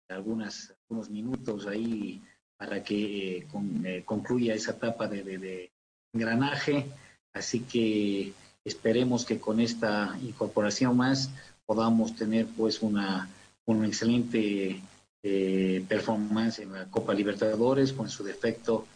algunas, 0.09 0.75
algunos 0.89 1.09
minutos 1.09 1.65
ahí 1.65 2.21
para 2.57 2.83
que 2.83 3.47
eh, 3.85 4.03
concluya 4.05 4.53
esa 4.53 4.71
etapa 4.71 5.07
de, 5.07 5.71
engranaje. 6.13 6.91
Así 7.33 7.61
que 7.61 8.33
esperemos 8.65 9.25
que 9.25 9.39
con 9.39 9.59
esta 9.59 10.17
incorporación 10.21 10.97
más 10.97 11.31
podamos 11.65 12.15
tener 12.15 12.47
pues 12.47 12.81
una, 12.81 13.29
una 13.65 13.87
excelente 13.87 14.81
eh, 15.23 15.83
performance 15.87 16.59
en 16.61 16.73
la 16.73 16.85
Copa 16.85 17.13
Libertadores, 17.13 17.93
con 17.93 18.09
su 18.09 18.23
defecto 18.23 18.87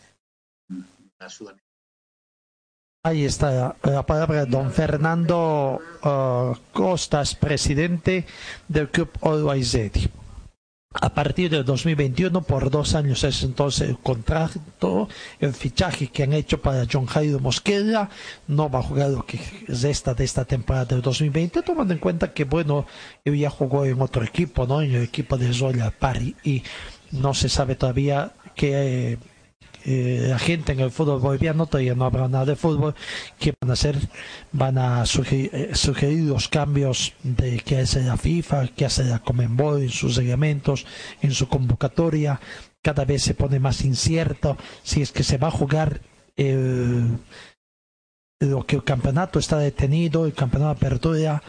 la 1.19 1.29
Sudamericana. 1.29 1.63
Ahí 3.05 3.25
está 3.25 3.75
la 3.83 4.05
palabra 4.05 4.45
don 4.45 4.71
Fernando 4.71 5.81
uh, 6.03 6.55
Costas, 6.71 7.35
presidente 7.35 8.25
del 8.69 8.89
club 8.89 9.09
Always 9.21 9.75
a 10.93 11.13
partir 11.13 11.49
del 11.49 11.65
2021 11.65 12.43
por 12.43 12.69
dos 12.69 12.93
años 12.95 13.23
es 13.23 13.43
entonces 13.43 13.89
el 13.89 13.97
contrato, 13.97 15.09
el 15.39 15.53
fichaje 15.53 16.07
que 16.07 16.23
han 16.23 16.33
hecho 16.33 16.61
para 16.61 16.85
John 16.91 17.05
Jairo 17.05 17.39
Mosquera, 17.39 18.09
no 18.47 18.69
va 18.69 18.79
a 18.79 18.83
jugar 18.83 19.09
lo 19.09 19.25
que 19.25 19.39
resta 19.67 20.13
de 20.13 20.23
esta 20.23 20.45
temporada 20.45 20.85
del 20.85 21.01
2020, 21.01 21.63
tomando 21.63 21.93
en 21.93 21.99
cuenta 21.99 22.33
que 22.33 22.43
bueno, 22.43 22.85
él 23.25 23.37
ya 23.37 23.49
jugó 23.49 23.85
en 23.85 24.01
otro 24.01 24.23
equipo, 24.23 24.67
¿no? 24.67 24.81
En 24.81 24.93
el 24.93 25.03
equipo 25.03 25.37
de 25.37 25.53
Zoya 25.53 25.91
Pari 25.91 26.35
y 26.43 26.63
no 27.11 27.33
se 27.33 27.49
sabe 27.49 27.75
todavía 27.75 28.33
que 28.55 29.17
eh, 29.85 30.27
la 30.29 30.39
gente 30.39 30.71
en 30.71 30.79
el 30.79 30.91
fútbol 30.91 31.19
boliviano 31.19 31.65
todavía 31.65 31.93
no 31.95 32.05
habrá 32.05 32.27
nada 32.27 32.45
de 32.45 32.55
fútbol 32.55 32.95
que 33.37 33.53
van 33.59 33.69
a 33.69 33.73
hacer 33.73 33.97
van 34.51 34.77
a 34.77 35.03
eh, 35.03 35.71
sugerir, 35.73 36.23
los 36.23 36.47
cambios 36.47 37.13
de 37.23 37.59
que 37.59 37.79
hace 37.79 38.01
la 38.03 38.17
FIFA 38.17 38.67
que 38.67 38.85
hace 38.85 39.03
la 39.03 39.19
Comenbol 39.19 39.81
en 39.81 39.89
sus 39.89 40.15
reglamentos 40.15 40.85
en 41.21 41.31
su 41.31 41.47
convocatoria. 41.47 42.39
Cada 42.81 43.05
vez 43.05 43.23
se 43.23 43.33
pone 43.33 43.59
más 43.59 43.83
incierto 43.85 44.57
si 44.83 45.01
es 45.01 45.11
que 45.11 45.23
se 45.23 45.37
va 45.37 45.47
a 45.47 45.51
jugar 45.51 46.01
lo 48.39 48.65
que 48.65 48.75
el 48.75 48.83
campeonato 48.83 49.39
está 49.39 49.57
detenido 49.57 50.25
el 50.25 50.33
campeonato 50.33 50.71
apertura 50.71 51.41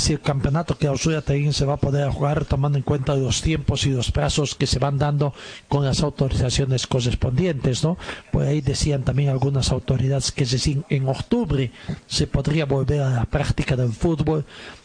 si 0.00 0.14
el 0.14 0.20
campeonato 0.20 0.76
clausura 0.76 1.22
también 1.22 1.52
se 1.52 1.64
va 1.64 1.74
a 1.74 1.76
poder 1.76 2.08
jugar 2.10 2.44
tomando 2.44 2.78
en 2.78 2.84
cuenta 2.84 3.14
los 3.14 3.42
tiempos 3.42 3.86
y 3.86 3.90
los 3.90 4.10
plazos 4.10 4.54
que 4.54 4.66
se 4.66 4.78
van 4.78 4.98
dando 4.98 5.34
con 5.68 5.84
las 5.84 6.02
autorizaciones 6.02 6.86
correspondientes, 6.86 7.84
¿no? 7.84 7.98
Por 8.32 8.44
ahí 8.44 8.60
decían 8.60 9.04
también 9.04 9.28
algunas 9.28 9.70
autoridades 9.70 10.32
que 10.32 10.46
en 10.88 11.08
octubre 11.08 11.70
se 12.06 12.26
podría 12.26 12.64
volver 12.64 13.02
a 13.02 13.10
la 13.10 13.24
práctica 13.24 13.76
del 13.76 13.92
fútbol. 13.92 14.44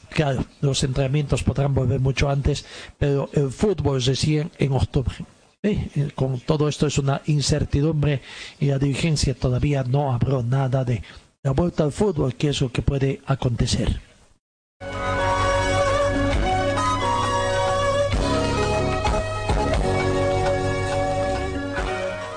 Claro, 0.10 0.46
los 0.62 0.84
entrenamientos 0.84 1.44
podrán 1.44 1.74
volver 1.74 2.00
mucho 2.00 2.30
antes, 2.30 2.66
pero 3.00 3.30
el 3.34 3.52
fútbol 3.52 4.04
recién 4.04 4.52
en 4.60 4.74
octubre. 4.74 5.16
Eh, 5.64 6.12
con 6.14 6.40
todo 6.42 6.68
esto 6.70 6.86
es 6.86 7.00
una 7.00 7.22
incertidumbre 7.26 8.22
y 8.60 8.68
la 8.68 8.78
dirigencia 8.78 9.34
todavía 9.34 9.84
no 9.84 10.14
habló 10.14 10.44
nada 10.44 10.86
de 10.86 11.02
la 11.42 11.52
vuelta 11.52 11.84
al 11.84 11.92
fútbol, 11.92 12.36
que 12.36 12.50
es 12.50 12.62
lo 12.62 12.72
que 12.72 12.82
puede 12.82 13.22
acontecer. 13.26 14.00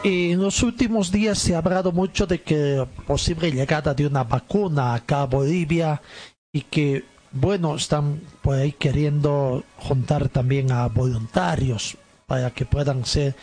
En 0.04 0.40
los 0.40 0.62
últimos 0.62 1.10
días 1.10 1.38
se 1.38 1.54
ha 1.54 1.58
hablado 1.58 1.92
mucho 1.92 2.26
de 2.26 2.40
que 2.40 2.86
posible 3.06 3.50
llegada 3.50 3.92
de 3.92 4.06
una 4.06 4.24
vacuna 4.24 4.94
acá 4.94 5.22
a 5.22 5.26
Bolivia 5.26 6.00
y 6.52 6.62
que, 6.62 7.04
bueno, 7.32 7.74
están 7.74 8.20
por 8.40 8.54
ahí 8.54 8.72
queriendo 8.72 9.64
juntar 9.76 10.28
también 10.28 10.70
a 10.70 10.86
voluntarios 10.86 11.98
para 12.26 12.52
que 12.52 12.64
puedan 12.64 13.04
ser 13.04 13.34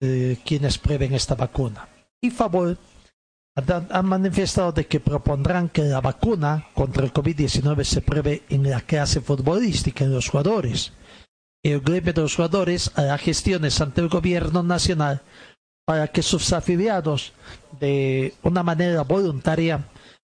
eh, 0.00 0.36
quienes 0.44 0.76
prueben 0.78 1.14
esta 1.14 1.34
vacuna. 1.34 1.88
Y 2.20 2.30
favor 2.30 2.76
han 3.56 4.06
manifestado 4.06 4.72
de 4.72 4.86
que 4.86 5.00
propondrán 5.00 5.70
que 5.70 5.82
la 5.82 6.02
vacuna 6.02 6.68
contra 6.74 7.04
el 7.04 7.12
COVID-19 7.12 7.84
se 7.84 8.02
pruebe 8.02 8.42
en 8.50 8.68
la 8.68 8.82
clase 8.82 9.20
futbolística, 9.20 10.04
en 10.04 10.12
los 10.12 10.28
jugadores. 10.28 10.92
el 11.62 11.80
gremio 11.80 12.12
de 12.12 12.20
los 12.20 12.36
jugadores 12.36 12.92
hará 12.94 13.16
gestiones 13.18 13.80
ante 13.80 14.00
el 14.00 14.08
gobierno 14.08 14.62
nacional 14.62 15.22
para 15.86 16.08
que 16.08 16.22
sus 16.22 16.52
afiliados 16.52 17.32
de 17.80 18.34
una 18.42 18.62
manera 18.62 19.02
voluntaria 19.02 19.88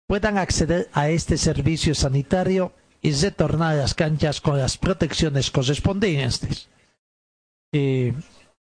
puedan 0.06 0.36
acceder 0.36 0.88
a 0.92 1.08
este 1.08 1.38
servicio 1.38 1.94
sanitario 1.94 2.72
y 3.00 3.12
retornar 3.12 3.72
a 3.72 3.78
las 3.78 3.94
canchas 3.94 4.40
con 4.40 4.58
las 4.58 4.76
protecciones 4.78 5.50
correspondientes. 5.50 6.68
Eh, 7.72 8.14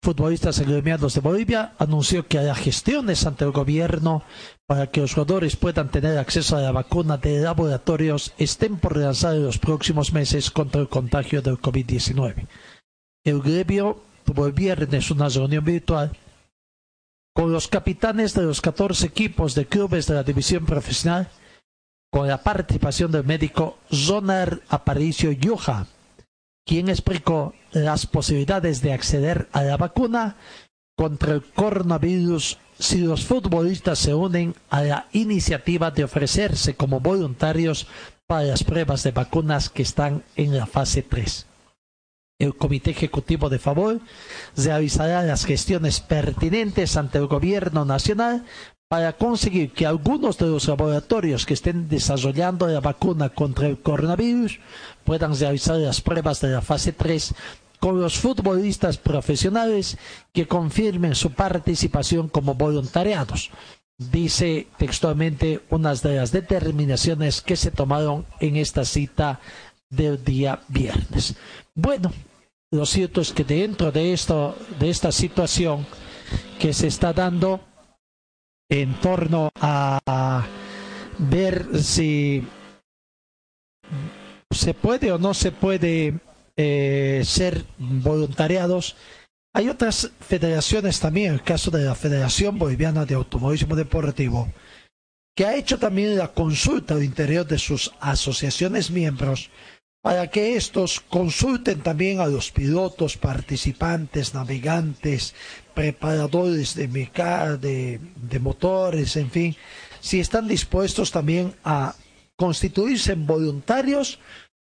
futbolistas 0.04 0.60
agremiados 0.60 1.16
de 1.16 1.22
Bolivia 1.22 1.74
anunció 1.80 2.28
que 2.28 2.38
hará 2.38 2.54
gestiones 2.56 3.26
ante 3.26 3.44
el 3.44 3.52
gobierno 3.52 4.24
para 4.68 4.88
que 4.88 5.02
los 5.02 5.14
jugadores 5.14 5.56
puedan 5.56 5.90
tener 5.90 6.18
acceso 6.18 6.56
a 6.58 6.62
la 6.62 6.72
vacuna 6.72 7.18
de 7.18 7.40
laboratorios 7.40 8.34
estén 8.38 8.78
por 8.78 8.98
lanzar 8.98 9.36
en 9.36 9.44
los 9.44 9.58
próximos 9.58 10.14
meses 10.14 10.52
contra 10.52 10.82
el 10.82 10.90
contagio 10.90 11.42
del 11.42 11.60
COVID-19. 11.60 12.48
El 13.24 13.42
gremio 13.42 14.02
tuvo 14.26 14.46
el 14.46 14.54
viernes 14.54 15.10
una 15.12 15.30
reunión 15.30 15.66
virtual 15.66 16.12
con 17.34 17.52
los 17.52 17.68
capitanes 17.68 18.34
de 18.34 18.44
los 18.44 18.62
14 18.62 19.08
equipos 19.08 19.56
de 19.56 19.66
clubes 19.66 20.08
de 20.08 20.16
la 20.16 20.24
división 20.24 20.66
profesional 20.66 21.30
con 22.12 22.28
la 22.28 22.42
participación 22.42 23.12
del 23.12 23.26
médico 23.26 23.78
Zonar 23.94 24.62
Aparicio 24.70 25.32
Yuja, 25.34 25.88
quien 26.66 26.90
explicó 26.90 27.54
las 27.72 28.08
posibilidades 28.08 28.82
de 28.82 28.94
acceder 28.94 29.48
a 29.52 29.64
la 29.64 29.78
vacuna 29.78 30.38
contra 30.98 31.34
el 31.34 31.44
coronavirus 31.44 32.58
si 32.80 33.00
los 33.00 33.26
futbolistas 33.26 34.00
se 34.00 34.14
unen 34.14 34.56
a 34.70 34.82
la 34.82 35.08
iniciativa 35.12 35.92
de 35.92 36.04
ofrecerse 36.04 36.76
como 36.76 37.00
voluntarios 37.00 37.88
para 38.28 38.44
las 38.44 38.64
pruebas 38.64 39.04
de 39.04 39.12
vacunas 39.12 39.70
que 39.70 39.84
están 39.84 40.24
en 40.36 40.58
la 40.58 40.66
fase 40.66 41.04
3. 41.04 41.46
El 42.40 42.56
Comité 42.56 42.92
Ejecutivo 42.92 43.50
de 43.50 43.60
Favor 43.60 44.02
realizará 44.58 45.24
las 45.24 45.46
gestiones 45.46 46.02
pertinentes 46.02 46.98
ante 46.98 47.18
el 47.18 47.28
Gobierno 47.28 47.86
Nacional 47.86 48.46
para 48.88 49.14
conseguir 49.14 49.72
que 49.72 49.86
algunos 49.86 50.38
de 50.38 50.46
los 50.46 50.68
laboratorios 50.68 51.46
que 51.46 51.56
estén 51.56 51.90
desarrollando 51.90 52.68
la 52.68 52.82
vacuna 52.82 53.30
contra 53.30 53.68
el 53.68 53.80
coronavirus 53.80 54.60
puedan 55.04 55.38
realizar 55.38 55.78
las 55.78 56.02
pruebas 56.02 56.40
de 56.42 56.50
la 56.50 56.62
fase 56.62 56.94
3 56.94 57.34
con 57.80 58.00
los 58.00 58.18
futbolistas 58.18 58.98
profesionales 58.98 59.98
que 60.34 60.48
confirmen 60.48 61.16
su 61.16 61.32
participación 61.32 62.30
como 62.30 62.56
voluntariados. 62.56 63.52
Dice 63.98 64.68
textualmente 64.78 65.62
unas 65.70 66.02
de 66.02 66.16
las 66.16 66.32
determinaciones 66.32 67.42
que 67.42 67.56
se 67.56 67.72
tomaron 67.72 68.26
en 68.40 68.58
esta 68.58 68.86
cita 68.86 69.40
del 69.90 70.24
día 70.24 70.62
viernes. 70.68 71.36
Bueno, 71.74 72.12
lo 72.72 72.86
cierto 72.86 73.22
es 73.22 73.32
que 73.32 73.44
dentro 73.44 73.92
de 73.92 74.14
esto, 74.14 74.56
de 74.80 74.90
esta 74.90 75.12
situación 75.12 75.86
que 76.60 76.74
se 76.74 76.88
está 76.88 77.14
dando, 77.14 77.62
en 78.70 78.94
torno 79.00 79.50
a 79.56 80.46
ver 81.18 81.66
si 81.82 82.44
se 84.52 84.74
puede 84.74 85.12
o 85.12 85.18
no 85.18 85.34
se 85.34 85.52
puede 85.52 86.20
eh, 86.58 87.22
ser 87.26 87.66
voluntariados. 87.78 88.96
Hay 89.54 89.70
otras 89.70 90.12
federaciones 90.20 91.00
también, 91.00 91.34
el 91.34 91.44
caso 91.44 91.72
de 91.72 91.86
la 91.86 91.96
Federación 91.96 92.58
Boliviana 92.58 93.06
de 93.06 93.16
Automovilismo 93.16 93.76
Deportivo, 93.76 94.52
que 95.36 95.46
ha 95.46 95.56
hecho 95.56 95.78
también 95.80 96.18
la 96.18 96.34
consulta 96.34 96.94
al 96.94 97.04
interior 97.04 97.46
de 97.46 97.58
sus 97.58 97.92
asociaciones 98.00 98.92
miembros 98.92 99.50
para 100.06 100.30
que 100.30 100.56
estos 100.56 101.00
consulten 101.00 101.82
también 101.82 102.20
a 102.20 102.28
los 102.28 102.52
pilotos, 102.52 103.18
participantes, 103.18 104.36
navegantes, 104.36 105.34
preparadores 105.74 106.76
de, 106.76 106.86
de, 106.88 108.00
de 108.16 108.40
motores, 108.40 109.16
en 109.16 109.32
fin, 109.32 109.56
si 110.00 110.20
están 110.20 110.48
dispuestos 110.48 111.10
también 111.10 111.56
a 111.64 111.96
constituirse 112.36 113.14
en 113.14 113.26
voluntarios 113.26 114.20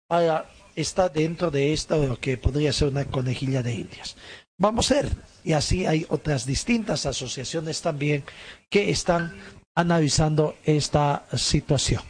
para 0.07 0.45
estar 0.77 1.11
dentro 1.11 1.51
de 1.51 1.73
esto, 1.73 1.97
lo 2.07 2.21
que 2.21 2.37
podría 2.37 2.71
ser 2.75 2.89
una 2.89 3.07
conejilla 3.07 3.63
de 3.63 3.73
indias. 3.77 4.19
Vamos 4.59 4.91
a 4.91 4.97
ver, 4.97 5.09
y 5.43 5.55
así 5.55 5.87
hay 5.87 6.05
otras 6.11 6.45
distintas 6.45 7.07
asociaciones 7.07 7.81
también 7.81 8.25
que 8.69 8.91
están 8.91 9.35
analizando 9.75 10.57
esta 10.67 11.25
situación. 11.35 12.03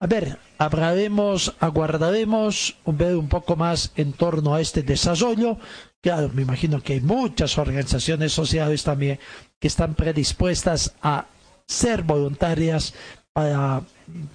A 0.00 0.06
ver, 0.06 0.38
hablaremos, 0.58 1.56
aguardaremos 1.58 2.76
ver 2.86 3.16
un 3.16 3.28
poco 3.28 3.56
más 3.56 3.90
en 3.96 4.12
torno 4.12 4.54
a 4.54 4.60
este 4.60 4.84
desarrollo. 4.84 5.58
Claro, 6.00 6.30
me 6.32 6.42
imagino 6.42 6.80
que 6.80 6.94
hay 6.94 7.00
muchas 7.00 7.58
organizaciones 7.58 8.32
sociales 8.32 8.84
también 8.84 9.18
que 9.58 9.66
están 9.66 9.94
predispuestas 9.94 10.94
a 11.02 11.26
ser 11.66 12.02
voluntarias 12.02 12.94
para 13.32 13.82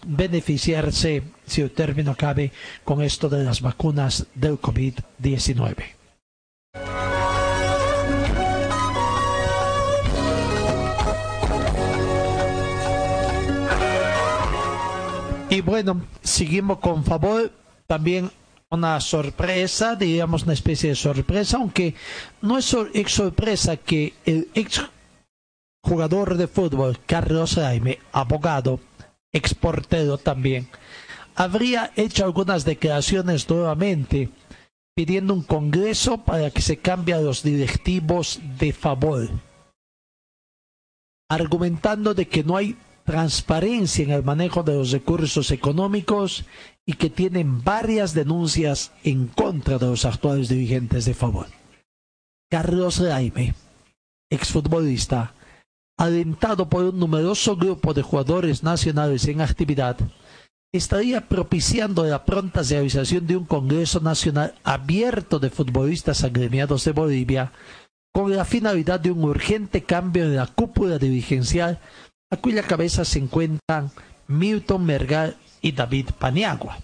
beneficiarse, 0.05 1.24
si 1.45 1.61
el 1.61 1.72
término 1.72 2.14
cabe, 2.16 2.51
con 2.84 3.01
esto 3.01 3.30
de 3.30 3.45
las 3.45 3.61
vacunas 3.61 4.28
del 4.36 4.59
COVID-19. 4.59 6.03
Y 15.50 15.62
bueno, 15.62 16.02
seguimos 16.22 16.80
con 16.80 17.04
favor. 17.04 17.52
También 17.88 18.32
una 18.70 19.00
sorpresa, 19.02 19.96
digamos 19.96 20.44
una 20.44 20.54
especie 20.54 20.89
de 20.89 20.96
sorpresa, 20.96 21.58
aunque 21.58 21.94
no 22.41 22.58
es 22.58 22.66
sorpresa 23.08 23.78
que 23.78 24.14
el 24.26 24.50
ex 24.56 24.82
jugador 25.84 26.38
de 26.38 26.48
fútbol 26.48 26.98
Carlos 27.06 27.56
Jaime, 27.56 28.00
abogado, 28.12 28.80
exportero 29.32 30.18
también, 30.18 30.68
habría 31.36 31.91
hecho 31.96 32.26
algunas 32.26 32.66
declaraciones 32.66 33.48
nuevamente 33.50 34.30
pidiendo 34.96 35.34
un 35.34 35.44
congreso 35.44 36.20
para 36.20 36.50
que 36.52 36.62
se 36.62 36.78
cambie 36.78 37.20
los 37.22 37.44
directivos 37.44 38.39
de 38.60 38.74
favor, 38.74 39.30
argumentando 41.30 42.14
de 42.14 42.28
que 42.28 42.44
no 42.44 42.58
hay 42.58 42.76
transparencia 43.04 44.04
en 44.04 44.12
el 44.12 44.24
manejo 44.24 44.64
de 44.64 44.74
los 44.76 44.91
recursos 44.91 45.51
económicos 45.51 46.45
y 46.86 46.93
que 46.93 47.10
tienen 47.10 47.64
varias 47.64 48.14
denuncias 48.14 48.91
en 49.04 49.28
contra 49.28 49.78
de 49.78 49.88
los 49.88 50.06
actuales 50.06 50.49
dirigentes 50.49 51.06
de 51.06 51.14
favor. 51.14 51.47
Carlos 52.49 52.99
Raime, 52.99 53.56
exfutbolista, 54.30 55.34
alentado 55.97 56.70
por 56.70 56.86
un 56.86 56.99
numeroso 56.99 57.56
grupo 57.56 57.93
de 57.93 58.01
jugadores 58.01 58.64
nacionales 58.64 59.28
en 59.28 59.41
actividad, 59.41 59.97
estaría 60.74 61.28
propiciando 61.28 62.04
la 62.04 62.26
pronta 62.26 62.64
realización 62.64 63.28
de 63.28 63.38
un 63.38 63.45
Congreso 63.45 63.99
Nacional 63.99 64.56
abierto 64.64 65.39
de 65.39 65.51
futbolistas 65.51 66.24
agremiados 66.24 66.84
de 66.86 66.91
Bolivia 66.91 67.51
con 68.12 68.36
la 68.36 68.45
finalidad 68.45 68.99
de 68.99 69.12
un 69.12 69.24
urgente 69.24 69.84
cambio 69.84 70.24
en 70.24 70.36
la 70.36 70.47
cúpula 70.47 70.97
dirigencial 70.97 71.80
a 72.34 72.38
cuya 72.38 72.63
cabeza 72.63 73.05
se 73.05 73.19
encuentran 73.19 73.91
Milton 74.27 74.84
Mergal 74.86 75.38
y 75.61 75.71
David 75.71 76.09
Paniagua. 76.17 76.79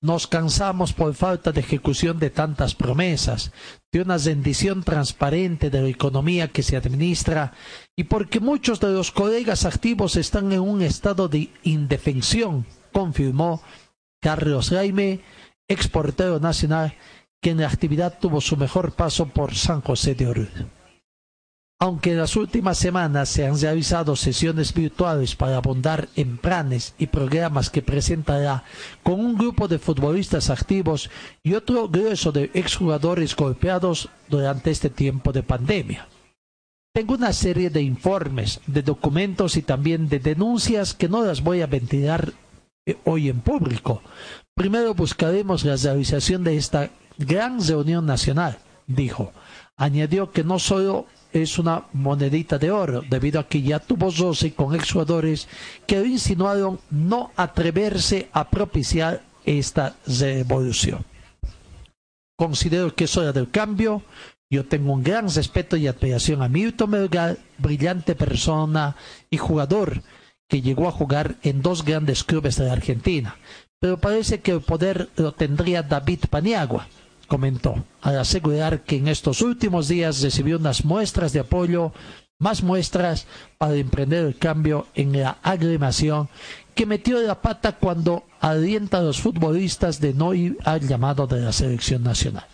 Nos 0.00 0.26
cansamos 0.26 0.92
por 0.92 1.14
falta 1.14 1.52
de 1.52 1.60
ejecución 1.60 2.18
de 2.18 2.30
tantas 2.30 2.74
promesas, 2.74 3.52
de 3.92 4.00
una 4.00 4.18
rendición 4.18 4.82
transparente 4.82 5.70
de 5.70 5.82
la 5.82 5.88
economía 5.88 6.48
que 6.48 6.62
se 6.62 6.76
administra 6.76 7.52
y 7.96 8.04
porque 8.04 8.40
muchos 8.40 8.80
de 8.80 8.92
los 8.92 9.10
colegas 9.12 9.64
activos 9.64 10.16
están 10.16 10.52
en 10.52 10.60
un 10.60 10.82
estado 10.82 11.28
de 11.28 11.50
indefensión, 11.62 12.66
confirmó 12.92 13.62
Carlos 14.22 14.70
Jaime, 14.70 15.20
exportero 15.68 16.40
nacional, 16.40 16.94
que 17.42 17.50
en 17.50 17.60
la 17.60 17.68
actividad 17.68 18.18
tuvo 18.18 18.40
su 18.40 18.56
mejor 18.56 18.92
paso 18.92 19.26
por 19.26 19.54
San 19.54 19.82
José 19.82 20.14
de 20.14 20.26
Oruro. 20.26 20.83
Aunque 21.84 22.12
en 22.12 22.18
las 22.18 22.34
últimas 22.36 22.78
semanas 22.78 23.28
se 23.28 23.46
han 23.46 23.60
realizado 23.60 24.16
sesiones 24.16 24.72
virtuales 24.72 25.36
para 25.36 25.58
abundar 25.58 26.08
en 26.16 26.38
planes 26.38 26.94
y 26.96 27.08
programas 27.08 27.68
que 27.68 27.82
presentará 27.82 28.64
con 29.02 29.20
un 29.20 29.36
grupo 29.36 29.68
de 29.68 29.78
futbolistas 29.78 30.48
activos 30.48 31.10
y 31.42 31.52
otro 31.52 31.90
grueso 31.90 32.32
de 32.32 32.50
exjugadores 32.54 33.36
golpeados 33.36 34.08
durante 34.30 34.70
este 34.70 34.88
tiempo 34.88 35.30
de 35.30 35.42
pandemia. 35.42 36.08
Tengo 36.94 37.16
una 37.16 37.34
serie 37.34 37.68
de 37.68 37.82
informes, 37.82 38.62
de 38.66 38.80
documentos 38.80 39.58
y 39.58 39.60
también 39.60 40.08
de 40.08 40.20
denuncias 40.20 40.94
que 40.94 41.10
no 41.10 41.22
las 41.22 41.42
voy 41.42 41.60
a 41.60 41.66
ventilar 41.66 42.32
eh, 42.86 42.96
hoy 43.04 43.28
en 43.28 43.42
público. 43.42 44.00
Primero 44.54 44.94
buscaremos 44.94 45.66
la 45.66 45.76
realización 45.76 46.44
de 46.44 46.56
esta 46.56 46.88
gran 47.18 47.62
reunión 47.62 48.06
nacional, 48.06 48.56
dijo. 48.86 49.34
Añadió 49.76 50.30
que 50.30 50.44
no 50.44 50.58
solo 50.58 51.06
es 51.34 51.58
una 51.58 51.84
monedita 51.92 52.58
de 52.58 52.70
oro, 52.70 53.02
debido 53.10 53.40
a 53.40 53.48
que 53.48 53.60
ya 53.60 53.80
tuvo 53.80 54.10
roce 54.10 54.54
con 54.54 54.74
exjugadores 54.74 55.48
que 55.84 56.00
insinuaron 56.06 56.78
no 56.90 57.32
atreverse 57.36 58.28
a 58.32 58.48
propiciar 58.48 59.22
esta 59.44 59.96
revolución. 60.06 61.04
considero 62.36 62.94
que 62.94 63.04
es 63.04 63.16
hora 63.16 63.32
del 63.32 63.50
cambio. 63.50 64.02
Yo 64.50 64.64
tengo 64.64 64.92
un 64.92 65.02
gran 65.02 65.28
respeto 65.28 65.76
y 65.76 65.86
admiración 65.86 66.42
a 66.42 66.48
Milton 66.48 66.90
Melgar, 66.90 67.38
brillante 67.58 68.14
persona 68.14 68.96
y 69.30 69.36
jugador 69.36 70.02
que 70.48 70.62
llegó 70.62 70.86
a 70.86 70.92
jugar 70.92 71.36
en 71.42 71.62
dos 71.62 71.84
grandes 71.84 72.22
clubes 72.22 72.56
de 72.56 72.70
Argentina. 72.70 73.36
Pero 73.80 73.98
parece 73.98 74.40
que 74.40 74.52
el 74.52 74.60
poder 74.60 75.08
lo 75.16 75.32
tendría 75.32 75.82
David 75.82 76.20
Paniagua, 76.30 76.86
comentó, 77.26 77.84
al 78.02 78.18
asegurar 78.18 78.82
que 78.82 78.96
en 78.96 79.08
estos 79.08 79.42
últimos 79.42 79.88
días 79.88 80.22
recibió 80.22 80.58
unas 80.58 80.84
muestras 80.84 81.32
de 81.32 81.40
apoyo, 81.40 81.92
más 82.38 82.62
muestras 82.62 83.26
para 83.58 83.74
emprender 83.74 84.24
el 84.24 84.36
cambio 84.36 84.86
en 84.94 85.18
la 85.18 85.38
agremación 85.42 86.28
que 86.74 86.86
metió 86.86 87.20
la 87.20 87.40
pata 87.40 87.72
cuando 87.72 88.24
alienta 88.40 88.98
a 88.98 89.02
los 89.02 89.20
futbolistas 89.20 90.00
de 90.00 90.12
no 90.12 90.34
ir 90.34 90.58
al 90.64 90.86
llamado 90.86 91.26
de 91.26 91.40
la 91.40 91.52
selección 91.52 92.02
nacional. 92.02 92.46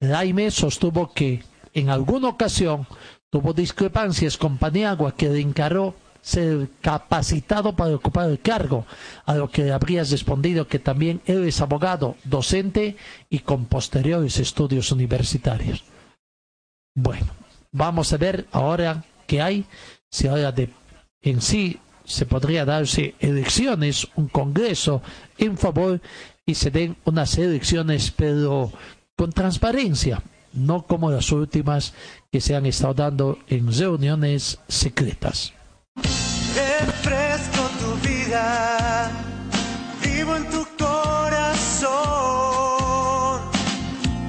Jaime 0.00 0.50
sostuvo 0.50 1.12
que 1.12 1.42
en 1.74 1.90
alguna 1.90 2.28
ocasión 2.28 2.86
tuvo 3.30 3.52
discrepancias 3.52 4.36
con 4.36 4.58
Paniagua 4.58 5.14
que 5.14 5.28
le 5.28 5.40
encaró 5.40 5.94
ser 6.22 6.68
capacitado 6.80 7.74
para 7.74 7.94
ocupar 7.94 8.30
el 8.30 8.40
cargo, 8.40 8.86
a 9.24 9.34
lo 9.34 9.50
que 9.50 9.70
habría 9.72 10.04
respondido 10.04 10.66
que 10.68 10.78
también 10.78 11.20
él 11.26 11.44
es 11.46 11.60
abogado, 11.60 12.16
docente 12.24 12.96
y 13.30 13.40
con 13.40 13.66
posteriores 13.66 14.38
estudios 14.38 14.92
universitarios. 14.92 15.84
Bueno, 16.94 17.26
vamos 17.72 18.12
a 18.12 18.16
ver 18.16 18.46
ahora 18.52 19.04
qué 19.26 19.42
hay, 19.42 19.64
si 20.10 20.28
ahora 20.28 20.54
en 21.22 21.40
sí 21.40 21.78
se 22.04 22.24
podría 22.24 22.64
darse 22.64 23.14
elecciones, 23.18 24.06
un 24.14 24.28
congreso 24.28 25.02
en 25.38 25.58
favor 25.58 26.00
y 26.46 26.54
se 26.54 26.70
den 26.70 26.96
unas 27.04 27.36
elecciones, 27.36 28.12
pero 28.12 28.72
con 29.16 29.32
transparencia, 29.32 30.22
no 30.52 30.86
como 30.86 31.10
las 31.10 31.32
últimas 31.32 31.92
que 32.30 32.40
se 32.40 32.54
han 32.54 32.66
estado 32.66 32.94
dando 32.94 33.38
en 33.48 33.72
reuniones 33.72 34.58
secretas. 34.68 35.52
Refresco 36.56 37.62
tu 37.80 37.94
vida, 38.08 39.10
vivo 40.02 40.36
en 40.36 40.48
tu 40.48 40.66
corazón. 40.78 41.90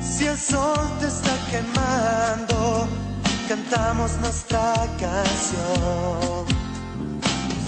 Si 0.01 0.25
el 0.25 0.37
sol 0.37 0.91
te 0.99 1.07
está 1.07 1.33
quemando, 1.49 2.89
cantamos 3.47 4.17
nuestra 4.17 4.73
canción. 4.99 6.45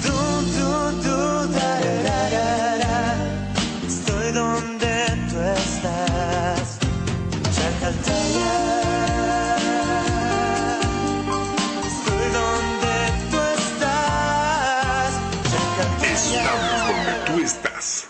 Du, 0.04 0.18
du, 0.58 0.72
du, 1.04 1.48
da, 1.54 1.72
da, 2.04 2.20
da, 2.30 2.79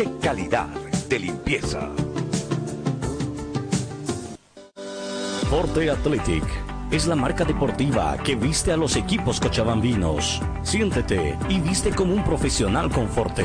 ¡Qué 0.00 0.08
calidad 0.18 0.68
de 1.10 1.18
limpieza! 1.18 1.90
Forte 5.50 5.90
Athletic 5.90 6.42
es 6.90 7.06
la 7.06 7.14
marca 7.14 7.44
deportiva 7.44 8.16
que 8.24 8.34
viste 8.34 8.72
a 8.72 8.78
los 8.78 8.96
equipos 8.96 9.38
cochabambinos. 9.38 10.40
Siéntete 10.62 11.36
y 11.50 11.60
viste 11.60 11.90
como 11.90 12.14
un 12.14 12.24
profesional 12.24 12.90
con 12.90 13.10
Forte. 13.10 13.44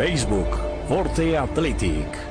Facebook, 0.01 0.57
Forte 0.87 1.37
Athletic. 1.37 2.30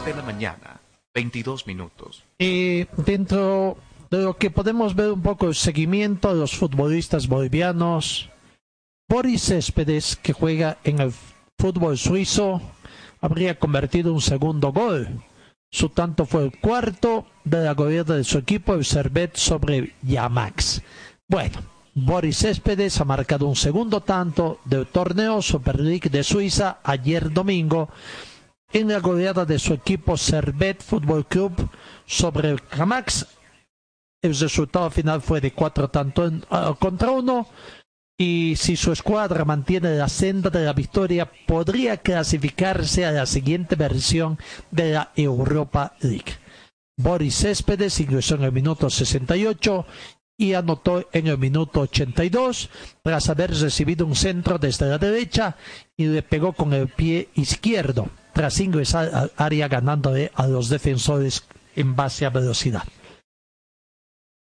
de 0.06 0.14
la 0.16 0.22
mañana, 0.24 0.82
22 1.14 1.68
minutos. 1.68 2.24
Y 2.40 2.86
dentro 2.98 3.78
de 4.10 4.24
lo 4.24 4.38
que 4.38 4.52
podemos 4.52 4.96
ver 4.96 5.12
un 5.12 5.22
poco 5.22 5.48
el 5.48 5.56
seguimiento 5.56 6.34
de 6.34 6.40
los 6.40 6.56
futbolistas 6.56 7.28
bolivianos, 7.28 8.30
Boris 9.10 9.44
Céspedes, 9.44 10.16
que 10.16 10.34
juega 10.34 10.78
en 10.84 11.00
el 11.00 11.14
fútbol 11.58 11.98
suizo, 11.98 12.62
habría 13.20 13.60
convertido 13.60 14.14
un 14.14 14.22
segundo 14.22 14.72
gol. 14.72 15.08
Su 15.70 15.90
tanto 15.90 16.26
fue 16.26 16.44
el 16.44 16.60
cuarto 16.60 17.26
de 17.46 17.64
la 17.64 17.74
gobierna 17.74 18.16
de 18.16 18.24
su 18.24 18.38
equipo, 18.38 18.74
el 18.74 18.84
Servet, 18.84 19.38
sobre 19.38 19.94
Yamax. 20.02 20.82
Bueno, 21.28 21.60
Boris 21.94 22.40
Céspedes 22.40 23.00
ha 23.00 23.06
marcado 23.06 23.48
un 23.48 23.56
segundo 23.56 24.02
tanto 24.02 24.60
del 24.66 24.88
torneo 24.88 25.42
Super 25.42 25.80
League 25.80 26.10
de 26.10 26.24
Suiza 26.24 26.80
ayer 26.84 27.32
domingo 27.32 27.90
en 28.74 28.88
la 28.90 29.00
goleada 29.00 29.46
de 29.46 29.60
su 29.60 29.74
equipo 29.74 30.18
Servet 30.18 30.82
Fútbol 30.82 31.26
Club 31.26 31.70
sobre 32.06 32.50
el 32.50 32.62
Camax. 32.62 33.26
El 34.22 34.38
resultado 34.38 34.90
final 34.90 35.22
fue 35.22 35.42
de 35.42 35.52
cuatro 35.52 35.90
tantos 35.90 36.34
uh, 36.50 36.76
contra 36.76 37.12
uno. 37.12 37.48
Y 38.18 38.54
si 38.56 38.76
su 38.76 38.92
escuadra 38.92 39.46
mantiene 39.46 39.96
la 39.96 40.08
senda 40.08 40.52
de 40.52 40.64
la 40.64 40.74
victoria, 40.74 41.30
podría 41.48 41.98
clasificarse 41.98 43.06
a 43.06 43.12
la 43.12 43.26
siguiente 43.26 43.76
versión 43.76 44.38
de 44.70 44.92
la 44.92 45.12
Europa 45.16 45.96
League. 46.02 46.38
Boris 46.98 47.36
Céspedes 47.38 48.00
ingresó 48.00 48.36
en 48.36 48.44
el 48.44 48.52
minuto 48.52 48.92
68 48.92 49.86
y 50.38 50.54
anotó 50.54 51.08
en 51.14 51.28
el 51.28 51.38
minuto 51.40 51.82
82 51.82 52.70
tras 53.02 53.30
haber 53.30 53.52
recibido 53.60 54.06
un 54.06 54.16
centro 54.16 54.60
desde 54.60 54.88
la 54.88 55.00
derecha 55.00 55.56
y 55.98 56.06
le 56.06 56.22
pegó 56.22 56.54
con 56.54 56.74
el 56.74 56.90
pie 56.90 57.30
izquierdo 57.34 58.08
tras 58.34 58.60
ingresar 58.60 59.14
al 59.14 59.32
área 59.38 59.68
ganándole 59.68 60.32
a 60.36 60.48
los 60.48 60.70
defensores 60.70 61.44
en 61.76 61.96
base 61.96 62.26
a 62.26 62.30
velocidad. 62.30 62.84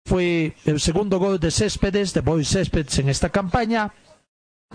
Fue 0.05 0.55
el 0.65 0.79
segundo 0.79 1.19
gol 1.19 1.39
de 1.39 1.51
Céspedes, 1.51 2.13
de 2.13 2.21
Boy 2.21 2.43
Céspedes 2.43 2.97
en 2.99 3.09
esta 3.09 3.29
campaña. 3.29 3.93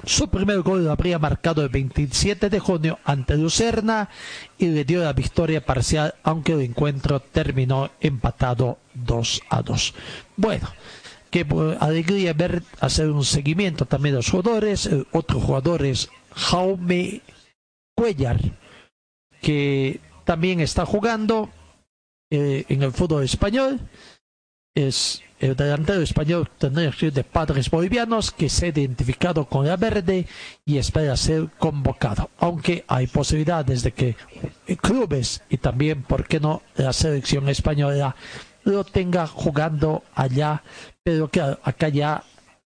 Su 0.05 0.29
primer 0.29 0.61
gol 0.63 0.85
lo 0.85 0.93
habría 0.93 1.19
marcado 1.19 1.63
el 1.63 1.69
27 1.69 2.51
de 2.51 2.59
junio 2.61 2.99
ante 3.05 3.37
Lucerna 3.37 4.09
y 4.59 4.67
le 4.67 4.85
dio 4.85 5.03
la 5.03 5.13
victoria 5.13 5.65
parcial, 5.65 6.15
aunque 6.23 6.53
el 6.53 6.61
encuentro 6.61 7.21
terminó 7.21 7.91
empatado 8.01 8.79
2 8.95 9.43
a 9.49 9.63
2. 9.63 9.95
Bueno, 10.37 10.69
qué 11.31 11.47
alegría 11.81 12.33
ver 12.33 12.63
hacer 12.81 13.11
un 13.11 13.25
seguimiento 13.25 13.87
también 13.87 14.15
de 14.15 14.19
los 14.19 14.31
jugadores. 14.31 14.87
El 14.87 15.07
otro 15.13 15.41
jugador 15.41 15.85
es 15.85 16.09
Jaume 16.33 17.23
Cuellar, 17.97 18.41
que 19.45 20.01
también 20.25 20.61
está 20.61 20.87
jugando 20.87 21.51
eh, 22.31 22.65
en 22.69 22.83
el 22.83 22.93
fútbol 22.93 23.25
español. 23.25 23.79
Es 24.75 25.23
el 25.39 25.55
delantero 25.55 26.01
español 26.01 26.49
de 26.59 27.25
padres 27.25 27.71
bolivianos 27.71 28.31
que 28.31 28.49
se 28.49 28.67
ha 28.67 28.69
identificado 28.71 29.45
con 29.45 29.67
la 29.67 29.77
verde 29.77 30.27
y 30.65 30.79
espera 30.79 31.17
ser 31.17 31.51
convocado. 31.59 32.31
Aunque 32.39 32.85
hay 32.89 33.07
posibilidades 33.07 33.83
de 33.83 33.93
que 33.93 34.17
clubes 34.81 35.43
y 35.51 35.59
también, 35.59 36.03
¿por 36.03 36.27
qué 36.27 36.41
no?, 36.41 36.63
la 36.77 36.93
selección 36.93 37.49
española 37.49 38.17
lo 38.65 38.83
tenga 38.83 39.27
jugando 39.27 40.03
allá, 40.15 40.63
pero 41.05 41.29
que 41.29 41.41
acá 41.41 41.89
ya 41.91 42.25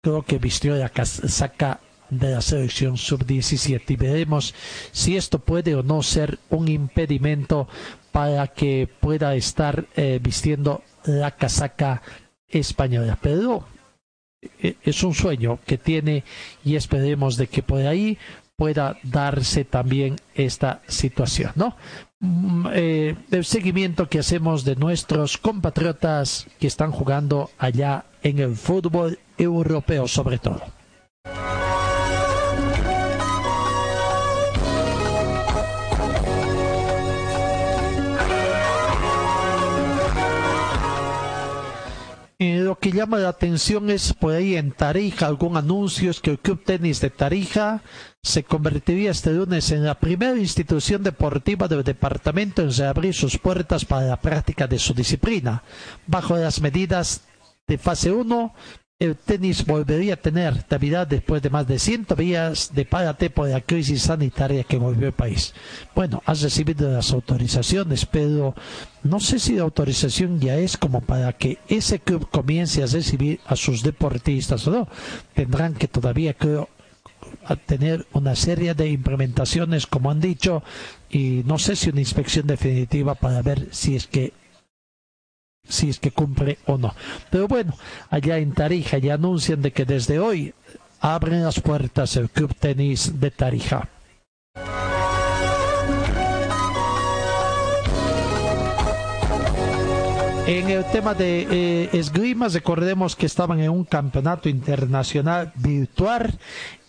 creo 0.02 0.22
que 0.22 0.38
vistió 0.38 0.76
la 0.76 0.90
casaca 0.90 1.80
de 2.10 2.30
la 2.30 2.40
selección 2.40 2.96
sub-17 2.96 3.82
y 3.88 3.96
veremos 3.96 4.54
si 4.92 5.16
esto 5.16 5.38
puede 5.38 5.74
o 5.74 5.82
no 5.82 6.02
ser 6.02 6.38
un 6.50 6.68
impedimento 6.68 7.68
para 8.12 8.46
que 8.48 8.88
pueda 9.00 9.34
estar 9.34 9.86
eh, 9.96 10.18
vistiendo 10.22 10.82
la 11.04 11.30
casaca 11.32 12.02
española. 12.48 13.18
Pero 13.20 13.64
eh, 14.60 14.76
es 14.82 15.02
un 15.02 15.14
sueño 15.14 15.58
que 15.66 15.78
tiene 15.78 16.24
y 16.64 16.76
esperemos 16.76 17.36
de 17.36 17.48
que 17.48 17.62
por 17.62 17.86
ahí 17.86 18.18
pueda 18.56 18.96
darse 19.04 19.64
también 19.64 20.16
esta 20.34 20.82
situación, 20.88 21.52
¿no? 21.54 21.76
Mm, 22.20 22.66
eh, 22.72 23.16
el 23.30 23.44
seguimiento 23.44 24.08
que 24.08 24.18
hacemos 24.18 24.64
de 24.64 24.74
nuestros 24.74 25.38
compatriotas 25.38 26.48
que 26.58 26.66
están 26.66 26.90
jugando 26.90 27.50
allá 27.58 28.06
en 28.24 28.40
el 28.40 28.56
fútbol 28.56 29.20
europeo 29.38 30.08
sobre 30.08 30.38
todo. 30.38 30.60
Lo 42.68 42.78
que 42.78 42.92
llama 42.92 43.16
la 43.16 43.30
atención 43.30 43.88
es 43.88 44.12
por 44.12 44.34
ahí 44.34 44.54
en 44.54 44.72
Tarija 44.72 45.26
algún 45.26 45.56
anuncio 45.56 46.10
es 46.10 46.20
que 46.20 46.32
el 46.32 46.38
Club 46.38 46.62
Tenis 46.64 47.00
de 47.00 47.08
Tarija 47.08 47.80
se 48.22 48.44
convertiría 48.44 49.10
este 49.10 49.32
lunes 49.32 49.70
en 49.70 49.84
la 49.84 49.94
primera 49.98 50.36
institución 50.36 51.02
deportiva 51.02 51.66
del 51.66 51.82
departamento 51.82 52.60
en 52.60 52.70
reabrir 52.70 53.14
sus 53.14 53.38
puertas 53.38 53.86
para 53.86 54.06
la 54.06 54.20
práctica 54.20 54.66
de 54.66 54.78
su 54.78 54.92
disciplina, 54.92 55.62
bajo 56.06 56.36
las 56.36 56.60
medidas 56.60 57.22
de 57.66 57.78
fase 57.78 58.12
1 58.12 58.52
el 59.00 59.14
tenis 59.14 59.64
volvería 59.64 60.14
a 60.14 60.16
tener 60.16 60.54
actividad 60.54 61.06
después 61.06 61.40
de 61.40 61.50
más 61.50 61.68
de 61.68 61.78
100 61.78 62.06
días 62.16 62.72
de 62.74 62.84
párate 62.84 63.30
por 63.30 63.48
la 63.48 63.60
crisis 63.60 64.02
sanitaria 64.02 64.64
que 64.64 64.76
volvió 64.76 65.06
el 65.06 65.12
país. 65.12 65.54
Bueno, 65.94 66.20
has 66.26 66.42
recibido 66.42 66.90
las 66.90 67.12
autorizaciones, 67.12 68.06
pero 68.06 68.56
no 69.04 69.20
sé 69.20 69.38
si 69.38 69.54
la 69.54 69.62
autorización 69.62 70.40
ya 70.40 70.56
es 70.56 70.76
como 70.76 71.00
para 71.00 71.32
que 71.32 71.58
ese 71.68 72.00
club 72.00 72.28
comience 72.28 72.82
a 72.82 72.86
recibir 72.86 73.38
a 73.46 73.54
sus 73.54 73.84
deportistas 73.84 74.66
o 74.66 74.72
no. 74.72 74.88
Tendrán 75.32 75.74
que 75.74 75.86
todavía, 75.86 76.34
creo, 76.34 76.68
tener 77.66 78.04
una 78.14 78.34
serie 78.34 78.74
de 78.74 78.88
implementaciones, 78.88 79.86
como 79.86 80.10
han 80.10 80.20
dicho, 80.20 80.64
y 81.08 81.44
no 81.46 81.58
sé 81.58 81.76
si 81.76 81.90
una 81.90 82.00
inspección 82.00 82.48
definitiva 82.48 83.14
para 83.14 83.42
ver 83.42 83.68
si 83.70 83.94
es 83.94 84.08
que 84.08 84.32
si 85.68 85.90
es 85.90 85.98
que 85.98 86.10
cumple 86.10 86.58
o 86.66 86.78
no. 86.78 86.94
Pero 87.30 87.48
bueno, 87.48 87.74
allá 88.10 88.38
en 88.38 88.52
Tarija 88.52 88.98
ya 88.98 89.14
anuncian 89.14 89.62
de 89.62 89.72
que 89.72 89.84
desde 89.84 90.18
hoy 90.18 90.54
abren 91.00 91.44
las 91.44 91.60
puertas 91.60 92.16
el 92.16 92.30
Club 92.30 92.54
Tenis 92.54 93.20
de 93.20 93.30
Tarija. 93.30 93.88
En 100.46 100.70
el 100.70 100.82
tema 100.86 101.12
de 101.12 101.46
eh, 101.50 101.90
esgrima, 101.92 102.48
recordemos 102.48 103.14
que 103.14 103.26
estaban 103.26 103.60
en 103.60 103.70
un 103.70 103.84
campeonato 103.84 104.48
internacional 104.48 105.52
virtual 105.56 106.38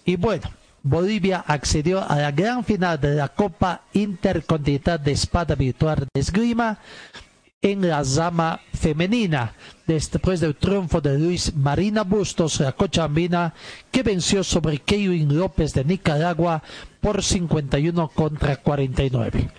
y 0.05 0.15
bueno, 0.15 0.49
Bolivia 0.81 1.43
accedió 1.45 2.09
a 2.09 2.15
la 2.15 2.31
gran 2.31 2.63
final 2.63 3.01
de 3.01 3.15
la 3.15 3.27
Copa 3.27 3.81
Intercontinental 3.91 5.03
de 5.03 5.11
Espada 5.11 5.55
Virtual 5.55 6.07
de 6.13 6.21
Esgrima 6.21 6.79
en 7.61 7.87
la 7.87 8.03
rama 8.03 8.61
femenina, 8.73 9.53
después 9.85 10.39
del 10.39 10.55
triunfo 10.55 11.01
de 11.01 11.17
Luis 11.17 11.53
Marina 11.55 12.03
Bustos, 12.03 12.59
la 12.61 12.71
cochabambina, 12.71 13.53
que 13.91 14.03
venció 14.03 14.43
sobre 14.43 14.79
Kevin 14.79 15.37
López 15.37 15.73
de 15.73 15.83
Nicaragua 15.83 16.63
por 17.01 17.21
51 17.21 18.07
contra 18.09 18.55
49. 18.57 19.51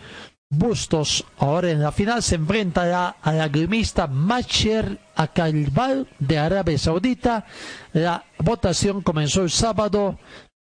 Bustos 0.53 1.25
ahora 1.39 1.71
en 1.71 1.81
la 1.81 1.93
final 1.93 2.23
se 2.23 2.35
enfrentará 2.35 3.17
a 3.23 3.33
la 3.33 3.49
grimista 3.49 4.09
Macher 4.09 4.99
Akalbal 5.15 6.09
de 6.19 6.39
Arabia 6.39 6.77
Saudita. 6.77 7.47
La 7.93 8.25
votación 8.39 9.03
comenzó 9.03 9.43
el 9.43 9.51
sábado 9.51 10.19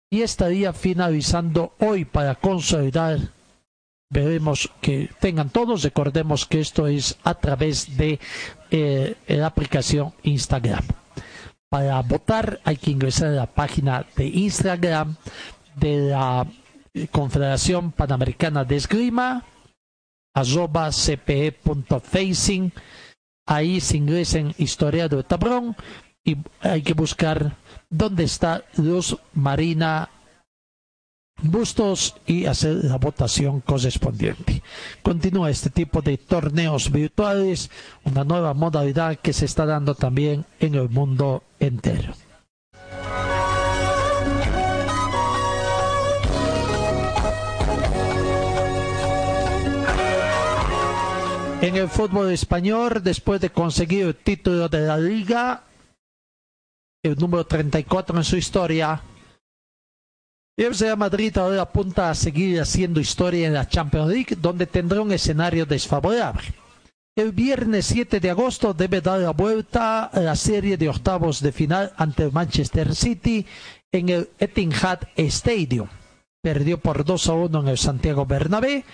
y 0.08 0.22
estaría 0.22 0.72
finalizando 0.72 1.74
hoy 1.80 2.04
para 2.04 2.36
consolidar. 2.36 3.18
Veremos 4.10 4.68
que 4.80 5.08
tengan 5.20 5.50
todos. 5.50 5.82
Recordemos 5.84 6.44
que 6.44 6.60
esto 6.60 6.86
es 6.88 7.16
a 7.22 7.34
través 7.34 7.96
de 7.96 8.18
eh, 8.70 9.16
la 9.28 9.46
aplicación 9.46 10.12
Instagram. 10.24 10.84
Para 11.70 12.02
votar 12.02 12.60
hay 12.64 12.76
que 12.76 12.90
ingresar 12.90 13.28
a 13.28 13.32
la 13.32 13.46
página 13.46 14.04
de 14.16 14.26
Instagram 14.26 15.14
de 15.76 16.10
la 16.10 16.44
Confederación 17.12 17.92
Panamericana 17.92 18.64
de 18.64 18.76
Esgrima 18.76 19.44
arroba 20.34 20.90
cpe.facing. 20.90 22.72
Ahí 23.46 23.80
se 23.80 23.96
ingresen 23.96 24.54
historia 24.58 25.08
del 25.08 25.24
tabrón 25.24 25.76
y 26.24 26.36
hay 26.60 26.82
que 26.82 26.94
buscar 26.94 27.56
dónde 27.88 28.24
está 28.24 28.64
Luz 28.76 29.16
Marina 29.34 30.08
Bustos 31.42 32.16
y 32.26 32.46
hacer 32.46 32.84
la 32.84 32.96
votación 32.96 33.60
correspondiente. 33.60 34.62
Continúa 35.02 35.50
este 35.50 35.70
tipo 35.70 36.02
de 36.02 36.18
torneos 36.18 36.92
virtuales, 36.92 37.70
una 38.04 38.24
nueva 38.24 38.52
modalidad 38.54 39.16
que 39.16 39.32
se 39.32 39.46
está 39.46 39.64
dando 39.64 39.94
también 39.94 40.44
en 40.58 40.74
el 40.74 40.88
mundo 40.90 41.42
entero. 41.58 42.12
En 51.62 51.76
el 51.76 51.88
fútbol 51.88 52.30
español, 52.32 53.02
después 53.02 53.38
de 53.40 53.50
conseguir 53.50 54.06
el 54.06 54.16
título 54.16 54.68
de 54.70 54.80
la 54.80 54.96
liga, 54.96 55.64
el 57.02 57.16
número 57.16 57.46
34 57.46 58.16
en 58.16 58.24
su 58.24 58.38
historia, 58.38 59.02
el 60.64 60.78
Real 60.78 60.96
Madrid 60.96 61.36
ahora 61.38 61.62
apunta 61.62 62.10
a 62.10 62.14
seguir 62.14 62.60
haciendo 62.60 63.00
historia 63.00 63.46
en 63.46 63.54
la 63.54 63.68
Champions 63.68 64.08
League, 64.08 64.36
donde 64.40 64.66
tendrá 64.66 65.00
un 65.00 65.12
escenario 65.12 65.64
desfavorable. 65.64 66.54
El 67.16 67.32
viernes 67.32 67.86
7 67.86 68.20
de 68.20 68.30
agosto 68.30 68.72
debe 68.74 69.00
dar 69.00 69.20
la 69.20 69.30
vuelta 69.30 70.04
a 70.04 70.20
la 70.20 70.36
serie 70.36 70.76
de 70.76 70.88
octavos 70.88 71.40
de 71.40 71.52
final 71.52 71.92
ante 71.96 72.24
el 72.24 72.32
Manchester 72.32 72.94
City 72.94 73.46
en 73.90 74.08
el 74.08 74.28
Etihad 74.38 75.00
Stadium 75.16 75.88
perdió 76.42 76.78
por 76.78 77.04
2 77.04 77.28
a 77.28 77.32
1 77.34 77.60
en 77.60 77.68
el 77.68 77.78
Santiago 77.78 78.24
Bernabé 78.24 78.84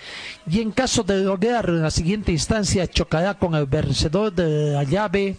y 0.49 0.59
en 0.59 0.71
caso 0.71 1.03
de 1.03 1.19
lograr 1.19 1.69
en 1.69 1.81
la 1.81 1.91
siguiente 1.91 2.31
instancia 2.31 2.87
chocará 2.87 3.35
con 3.35 3.55
el 3.55 3.65
vencedor 3.65 4.33
de 4.33 4.71
la 4.71 4.83
llave 4.83 5.37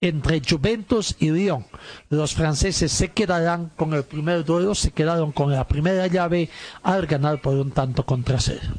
entre 0.00 0.40
Juventus 0.40 1.16
y 1.18 1.30
Lyon. 1.30 1.66
Los 2.08 2.34
franceses 2.34 2.92
se 2.92 3.08
quedarán 3.08 3.70
con 3.76 3.94
el 3.94 4.04
primer 4.04 4.44
duelo, 4.44 4.74
se 4.74 4.92
quedaron 4.92 5.32
con 5.32 5.50
la 5.50 5.66
primera 5.66 6.06
llave 6.06 6.48
al 6.82 7.06
ganar 7.06 7.40
por 7.40 7.54
un 7.54 7.70
tanto 7.70 8.04
contra 8.04 8.40
cero. 8.40 8.74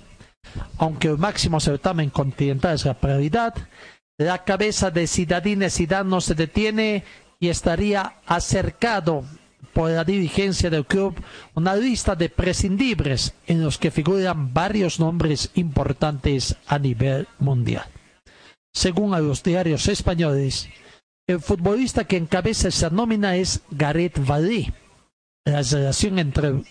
Aunque 0.78 1.10
el 1.10 1.18
máximo 1.18 1.60
certamen 1.60 2.10
continental 2.10 2.76
es 2.76 2.86
la 2.86 2.94
prioridad, 2.94 3.54
la 4.18 4.44
cabeza 4.44 4.92
de 4.92 5.08
Cidadine 5.08 5.70
Zidane 5.70 6.10
no 6.10 6.22
se 6.22 6.36
detiene 6.36 7.04
y 7.40 7.50
estaría 7.50 8.16
acercado 8.26 9.24
por 9.74 9.92
la 9.92 10.04
dirigencia 10.04 10.70
del 10.70 10.86
club 10.86 11.16
una 11.56 11.76
lista 11.76 12.16
de 12.16 12.30
prescindibles 12.30 13.34
en 13.48 13.64
los 13.64 13.78
que 13.78 13.92
figuran 13.92 14.54
varios 14.54 15.00
nombres 15.00 15.52
importantes 15.56 16.56
a 16.68 16.80
nivel 16.80 17.28
mundial. 17.38 17.86
Según 18.74 19.12
los 19.12 19.42
diarios 19.44 19.88
españoles, 19.88 20.70
el 21.30 21.40
futbolista 21.40 22.06
que 22.06 22.18
encabeza 22.18 22.70
esa 22.70 22.90
nómina 22.90 23.36
es 23.36 23.62
Gareth 23.70 24.26
Bale. 24.26 24.74
La 25.46 25.62
relación 25.62 26.18
entre 26.18 26.64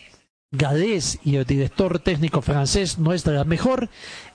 Galés 0.51 1.21
y 1.23 1.37
el 1.37 1.45
director 1.45 2.01
técnico 2.01 2.43
francés 2.43 2.99
no 2.99 3.13
es 3.13 3.23
de 3.23 3.33
la 3.33 3.45
mejor 3.45 3.89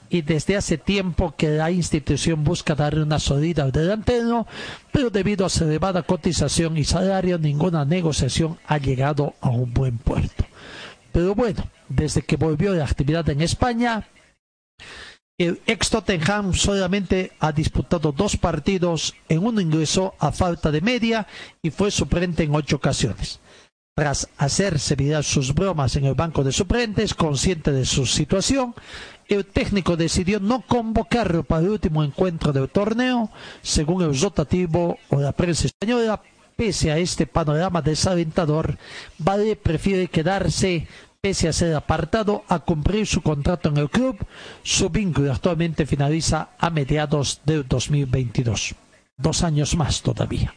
y 0.09 0.21
desde 0.21 0.55
hace 0.55 0.77
tiempo 0.77 1.35
que 1.35 1.49
la 1.49 1.71
institución 1.71 2.45
busca 2.45 2.73
darle 2.73 3.03
una 3.03 3.19
salida 3.19 3.63
al 3.63 3.73
delantero, 3.73 4.47
pero 4.93 5.09
debido 5.09 5.45
a 5.45 5.49
su 5.49 5.65
elevada 5.65 6.03
cotización 6.03 6.77
y 6.77 6.85
salario, 6.85 7.37
ninguna 7.37 7.83
negociación 7.83 8.57
ha 8.65 8.77
llegado 8.77 9.33
a 9.41 9.49
un 9.49 9.73
buen 9.73 9.97
puerto. 9.97 10.45
Pero 11.11 11.35
bueno, 11.35 11.67
desde 11.89 12.21
que 12.21 12.37
volvió 12.37 12.73
la 12.73 12.85
actividad 12.85 13.27
en 13.29 13.41
España, 13.41 14.07
el 15.37 15.61
ex 15.65 15.89
Tottenham 15.89 16.53
solamente 16.53 17.31
ha 17.39 17.51
disputado 17.51 18.11
dos 18.11 18.37
partidos, 18.37 19.15
en 19.29 19.43
uno 19.45 19.61
ingresó 19.61 20.13
a 20.19 20.31
falta 20.31 20.71
de 20.71 20.81
media 20.81 21.27
y 21.61 21.71
fue 21.71 21.89
suplente 21.89 22.43
en 22.43 22.53
ocho 22.53 22.75
ocasiones. 22.75 23.39
Tras 23.95 24.27
hacerse 24.37 24.95
viral 24.95 25.23
sus 25.23 25.53
bromas 25.53 25.95
en 25.95 26.05
el 26.05 26.15
banco 26.15 26.43
de 26.43 26.51
suplentes, 26.51 27.13
consciente 27.13 27.71
de 27.71 27.85
su 27.85 28.05
situación, 28.05 28.73
el 29.27 29.45
técnico 29.45 29.95
decidió 29.97 30.39
no 30.39 30.61
convocarlo 30.61 31.43
para 31.43 31.61
el 31.61 31.69
último 31.69 32.03
encuentro 32.03 32.51
del 32.53 32.69
torneo, 32.69 33.31
según 33.61 34.03
el 34.03 34.19
rotativo 34.19 34.97
o 35.09 35.19
la 35.19 35.31
prensa 35.31 35.67
española. 35.67 36.21
Pese 36.55 36.91
a 36.91 36.99
este 36.99 37.25
panorama 37.25 37.81
desalentador, 37.81 38.77
Vale 39.17 39.55
prefiere 39.55 40.07
quedarse, 40.07 40.87
pese 41.23 41.47
a 41.47 41.53
ser 41.53 41.73
apartado, 41.73 42.43
a 42.49 42.59
cumplir 42.59 43.07
su 43.07 43.21
contrato 43.21 43.69
en 43.69 43.77
el 43.77 43.89
club. 43.89 44.17
Su 44.61 44.89
vínculo 44.89 45.31
actualmente 45.31 45.85
finaliza 45.85 46.49
a 46.59 46.69
mediados 46.69 47.39
del 47.45 47.65
2022. 47.65 48.75
Dos 49.15 49.41
años 49.41 49.77
más 49.77 50.01
todavía. 50.01 50.53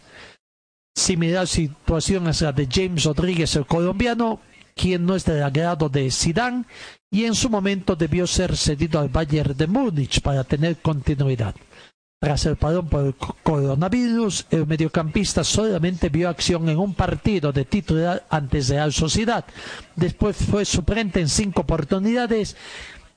Similar 0.97 1.47
situación 1.47 2.27
es 2.27 2.43
la 2.43 2.51
de 2.51 2.67
James 2.69 3.05
Rodríguez, 3.05 3.55
el 3.55 3.65
colombiano, 3.65 4.41
quien 4.75 5.07
no 5.07 5.15
es 5.15 5.25
del 5.25 5.45
agrado 5.45 5.89
de 5.89 6.11
Zidane 6.11 6.65
y 7.13 7.27
en 7.27 7.37
su 7.37 7.49
momento 7.49 7.95
debió 7.95 8.27
ser 8.27 8.57
cedido 8.57 8.99
al 8.99 9.09
Bayern 9.09 9.57
de 9.57 9.69
Múnich 9.69 10.21
para 10.21 10.43
tener 10.43 10.79
continuidad. 10.79 11.55
Tras 12.19 12.47
el 12.47 12.57
parón 12.57 12.89
por 12.89 13.07
el 13.07 13.15
coronavirus, 13.15 14.47
el 14.51 14.67
mediocampista 14.67 15.45
solamente 15.45 16.09
vio 16.09 16.29
acción 16.29 16.69
en 16.69 16.79
un 16.79 16.95
partido 16.95 17.53
de 17.53 17.65
titular 17.65 18.25
ante 18.31 18.61
Real 18.63 18.93
Sociedad. 18.93 19.45
Después 19.95 20.37
fue 20.37 20.65
suplente 20.65 21.21
en 21.21 21.29
cinco 21.29 21.63
oportunidades 21.63 22.57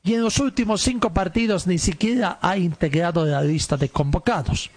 y 0.04 0.16
en 0.16 0.24
los 0.24 0.40
últimos 0.40 0.82
cinco 0.82 1.14
partidos 1.14 1.66
ni 1.66 1.78
siquiera 1.78 2.40
ha 2.42 2.58
integrado 2.58 3.26
la 3.26 3.42
lista 3.42 3.78
de 3.78 3.90
convocados 3.90 4.70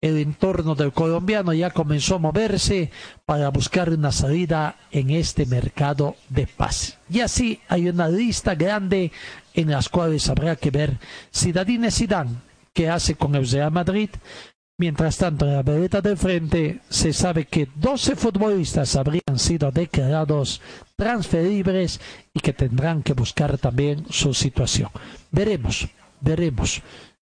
el 0.00 0.16
entorno 0.16 0.74
del 0.74 0.92
colombiano 0.92 1.52
ya 1.52 1.70
comenzó 1.70 2.14
a 2.14 2.18
moverse 2.18 2.90
para 3.26 3.50
buscar 3.50 3.90
una 3.90 4.12
salida 4.12 4.76
en 4.90 5.10
este 5.10 5.44
mercado 5.44 6.16
de 6.28 6.46
paz. 6.46 6.98
Y 7.10 7.20
así 7.20 7.60
hay 7.68 7.88
una 7.88 8.08
lista 8.08 8.54
grande 8.54 9.12
en 9.52 9.70
las 9.70 9.88
cuales 9.88 10.28
habrá 10.28 10.56
que 10.56 10.70
ver 10.70 10.98
si 11.30 11.52
Dadine 11.52 11.90
Zidane, 11.90 12.30
que 12.80 12.88
hace 12.88 13.14
con 13.14 13.34
el 13.34 13.46
Real 13.46 13.70
Madrid, 13.70 14.08
Mientras 14.78 15.18
tanto, 15.18 15.44
en 15.44 15.52
la 15.52 15.62
vereda 15.62 16.00
del 16.00 16.16
frente 16.16 16.80
se 16.88 17.12
sabe 17.12 17.44
que 17.44 17.68
12 17.74 18.16
futbolistas 18.16 18.96
habrían 18.96 19.36
sido 19.38 19.70
declarados 19.70 20.62
transferibles 20.96 22.00
y 22.32 22.40
que 22.40 22.54
tendrán 22.54 23.02
que 23.02 23.12
buscar 23.12 23.58
también 23.58 24.06
su 24.08 24.32
situación. 24.32 24.88
Veremos, 25.30 25.86
veremos 26.22 26.80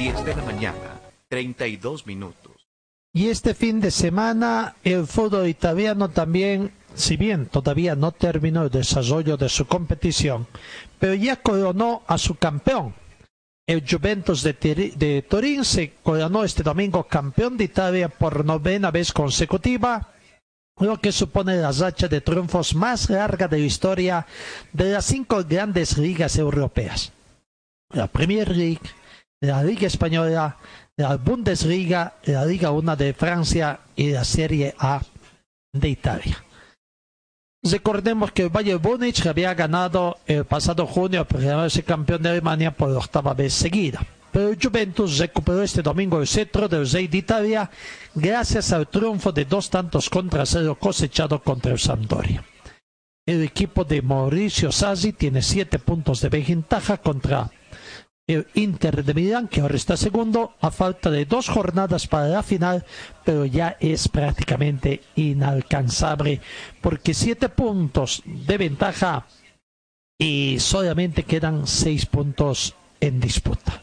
10 0.00 0.24
de 0.24 0.34
la 0.34 0.42
mañana, 0.44 0.98
32 1.28 2.06
minutos. 2.06 2.66
Y 3.12 3.28
este 3.28 3.52
fin 3.52 3.82
de 3.82 3.90
semana 3.90 4.74
el 4.82 5.06
fútbol 5.06 5.46
italiano 5.46 6.08
también, 6.08 6.72
si 6.94 7.18
bien 7.18 7.44
todavía 7.44 7.94
no 7.96 8.10
terminó 8.10 8.62
el 8.62 8.70
desarrollo 8.70 9.36
de 9.36 9.50
su 9.50 9.66
competición, 9.66 10.46
pero 10.98 11.12
ya 11.12 11.36
coronó 11.36 12.00
a 12.06 12.16
su 12.16 12.36
campeón. 12.36 12.94
El 13.66 13.84
Juventus 13.86 14.42
de, 14.42 15.26
Turín 15.28 15.66
se 15.66 15.92
coronó 16.02 16.44
este 16.44 16.62
domingo 16.62 17.04
campeón 17.04 17.58
de 17.58 17.64
Italia 17.64 18.08
por 18.08 18.42
novena 18.42 18.90
vez 18.90 19.12
consecutiva, 19.12 20.14
lo 20.78 20.98
que 20.98 21.12
supone 21.12 21.56
la 21.56 21.72
racha 21.72 22.08
de 22.08 22.22
triunfos 22.22 22.74
más 22.74 23.10
larga 23.10 23.48
de 23.48 23.58
la 23.58 23.66
historia 23.66 24.26
de 24.72 24.92
las 24.92 25.04
cinco 25.04 25.44
grandes 25.44 25.98
ligas 25.98 26.38
europeas. 26.38 27.12
La 27.92 28.06
Premier 28.06 28.48
League, 28.56 28.80
la 29.40 29.62
Liga 29.62 29.86
Española, 29.86 30.56
la 30.96 31.16
Bundesliga, 31.16 32.14
la 32.24 32.44
Liga 32.44 32.70
1 32.70 32.96
de 32.96 33.14
Francia 33.14 33.80
y 33.96 34.10
la 34.10 34.24
Serie 34.24 34.74
A 34.78 35.00
de 35.72 35.88
Italia. 35.88 36.44
Recordemos 37.62 38.32
que 38.32 38.42
el 38.42 38.48
Bayern 38.48 38.80
Múnich 38.82 39.26
había 39.26 39.52
ganado 39.54 40.18
el 40.26 40.44
pasado 40.44 40.86
junio 40.86 41.26
por 41.26 41.40
ser 41.70 41.84
campeón 41.84 42.22
de 42.22 42.30
Alemania 42.30 42.70
por 42.70 42.90
octava 42.90 43.34
vez 43.34 43.52
seguida. 43.52 44.00
Pero 44.32 44.54
Juventus 44.60 45.18
recuperó 45.18 45.62
este 45.62 45.82
domingo 45.82 46.20
el 46.20 46.26
cetro 46.26 46.68
del 46.68 46.88
rey 46.88 47.08
de 47.08 47.18
Italia 47.18 47.70
gracias 48.14 48.72
al 48.72 48.88
triunfo 48.88 49.32
de 49.32 49.44
dos 49.44 49.68
tantos 49.68 50.08
contra 50.08 50.46
cero 50.46 50.76
cosechado 50.78 51.42
contra 51.42 51.72
el 51.72 51.78
Sampdoria. 51.78 52.44
El 53.26 53.42
equipo 53.42 53.84
de 53.84 54.00
Mauricio 54.00 54.72
Sazzi 54.72 55.12
tiene 55.12 55.42
siete 55.42 55.78
puntos 55.78 56.20
de 56.20 56.28
ventaja 56.28 56.98
contra 56.98 57.50
Inter 58.54 59.04
de 59.04 59.14
Milán, 59.14 59.48
que 59.48 59.60
ahora 59.60 59.76
está 59.76 59.96
segundo, 59.96 60.54
a 60.60 60.70
falta 60.70 61.10
de 61.10 61.24
dos 61.24 61.48
jornadas 61.48 62.06
para 62.06 62.28
la 62.28 62.42
final, 62.42 62.84
pero 63.24 63.44
ya 63.44 63.76
es 63.80 64.08
prácticamente 64.08 65.02
inalcanzable, 65.16 66.40
porque 66.80 67.14
siete 67.14 67.48
puntos 67.48 68.22
de 68.24 68.58
ventaja 68.58 69.26
y 70.18 70.58
solamente 70.60 71.24
quedan 71.24 71.66
seis 71.66 72.06
puntos 72.06 72.74
en 73.00 73.20
disputa. 73.20 73.82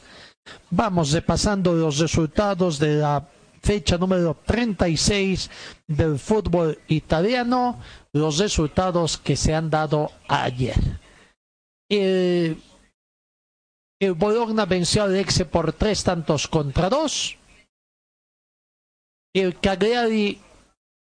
Vamos 0.69 1.11
repasando 1.11 1.73
los 1.73 1.97
resultados 1.97 2.79
de 2.79 2.95
la 2.95 3.27
fecha 3.61 3.97
número 3.97 4.37
36 4.45 5.49
del 5.87 6.19
fútbol 6.19 6.79
italiano, 6.87 7.79
los 8.13 8.37
resultados 8.37 9.17
que 9.17 9.35
se 9.35 9.53
han 9.53 9.69
dado 9.69 10.11
ayer. 10.27 10.75
El 11.89 12.57
el 13.99 14.13
Bologna 14.13 14.65
venció 14.65 15.03
al 15.03 15.15
Exe 15.15 15.45
por 15.45 15.73
tres 15.73 16.03
tantos 16.03 16.47
contra 16.47 16.89
dos. 16.89 17.37
El 19.33 19.59
Cagliari 19.59 20.39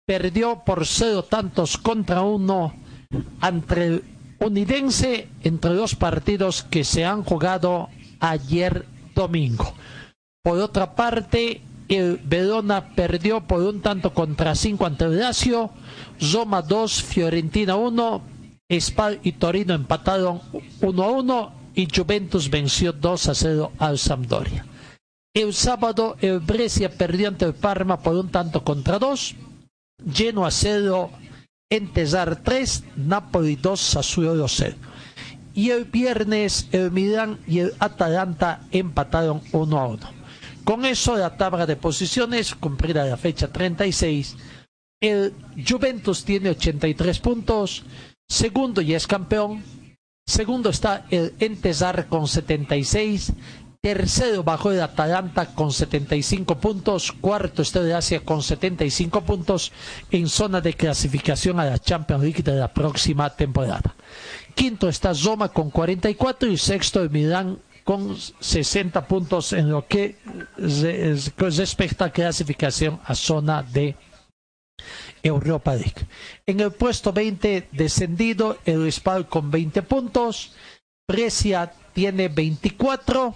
perdió 0.07 0.63
por 0.65 0.87
cero 0.87 1.25
tantos 1.25 1.79
contra 1.79 2.23
uno 2.23 2.75
ante 3.41 3.87
el 3.87 4.05
Unidense 4.41 5.29
entre 5.43 5.73
los 5.73 5.95
partidos 5.95 6.63
que 6.65 6.85
se 6.85 7.05
han 7.05 7.25
jugado 7.25 7.89
ayer 8.21 8.87
domingo. 9.15 9.73
Por 10.43 10.59
otra 10.59 10.95
parte, 10.95 11.63
el 11.89 12.19
Verona 12.19 12.95
perdió 12.95 13.43
por 13.43 13.63
un 13.63 13.81
tanto 13.81 14.13
contra 14.13 14.55
cinco 14.55 14.85
ante 14.85 15.05
el 15.05 15.19
Lazio, 15.19 15.71
Roma 16.33 16.61
2, 16.61 17.03
Fiorentina 17.03 17.77
1, 17.77 18.23
Spal 18.81 19.21
y 19.23 19.33
Torino 19.33 19.75
empataron 19.75 20.41
1 20.81 21.03
a 21.03 21.11
1 21.11 21.64
y 21.75 21.89
Juventus 21.95 22.51
venció 22.51 22.93
2 22.93 23.29
a 23.29 23.35
0 23.35 23.73
al 23.79 23.99
Sampdoria. 23.99 24.67
El 25.35 25.53
sábado 25.53 26.17
el 26.21 26.39
Brescia 26.41 26.97
perdió 26.97 27.29
ante 27.29 27.45
el 27.45 27.55
Parma 27.55 28.01
por 28.01 28.15
un 28.15 28.31
tanto 28.31 28.63
contra 28.63 28.99
2, 28.99 29.35
lleno 30.15 30.47
a 30.47 30.51
0 30.51 31.11
Entesar 31.71 32.37
3, 32.37 32.85
Napoli 32.97 33.57
2, 33.57 33.81
Sassuolo 33.81 34.47
0. 34.47 34.77
Y 35.55 35.71
el 35.71 35.87
viernes 35.87 36.69
el 36.73 36.93
Milán 36.93 37.41
y 37.47 37.61
el 37.61 37.73
Atalanta 37.81 38.61
empataron 38.71 39.41
1 39.51 39.79
a 39.79 39.87
1. 39.89 40.11
Con 40.65 40.85
eso 40.85 41.17
la 41.17 41.37
tabla 41.37 41.67
de 41.67 41.77
posiciones, 41.77 42.55
cumplida 42.55 43.05
la 43.05 43.17
fecha 43.17 43.53
36, 43.53 44.37
el 45.01 45.35
Juventus 45.69 46.25
tiene 46.25 46.51
83 46.51 47.19
puntos, 47.19 47.83
segundo 48.29 48.81
y 48.81 48.95
es 48.95 49.07
campeón, 49.07 49.63
Segundo 50.27 50.71
está 50.71 51.05
el 51.11 51.35
Entesar 51.39 52.07
con 52.07 52.27
76. 52.27 53.33
Tercero 53.81 54.43
bajo 54.43 54.71
el 54.73 54.81
Atalanta 54.81 55.55
con 55.55 55.71
75 55.71 56.57
puntos. 56.59 57.13
Cuarto 57.13 57.61
está 57.61 57.81
el 57.81 57.93
Asia 57.93 58.21
con 58.21 58.43
75 58.43 59.21
puntos 59.21 59.73
en 60.11 60.27
zona 60.29 60.63
de 60.63 60.73
clasificación 60.73 61.61
a 61.61 61.67
la 61.67 61.79
Champions 61.79 62.23
League 62.23 62.43
de 62.43 62.55
la 62.55 62.73
próxima 62.73 63.29
temporada. 63.29 63.95
Quinto 64.55 64.89
está 64.89 65.13
Roma 65.13 65.51
con 65.51 65.71
44 65.71 66.49
y 66.49 66.57
sexto 66.57 67.03
el 67.03 67.11
Milán 67.11 67.59
con 67.85 68.17
60 68.17 69.07
puntos 69.07 69.53
en 69.53 69.69
lo 69.69 69.87
que 69.87 70.17
respecta 71.37 72.07
a 72.07 72.11
clasificación 72.11 72.99
a 73.05 73.15
zona 73.15 73.63
de 73.63 73.95
Europa 75.25 75.75
League. 75.75 76.07
En 76.47 76.61
el 76.61 76.71
puesto 76.71 77.13
20 77.13 77.69
descendido 77.73 78.59
el 78.65 78.91
Spal 78.93 79.27
con 79.27 79.51
20 79.51 79.83
puntos, 79.83 80.53
Brescia 81.09 81.73
tiene 81.93 82.29
24, 82.29 83.35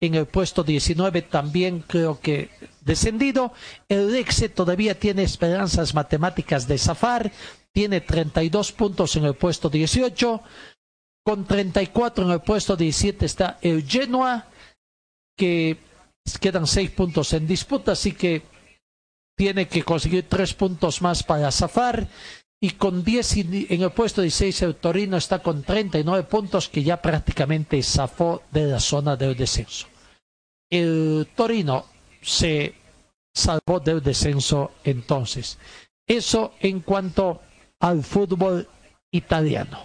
en 0.00 0.14
el 0.14 0.26
puesto 0.26 0.62
19 0.62 1.22
también 1.22 1.80
creo 1.80 2.20
que 2.20 2.50
descendido, 2.82 3.52
el 3.88 4.12
Lexe 4.12 4.50
todavía 4.50 4.98
tiene 4.98 5.22
esperanzas 5.22 5.94
matemáticas 5.94 6.68
de 6.68 6.78
zafar, 6.78 7.32
tiene 7.72 8.00
32 8.02 8.72
puntos 8.72 9.16
en 9.16 9.24
el 9.24 9.34
puesto 9.34 9.70
18, 9.70 10.42
con 11.24 11.46
34 11.46 12.24
en 12.26 12.30
el 12.30 12.40
puesto 12.40 12.76
17 12.76 13.24
está 13.24 13.58
el 13.62 13.88
Genoa, 13.88 14.46
que 15.36 15.78
quedan 16.40 16.66
6 16.66 16.90
puntos 16.90 17.32
en 17.32 17.46
disputa, 17.46 17.92
así 17.92 18.12
que 18.12 18.42
tiene 19.36 19.68
que 19.68 19.82
conseguir 19.82 20.28
tres 20.28 20.54
puntos 20.54 21.02
más 21.02 21.22
para 21.22 21.52
zafar. 21.52 22.08
Y 22.58 22.70
con 22.70 23.04
10 23.04 23.36
en 23.36 23.82
el 23.82 23.90
puesto 23.90 24.22
16 24.22 24.62
el 24.62 24.76
Torino 24.76 25.18
está 25.18 25.40
con 25.40 25.62
39 25.62 26.24
puntos 26.24 26.70
que 26.70 26.82
ya 26.82 27.00
prácticamente 27.02 27.82
zafó 27.82 28.42
de 28.50 28.64
la 28.66 28.80
zona 28.80 29.14
del 29.14 29.36
descenso. 29.36 29.86
El 30.70 31.28
Torino 31.36 31.84
se 32.22 32.74
salvó 33.34 33.78
del 33.78 34.02
descenso 34.02 34.72
entonces. 34.84 35.58
Eso 36.06 36.54
en 36.60 36.80
cuanto 36.80 37.42
al 37.78 38.02
fútbol 38.02 38.66
italiano. 39.10 39.78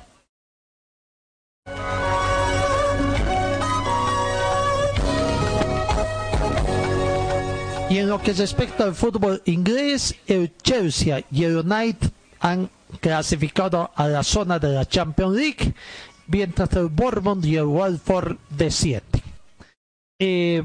Y 7.91 7.97
en 7.97 8.07
lo 8.07 8.21
que 8.21 8.31
respecta 8.31 8.85
al 8.85 8.95
fútbol 8.95 9.41
inglés, 9.43 10.15
el 10.25 10.55
Chelsea 10.63 11.25
y 11.29 11.43
el 11.43 11.57
United 11.57 12.09
han 12.39 12.69
clasificado 13.01 13.91
a 13.93 14.07
la 14.07 14.23
zona 14.23 14.59
de 14.59 14.69
la 14.69 14.85
Champions 14.85 15.35
League, 15.35 15.73
mientras 16.27 16.71
el 16.71 16.87
Bournemouth 16.87 17.43
y 17.43 17.57
el 17.57 17.65
Watford 17.65 18.37
descienden. 18.49 19.21
Eh, 20.17 20.63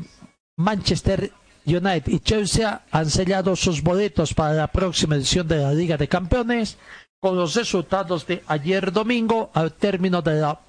Manchester 0.56 1.32
United 1.64 2.12
y 2.12 2.20
Chelsea 2.20 2.84
han 2.92 3.10
sellado 3.10 3.56
sus 3.56 3.82
boletos 3.82 4.32
para 4.32 4.54
la 4.54 4.68
próxima 4.68 5.16
edición 5.16 5.48
de 5.48 5.56
la 5.56 5.72
Liga 5.74 5.96
de 5.96 6.06
Campeones 6.06 6.78
con 7.18 7.34
los 7.34 7.56
resultados 7.56 8.24
de 8.28 8.44
ayer 8.46 8.92
domingo 8.92 9.50
al 9.52 9.72
término 9.72 10.22
de 10.22 10.34
la 10.34 10.60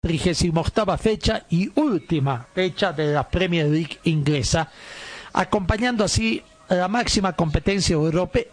38 0.00 0.96
fecha 0.96 1.44
y 1.50 1.70
última 1.78 2.48
fecha 2.54 2.94
de 2.94 3.12
la 3.12 3.28
Premier 3.28 3.66
League 3.68 3.98
inglesa 4.04 4.70
acompañando 5.32 6.04
así 6.04 6.42
la 6.68 6.88
máxima 6.88 7.34
competencia 7.34 7.94
europea 7.94 8.44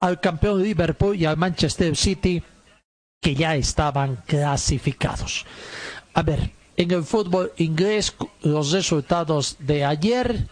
al 0.00 0.20
campeón 0.20 0.62
Liverpool 0.62 1.16
y 1.16 1.24
al 1.24 1.36
Manchester 1.36 1.96
City 1.96 2.42
que 3.20 3.34
ya 3.34 3.54
estaban 3.54 4.16
clasificados. 4.26 5.46
A 6.12 6.22
ver, 6.22 6.50
en 6.76 6.90
el 6.90 7.04
fútbol 7.04 7.52
inglés 7.56 8.14
los 8.42 8.72
resultados 8.72 9.56
de 9.60 9.84
ayer 9.84 10.48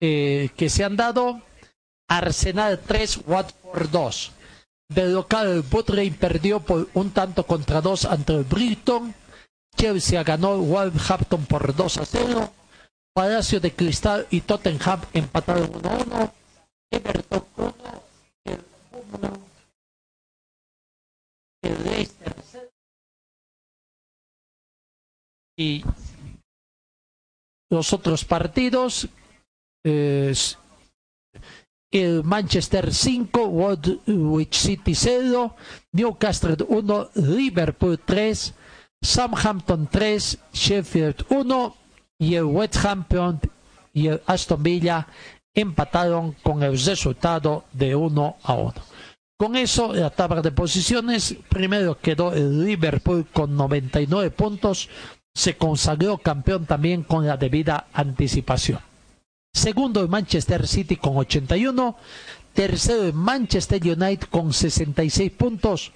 eh, 0.00 0.50
que 0.56 0.68
se 0.68 0.84
han 0.84 0.96
dado, 0.96 1.40
Arsenal 2.08 2.80
3, 2.84 3.20
Watford 3.26 3.90
2. 3.90 4.32
De 4.88 5.08
local 5.08 5.64
el 5.64 6.12
perdió 6.12 6.60
por 6.60 6.88
un 6.94 7.10
tanto 7.10 7.46
contra 7.46 7.80
dos 7.80 8.04
ante 8.04 8.34
el 8.34 8.44
Brighton. 8.44 9.14
Chelsea 9.76 10.22
ganó 10.22 10.58
Wolverhampton 10.58 11.46
por 11.46 11.74
2 11.74 11.98
a 11.98 12.04
0. 12.04 12.52
Palacio 13.14 13.60
de 13.60 13.72
Cristal 13.72 14.26
y 14.30 14.40
Tottenham 14.40 15.00
empataron 15.12 15.72
1-1. 15.72 16.32
Everton 16.90 17.44
1, 17.56 17.74
el 18.44 18.64
1, 19.12 19.32
el 21.62 21.84
Leicester 21.84 22.34
0. 22.44 22.70
Y 25.56 25.84
los 27.70 27.92
otros 27.92 28.24
partidos, 28.24 29.08
el 29.84 30.44
Manchester 32.24 32.92
5, 32.92 33.44
Woodwich 33.46 34.56
City 34.56 34.96
0, 34.96 35.54
Newcastle 35.92 36.56
1, 36.66 37.10
Liverpool 37.14 38.00
3, 38.04 38.54
Southampton 39.00 39.86
3, 39.86 40.38
Sheffield 40.52 41.26
1 41.28 41.83
y 42.24 42.36
el 42.36 42.44
West 42.44 42.76
Ham 42.84 43.04
y 43.92 44.08
el 44.08 44.22
Aston 44.26 44.62
Villa 44.62 45.06
empataron 45.54 46.32
con 46.42 46.62
el 46.62 46.82
resultado 46.82 47.64
de 47.72 47.94
1 47.94 48.36
a 48.42 48.54
1. 48.54 48.74
Con 49.36 49.56
eso, 49.56 49.92
la 49.92 50.10
tabla 50.10 50.40
de 50.40 50.50
posiciones, 50.50 51.36
primero 51.48 51.98
quedó 52.00 52.32
el 52.32 52.64
Liverpool 52.64 53.26
con 53.30 53.54
99 53.56 54.30
puntos, 54.30 54.88
se 55.34 55.56
consagró 55.56 56.18
campeón 56.18 56.64
también 56.64 57.02
con 57.02 57.26
la 57.26 57.36
debida 57.36 57.88
anticipación. 57.92 58.80
Segundo 59.52 60.00
el 60.00 60.08
Manchester 60.08 60.66
City 60.66 60.96
con 60.96 61.16
81, 61.16 61.96
tercero 62.54 63.04
el 63.04 63.12
Manchester 63.12 63.82
United 63.82 64.28
con 64.30 64.52
66 64.52 65.30
puntos, 65.32 65.92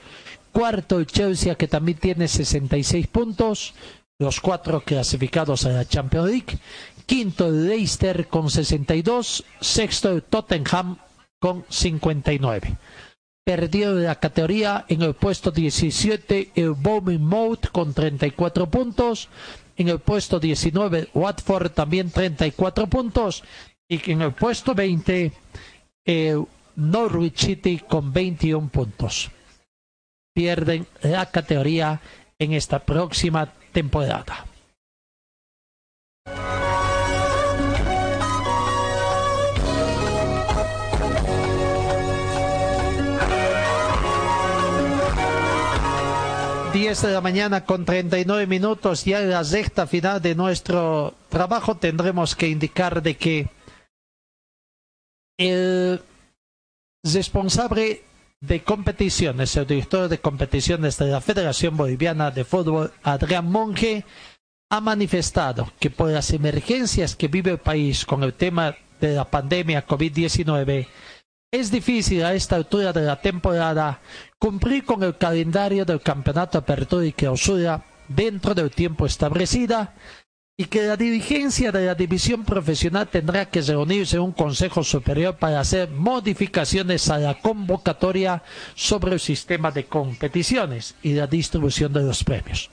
cuarto 0.53 0.99
el 0.99 1.07
Chelsea 1.07 1.55
que 1.55 1.69
también 1.69 1.99
tiene 1.99 2.29
66 2.29 3.07
puntos, 3.07 3.75
los 4.19 4.41
cuatro 4.41 4.81
clasificados 4.81 5.65
a 5.65 5.71
la 5.71 5.85
Champions 5.85 6.31
League. 6.31 6.59
Quinto 7.07 7.47
el 7.47 7.67
Leicester 7.69 8.27
con 8.29 8.51
62. 8.51 9.45
Sexto 9.61 10.11
el 10.13 10.23
Tottenham 10.25 10.99
con 11.41 11.65
59. 11.69 12.77
Perdió 13.45 13.95
la 13.95 14.17
categoría 14.17 14.85
en 14.89 15.03
el 15.03 15.15
puesto 15.15 15.51
17 15.51 16.51
el 16.55 16.71
Bournemouth 16.73 17.69
con 17.71 17.95
34 17.95 18.69
puntos. 18.69 19.29
En 19.77 19.89
el 19.89 20.01
puesto 20.01 20.41
19 20.41 21.09
Watford 21.15 21.71
también 21.71 22.11
34 22.11 22.89
puntos. 22.89 23.45
Y 23.89 24.11
en 24.11 24.23
el 24.23 24.33
puesto 24.33 24.75
20 24.75 25.33
el 26.05 26.45
Norwich 26.77 27.47
City 27.47 27.79
con 27.89 28.13
21 28.13 28.69
puntos. 28.69 29.31
Pierden 30.35 30.87
la 31.03 31.31
categoría 31.31 32.01
en 32.39 32.53
esta 32.53 32.81
próxima 32.81 33.53
temporada. 33.79 34.45
De 46.89 47.13
la 47.13 47.21
mañana 47.21 47.65
con 47.67 47.85
39 47.85 48.47
minutos, 48.47 49.05
ya 49.05 49.21
en 49.21 49.31
la 49.31 49.45
sexta 49.45 49.87
final 49.87 50.23
de 50.23 50.35
nuestro 50.35 51.15
trabajo 51.29 51.77
tendremos 51.77 52.35
que 52.35 52.49
indicar 52.49 53.03
de 53.03 53.15
que 53.15 53.49
el 55.39 56.01
responsable 57.05 58.03
de 58.41 58.63
competiciones, 58.63 59.57
el 59.57 59.67
director 59.67 60.09
de 60.09 60.19
competiciones 60.19 60.97
de 60.99 61.07
la 61.07 61.21
Federación 61.21 61.77
Boliviana 61.77 62.31
de 62.31 62.45
Fútbol, 62.45 62.93
Adrián 63.03 63.51
Monge, 63.51 64.05
ha 64.71 64.81
manifestado 64.81 65.73
que 65.81 65.91
por 65.91 66.11
las 66.11 66.31
emergencias 66.31 67.17
que 67.17 67.29
vive 67.29 67.51
el 67.51 67.59
país 67.59 68.05
con 68.05 68.23
el 68.23 68.35
tema 68.35 68.77
de 69.01 69.15
la 69.15 69.25
pandemia 69.25 69.87
COVID-19, 69.87 70.87
es 71.51 71.71
difícil 71.71 72.25
a 72.25 72.35
esta 72.35 72.57
altura 72.57 72.93
de 72.93 73.01
la 73.01 73.21
temporada 73.21 74.01
cumplir 74.39 74.85
con 74.85 75.03
el 75.03 75.17
calendario 75.17 75.85
del 75.85 76.03
Campeonato 76.03 76.59
Apertura 76.59 77.07
y 77.07 77.13
Clausura 77.13 77.85
dentro 78.07 78.55
del 78.55 78.71
tiempo 78.71 79.07
establecido 79.07 79.89
y 80.61 80.65
que 80.65 80.83
la 80.83 80.97
dirigencia 80.97 81.71
de 81.71 81.87
la 81.87 81.95
división 81.95 82.45
profesional 82.45 83.07
tendrá 83.07 83.49
que 83.49 83.63
reunirse 83.63 84.17
en 84.17 84.23
un 84.23 84.33
Consejo 84.33 84.83
Superior 84.83 85.37
para 85.37 85.61
hacer 85.61 85.89
modificaciones 85.89 87.09
a 87.11 87.19
la 87.19 87.39
convocatoria 87.39 88.43
sobre 88.75 89.13
el 89.13 89.21
sistema 89.21 89.71
de 89.71 89.85
competiciones 89.85 90.97
y 91.01 91.13
la 91.13 91.29
distribución 91.29 91.93
de 91.93 92.03
los 92.03 92.25
premios. 92.25 92.71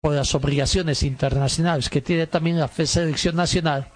Por 0.00 0.14
las 0.14 0.32
obligaciones 0.36 1.02
internacionales 1.02 1.90
que 1.90 2.02
tiene 2.02 2.28
también 2.28 2.60
la 2.60 2.68
Selección 2.68 3.34
Nacional, 3.34 3.88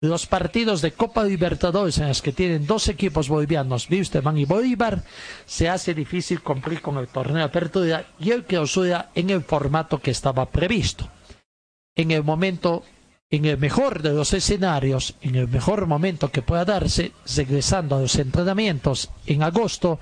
los 0.00 0.26
partidos 0.26 0.80
de 0.80 0.92
Copa 0.92 1.22
Libertadores 1.22 1.98
en 1.98 2.08
los 2.08 2.22
que 2.22 2.32
tienen 2.32 2.66
dos 2.66 2.88
equipos 2.88 3.28
bolivianos, 3.28 3.90
Wisterman 3.90 4.38
y 4.38 4.46
Bolívar, 4.46 5.02
se 5.44 5.68
hace 5.68 5.92
difícil 5.92 6.40
cumplir 6.40 6.80
con 6.80 6.96
el 6.96 7.08
torneo 7.08 7.36
de 7.36 7.42
apertura 7.42 8.06
y 8.18 8.30
el 8.30 8.44
clausura 8.44 9.10
en 9.14 9.28
el 9.28 9.42
formato 9.42 10.00
que 10.00 10.12
estaba 10.12 10.46
previsto 10.46 11.10
en 11.96 12.10
el 12.10 12.22
momento, 12.22 12.82
en 13.30 13.44
el 13.44 13.58
mejor 13.58 14.02
de 14.02 14.12
los 14.12 14.32
escenarios, 14.32 15.14
en 15.22 15.36
el 15.36 15.48
mejor 15.48 15.86
momento 15.86 16.30
que 16.30 16.42
pueda 16.42 16.64
darse, 16.64 17.12
regresando 17.36 17.96
a 17.96 18.00
los 18.00 18.16
entrenamientos 18.16 19.10
en 19.26 19.42
agosto 19.42 19.98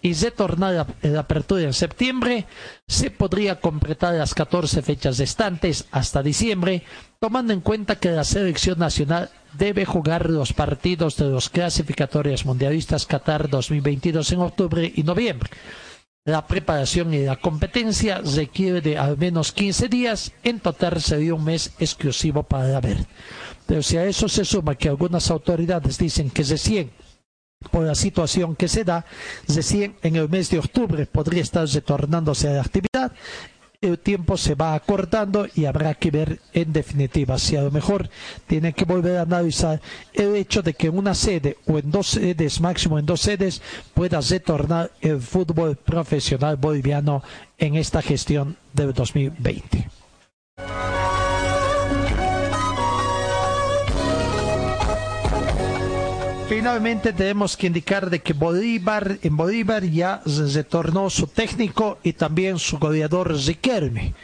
y 0.00 0.14
retornar 0.14 0.74
a 0.74 1.06
la 1.06 1.20
apertura 1.20 1.62
en 1.62 1.72
septiembre, 1.72 2.46
se 2.86 3.10
podría 3.10 3.60
completar 3.60 4.14
las 4.14 4.34
14 4.34 4.82
fechas 4.82 5.18
restantes 5.18 5.86
hasta 5.90 6.22
diciembre, 6.22 6.84
tomando 7.18 7.52
en 7.52 7.60
cuenta 7.60 7.96
que 7.96 8.10
la 8.10 8.24
selección 8.24 8.78
nacional 8.78 9.30
debe 9.54 9.84
jugar 9.84 10.30
los 10.30 10.52
partidos 10.52 11.16
de 11.16 11.24
los 11.24 11.48
clasificatorios 11.48 12.44
mundialistas 12.44 13.06
Qatar 13.06 13.48
2022 13.48 14.32
en 14.32 14.40
octubre 14.40 14.92
y 14.94 15.02
noviembre 15.02 15.50
la 16.28 16.46
preparación 16.46 17.14
y 17.14 17.24
la 17.24 17.36
competencia 17.36 18.20
requiere 18.20 18.82
de 18.82 18.98
al 18.98 19.16
menos 19.16 19.50
15 19.52 19.88
días, 19.88 20.32
en 20.42 20.60
total 20.60 21.00
sería 21.00 21.34
un 21.34 21.42
mes 21.42 21.72
exclusivo 21.78 22.42
para 22.42 22.68
la 22.68 22.80
ver. 22.82 22.98
Pero 23.66 23.82
si 23.82 23.96
a 23.96 24.04
eso 24.04 24.28
se 24.28 24.44
suma 24.44 24.74
que 24.74 24.90
algunas 24.90 25.30
autoridades 25.30 25.96
dicen 25.96 26.28
que 26.28 26.42
recién, 26.42 26.90
por 27.70 27.84
la 27.84 27.94
situación 27.94 28.56
que 28.56 28.68
se 28.68 28.84
da, 28.84 29.06
recién 29.48 29.96
en 30.02 30.16
el 30.16 30.28
mes 30.28 30.50
de 30.50 30.58
octubre 30.58 31.06
podría 31.06 31.42
estar 31.42 31.66
retornándose 31.66 32.48
a 32.48 32.52
la 32.52 32.60
actividad, 32.60 33.12
el 33.80 33.98
tiempo 34.00 34.36
se 34.36 34.56
va 34.56 34.74
acortando 34.74 35.46
y 35.54 35.66
habrá 35.66 35.94
que 35.94 36.10
ver 36.10 36.40
en 36.52 36.72
definitiva 36.72 37.38
si 37.38 37.54
a 37.54 37.62
lo 37.62 37.70
mejor 37.70 38.10
tiene 38.48 38.72
que 38.72 38.84
volver 38.84 39.18
a 39.18 39.22
analizar 39.22 39.80
el 40.12 40.34
hecho 40.34 40.62
de 40.62 40.74
que 40.74 40.90
una 40.90 41.14
sede 41.14 41.58
o 41.66 41.78
en 41.78 41.90
dos 41.90 42.08
sedes, 42.08 42.60
máximo 42.60 42.98
en 42.98 43.06
dos 43.06 43.20
sedes, 43.20 43.62
pueda 43.94 44.20
retornar 44.20 44.90
el 45.00 45.20
fútbol 45.20 45.76
profesional 45.76 46.56
boliviano 46.56 47.22
en 47.56 47.76
esta 47.76 48.02
gestión 48.02 48.56
del 48.72 48.92
2020. 48.92 49.88
Finalmente 56.48 57.12
tenemos 57.12 57.58
que 57.58 57.66
indicar 57.66 58.08
de 58.08 58.20
que 58.20 58.32
Bolívar, 58.32 59.18
en 59.22 59.36
Bolívar 59.36 59.84
ya 59.84 60.22
retornó 60.24 61.10
su 61.10 61.26
técnico 61.26 61.98
y 62.02 62.14
también 62.14 62.58
su 62.58 62.78
goleador 62.78 63.36
Riquelme. 63.36 64.14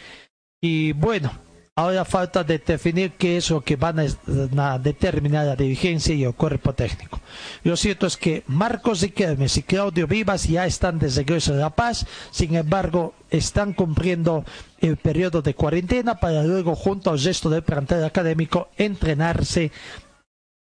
Y 0.62 0.92
bueno, 0.92 1.30
ahora 1.76 2.06
falta 2.06 2.42
definir 2.42 3.12
qué 3.12 3.36
es 3.36 3.50
lo 3.50 3.60
que 3.60 3.76
van 3.76 3.98
a, 4.00 4.78
determinar 4.78 5.44
la 5.44 5.54
dirigencia 5.54 6.14
y 6.14 6.24
el 6.24 6.32
cuerpo 6.32 6.72
técnico. 6.72 7.20
Lo 7.62 7.76
cierto 7.76 8.06
es 8.06 8.16
que 8.16 8.42
Marcos 8.46 9.02
Riquelme 9.02 9.46
y 9.54 9.62
Claudio 9.62 10.06
Vivas 10.06 10.48
ya 10.48 10.64
están 10.64 10.98
de 10.98 11.08
regreso 11.08 11.52
de 11.52 11.60
La 11.60 11.76
Paz, 11.76 12.06
sin 12.30 12.54
embargo, 12.54 13.12
están 13.28 13.74
cumpliendo 13.74 14.46
el 14.80 14.96
periodo 14.96 15.42
de 15.42 15.54
cuarentena 15.54 16.14
para 16.14 16.42
luego, 16.42 16.74
junto 16.74 17.10
al 17.10 17.22
resto 17.22 17.50
del 17.50 17.62
plantel 17.62 18.02
académico, 18.02 18.68
entrenarse 18.78 19.72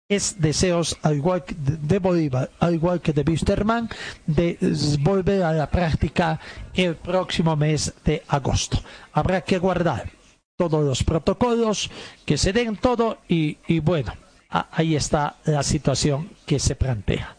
es 0.08 0.40
deseos, 0.40 0.98
al 1.02 1.16
igual 1.16 1.44
que 1.44 1.56
de 1.58 2.00
Bolívar, 2.00 2.52
al 2.60 2.76
igual 2.76 3.02
que 3.02 3.14
de 3.14 3.24
Wisterman, 3.24 3.90
de 4.28 4.58
volver 5.00 5.44
a 5.44 5.54
la 5.54 5.70
práctica 5.70 6.40
el 6.74 6.96
próximo 6.96 7.56
mes 7.56 7.94
de 8.04 8.24
agosto. 8.28 8.80
Habrá 9.14 9.42
que 9.42 9.58
guardar 9.58 10.12
todos 10.58 10.84
los 10.86 11.04
protocolos, 11.04 11.90
que 12.26 12.38
se 12.38 12.54
den 12.54 12.78
todo 12.78 13.18
y, 13.28 13.80
bueno, 13.80 14.14
ahí 14.50 14.96
está 14.96 15.38
la 15.46 15.64
situación 15.64 16.30
que 16.46 16.60
se 16.60 16.76
plantea. 16.76 17.36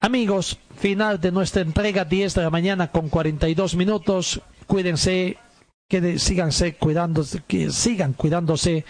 Amigos, 0.00 0.58
final 0.76 1.20
de 1.20 1.32
nuestra 1.32 1.62
entrega 1.62 2.04
10 2.04 2.34
de 2.34 2.42
la 2.42 2.50
mañana 2.50 2.90
con 2.90 3.08
42 3.08 3.76
minutos. 3.76 4.40
Cuídense, 4.66 5.38
que 5.88 6.18
síganse 6.18 6.74
cuidándose, 6.74 7.42
que 7.46 7.70
sigan 7.70 8.12
cuidándose, 8.12 8.84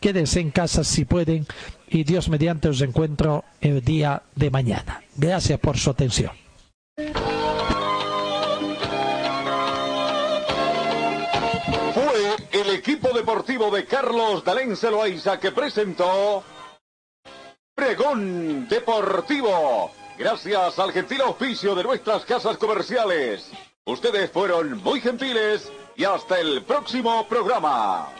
quédense 0.00 0.40
en 0.40 0.50
casa 0.50 0.84
si 0.84 1.04
pueden 1.04 1.46
y 1.90 2.04
Dios 2.04 2.28
mediante 2.28 2.68
os 2.68 2.80
encuentro 2.80 3.44
el 3.60 3.84
día 3.84 4.22
de 4.34 4.50
mañana. 4.50 5.02
Gracias 5.16 5.58
por 5.58 5.76
su 5.76 5.90
atención. 5.90 6.32
Fue 11.94 12.36
el 12.52 12.70
equipo 12.70 13.08
deportivo 13.12 13.70
de 13.70 13.84
Carlos 13.84 14.44
Dalén 14.44 14.76
Celoaiza 14.76 15.40
que 15.40 15.50
presentó 15.50 16.44
Pregón 17.74 18.68
Deportivo. 18.68 19.90
Gracias 20.16 20.78
al 20.78 20.92
gentil 20.92 21.22
auspicio 21.22 21.74
de 21.74 21.82
nuestras 21.82 22.24
casas 22.24 22.56
comerciales. 22.56 23.50
Ustedes 23.84 24.30
fueron 24.30 24.80
muy 24.82 25.00
gentiles 25.00 25.72
y 25.96 26.04
hasta 26.04 26.38
el 26.38 26.62
próximo 26.62 27.26
programa. 27.26 28.19